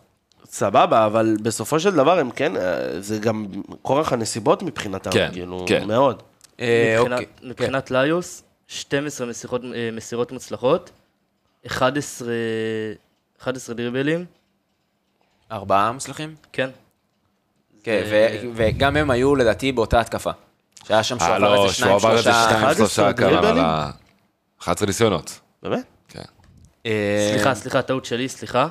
[0.47, 2.63] סבבה, אבל בסופו של דבר הם כן, אה,
[3.01, 3.47] זה גם
[3.83, 5.87] כורח הנסיבות מבחינתם, כן, כאילו, כן.
[5.89, 6.23] מאוד.
[6.61, 7.27] אה, מבחינת- אוקיי.
[7.51, 10.91] מבחינת ליוס, 12 מסירות, אה, מסירות מוצלחות,
[11.67, 12.29] 11,
[13.43, 14.25] 11 דריבלים,
[15.53, 16.35] ארבעה מוצלחים?
[16.53, 16.71] כן.
[17.83, 20.31] כן, ו- וגם הם היו לדעתי באותה התקפה.
[20.85, 22.43] שהיה שם שהוא עבר לא, איזה שהוא שניים, עבר איזה שלושה...
[22.49, 23.65] שניים, 11 שלושה, כמה, אבל דריבלים?
[23.65, 23.91] ה-
[24.63, 25.41] 11 ניסיונות.
[25.63, 25.85] באמת?
[26.85, 26.91] כן.
[26.91, 28.69] אה, סליחה, סליחה, טעות שלי, סליחה.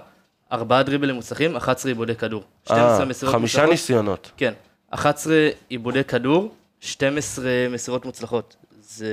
[0.51, 2.43] ארבעה דריבלים מוצלחים, 11 עיבודי כדור.
[2.71, 3.71] אה, 12 מסירות חמישה מוצלחות.
[3.71, 4.31] ניסיונות.
[4.37, 4.53] כן,
[4.89, 5.33] 11
[5.69, 8.55] עיבודי כדור, 12 מסירות מוצלחות.
[8.81, 9.05] זה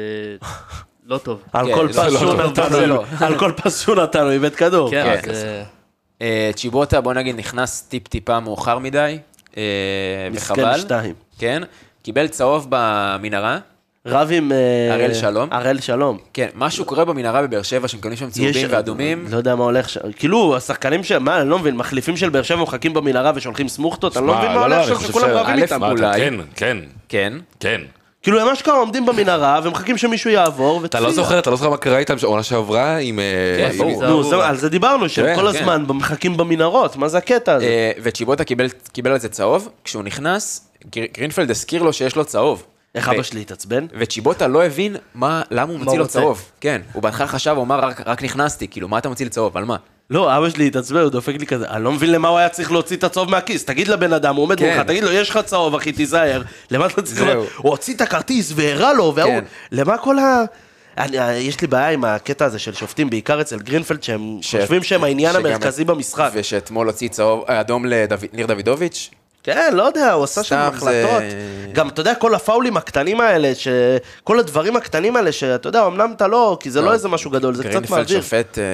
[1.06, 1.42] לא טוב.
[1.52, 3.04] על כן, כל לא, פס שהוא הוא- לא.
[3.20, 3.96] על כל פס שהוא
[4.30, 4.90] איבד כדור.
[4.90, 5.62] כן, כן.
[6.22, 9.18] אה, צ'יבוטה, בוא נגיד, נכנס טיפ-טיפה מאוחר מדי,
[9.56, 9.62] אה,
[10.32, 10.78] מסכן וחבל.
[10.80, 11.14] שתיים.
[11.38, 11.62] כן,
[12.02, 13.58] קיבל צהוב במנהרה.
[14.06, 14.52] רב עם...
[14.52, 15.48] אה, הראל שלום?
[15.52, 16.18] הראל שלום.
[16.34, 19.24] כן, משהו קורה במנהרה בבאר שבע, שמקבלים שם צהובים ואדומים.
[19.30, 20.00] לא יודע מה הולך שם.
[20.16, 21.12] כאילו, השחקנים ש...
[21.12, 24.16] מה, אני לא מבין, מחליפים של באר שבע מחכים במנהרה ושולחים סמוכתות?
[24.16, 25.82] אני לא מבין מה הולך שם, שכולם רבים איתם.
[25.82, 26.20] אולי.
[26.20, 26.76] כן, כן,
[27.08, 27.32] כן.
[27.60, 27.80] כן.
[28.22, 31.76] כאילו, הם אשכרה עומדים במנהרה ומחכים שמישהו יעבור, אתה לא זוכר, אתה לא זוכר מה
[31.76, 33.18] קרה איתם עונה שעברה עם...
[33.18, 35.46] אה, כן, על זה דיברנו, שהם כן, כל כן.
[35.46, 37.66] הזמן מחכים במנהרות, מה זה הקטע הזה?
[37.66, 42.62] אה, וצ'יבוטה קיבל- על זה צהוב, כשהוא נכנס, גר- גרינפלד הזכיר לו שיש לו צהוב.
[42.96, 43.86] איך אבא שלי התעצבן?
[43.98, 46.06] וצ'יבוטה לא הבין מה, למה הוא מוציא לו?
[46.08, 46.50] צהוב.
[46.60, 49.56] כן, הוא בהתחלה חשב, הוא אמר, "רק- רק נכנסתי, כאילו, מה אתה מוציא לי צהוב,
[49.56, 49.76] על מה?
[50.10, 52.72] לא, אבא שלי התעצבן, הוא דופק לי כזה, אני לא מבין למה הוא היה צריך
[52.72, 54.70] להוציא את הצהוב מהכיס, תגיד לבן אדם, הוא עומד כן.
[54.74, 57.22] מולך, תגיד לו, יש לך צהוב, אחי, תיזהר, למה אתה צריך...
[57.56, 59.30] הוא הוציא את הכרטיס והראה לו, והוא...
[59.30, 59.44] כן.
[59.72, 60.42] למה כל ה...
[60.98, 64.82] אני, יש לי בעיה עם הקטע הזה של שופטים, בעיקר אצל גרינפלד, שהם ש- חושבים
[64.82, 66.30] שהם העניין המרכזי במשחק.
[66.34, 69.10] ושאתמול הוציא צהוב אה, אדום לניר דוידוביץ'.
[69.46, 71.22] כן, לא יודע, הוא עשה שם סתם זה- החלטות.
[71.72, 73.68] גם, אתה יודע, כל הפאולים הקטנים האלה, ש...
[74.24, 77.54] כל הדברים הקטנים האלה, שאתה יודע, אמנם אתה לא, כי זה לא איזה משהו גדול,
[77.54, 78.20] זה קצת מעביר.
[78.22, 78.58] שופט...
[78.58, 78.64] אה,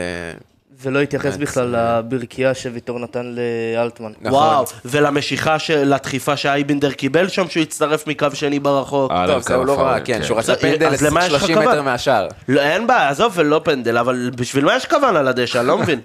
[0.82, 3.34] ולא התייחס בכלל לברכייה שוויטור נתן
[3.76, 4.12] לאלטמן.
[4.20, 4.32] נכון.
[4.38, 9.10] וואו, ולמשיכה, של- לדחיפה שאייבינדר קיבל שם, שהוא הצטרף מקו שני ברחוק.
[9.12, 10.22] אה, טוב, לא, זה הוא לא רע, כן, כן.
[10.22, 11.70] שהוא רצה אז פנדל למה יש לך 30 כוונה?
[11.72, 12.28] מטר מהשער.
[12.48, 15.58] לא, אין בעיה, עזוב, ולא פנדל, אבל בשביל מה יש כוון על הדשא?
[15.60, 16.00] אני לא מבין.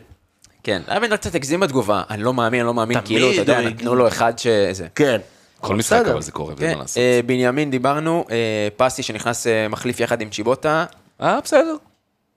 [0.67, 3.95] כן, אייבנדר קצת הגזים בתגובה, אני לא מאמין, אני לא מאמין, כאילו, אתה יודע, נתנו
[3.95, 4.87] לו אחד שזה.
[4.95, 5.17] כן.
[5.61, 6.05] כל משחק.
[6.11, 6.97] אבל זה קורה, כן, ואין מה לעשות.
[6.97, 8.35] אה, בנימין דיברנו, אה,
[8.77, 10.85] פסי שנכנס אה, מחליף יחד עם צ'יבוטה,
[11.21, 11.75] אה, בסדר.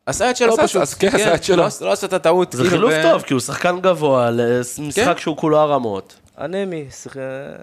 [0.06, 0.82] עשה את שלו עשה- פשוט.
[0.82, 1.56] אז כן, עשה את שלו.
[1.56, 2.52] לא לא עשה את הטעות.
[2.52, 5.18] זה כאילו, חילוף טוב, כי הוא שחקן גבוה, למשחק כן.
[5.18, 6.14] שהוא כולו הרמות.
[6.40, 7.56] אנמי, בסדר,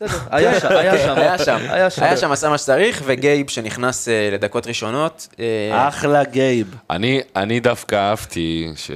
[0.30, 1.14] היה שם, היה שם.
[1.16, 2.02] היה שם, היה שם.
[2.02, 5.28] היה שם, עשה מה שצריך, וגייב שנכנס לדקות ראשונות.
[5.70, 6.74] אחלה גייב.
[6.90, 8.90] אני, אני דווקא אהבתי ש...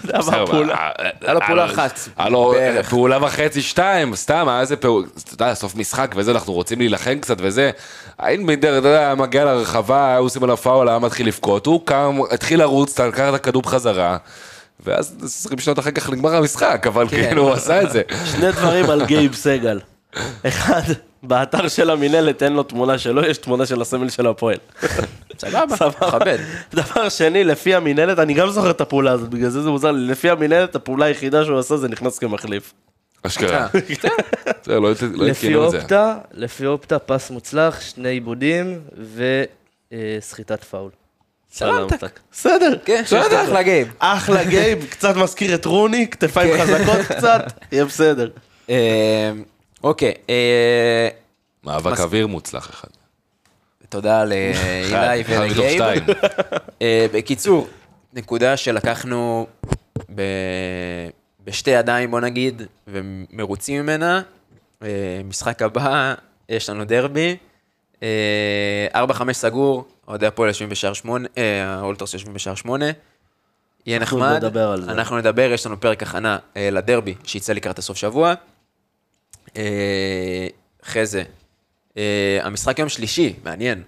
[0.00, 0.74] אתה יודע?
[0.74, 2.54] אה, אה, היה לו פעולה אה, אחת, היה לו.
[2.90, 7.18] פעולה וחצי, שתיים, סתם, היה איזה פעולה, אתה יודע, סוף משחק וזה, אנחנו רוצים להילחם
[7.20, 7.70] קצת וזה.
[8.20, 12.18] איינבינדר, אתה יודע, היה מגיע לרחבה, היה עושים עליו פאול, היה מתחיל לבכות, הוא קם,
[12.30, 14.16] התחיל לרוץ, לקח את הכדור בחזרה,
[14.80, 17.22] ואז 20 שנות אחר כך נגמר המשחק, אבל כן.
[17.26, 18.02] כאילו הוא עשה את זה.
[18.24, 19.80] שני דברים על גייב סגל.
[20.46, 20.82] אחד,
[21.22, 24.56] באתר של המינהלת אין לו תמונה שלו, יש תמונה של הסמל של הפועל.
[25.38, 26.06] סבבה, סבבה.
[26.08, 26.38] מכבד.
[26.74, 30.06] דבר שני, לפי המינהלת, אני גם זוכר את הפעולה הזאת, בגלל זה זה מוזר לי,
[30.06, 32.72] לפי המינהלת, הפעולה היחידה שהוא עשה זה נכנס כמחליף.
[33.22, 33.66] אשכרה.
[34.64, 34.80] זה, לא
[35.12, 35.54] לא לפי זה.
[35.54, 38.80] אופטה, לפי אופטה, פס מוצלח, שני עיבודים
[39.92, 40.90] וסחיטת פאול.
[41.52, 42.20] סלמתק.
[42.32, 43.92] בסדר, כן, בסדר, אחלה גייב.
[43.98, 48.30] אחלה גייב, קצת מזכיר את רוני, כתפיים חזקות קצת, יהיה בסדר.
[49.82, 51.08] אוקיי, אה,
[51.64, 52.88] מאבק מס- אוויר מוצלח אחד.
[53.88, 55.82] תודה לאילי ולגייב.
[56.82, 57.68] אה, בקיצור,
[58.12, 59.46] נקודה שלקחנו
[60.14, 60.22] ב...
[61.44, 64.22] בשתי ידיים, בוא נגיד, ומרוצים ממנה.
[64.82, 64.88] אה,
[65.24, 66.14] משחק הבא,
[66.48, 67.36] יש לנו דרבי.
[68.02, 68.08] אה,
[68.94, 72.86] 4-5 סגור, אוהדי הפועל יושבים בשער 8, אה, האולטרס יושבים בשער 8.
[73.86, 74.36] יהיה אנחנו נחמד.
[74.44, 74.90] נדבר על זה.
[74.90, 78.34] אנחנו נדבר, יש לנו פרק הכנה אה, לדרבי, שיצא לקראת הסוף שבוע.
[79.56, 80.46] אה,
[80.84, 81.22] אחרי זה,
[81.96, 83.82] אה, המשחק יום שלישי, מעניין.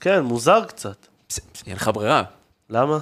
[0.00, 1.06] כן, מוזר קצת.
[1.66, 2.22] אין לך ברירה,
[2.70, 2.98] למה?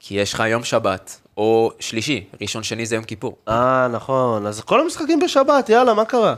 [0.00, 3.36] כי יש לך יום שבת, או שלישי, ראשון שני זה יום כיפור.
[3.48, 4.46] אה, נכון.
[4.46, 6.34] אז כל המשחקים בשבת, יאללה, מה קרה?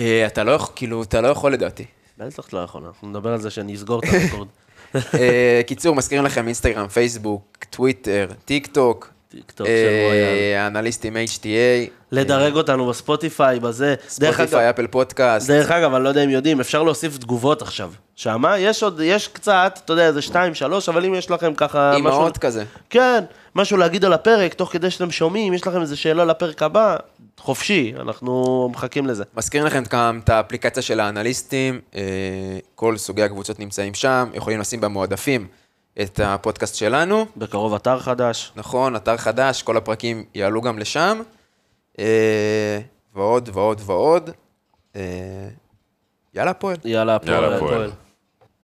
[0.00, 1.84] אה, אתה לא יכול, כאילו, אתה לא יכול לדעתי.
[2.18, 4.48] בטח לא יכול, אנחנו נדבר על זה שאני אסגור את ה record.
[5.20, 9.10] אה, קיצור, מזכירים לכם אינסטגרם, פייסבוק, טוויטר, טיק טוק.
[9.28, 10.54] טיקטוק של רויאל.
[10.54, 11.90] אה, אנליסטים HTA.
[12.12, 13.94] לדרג אותנו בספוטיפיי, בזה.
[14.08, 15.50] ספוטיפיי, Apple Podcast.
[15.50, 17.92] דרך אגב, אני לא יודע אם יודעים, אפשר להוסיף תגובות עכשיו.
[18.16, 18.58] שמה?
[18.58, 21.94] יש עוד, יש קצת, אתה יודע, איזה שתיים, שלוש, אבל אם יש לכם ככה...
[21.94, 22.64] אימהות כזה.
[22.90, 23.24] כן,
[23.54, 26.96] משהו להגיד על הפרק, תוך כדי שאתם שומעים, יש לכם איזה שאלה לפרק הבא,
[27.38, 29.24] חופשי, אנחנו מחכים לזה.
[29.36, 32.00] מזכירים לכם גם את האפליקציה של האנליסטים, אה,
[32.74, 35.46] כל סוגי הקבוצות נמצאים שם, יכולים לשים במועדפים
[36.00, 37.26] את הפודקאסט שלנו.
[37.36, 38.52] בקרוב אתר חדש.
[38.56, 41.20] נכון, אתר חדש, כל הפרקים יעלו גם לשם.
[41.98, 42.80] אה,
[43.14, 44.30] ועוד ועוד ועוד.
[44.96, 45.48] אה,
[46.34, 46.76] יאללה, הפועל.
[46.84, 47.42] יאללה, הפועל.
[47.42, 47.90] יאללה, הפועל.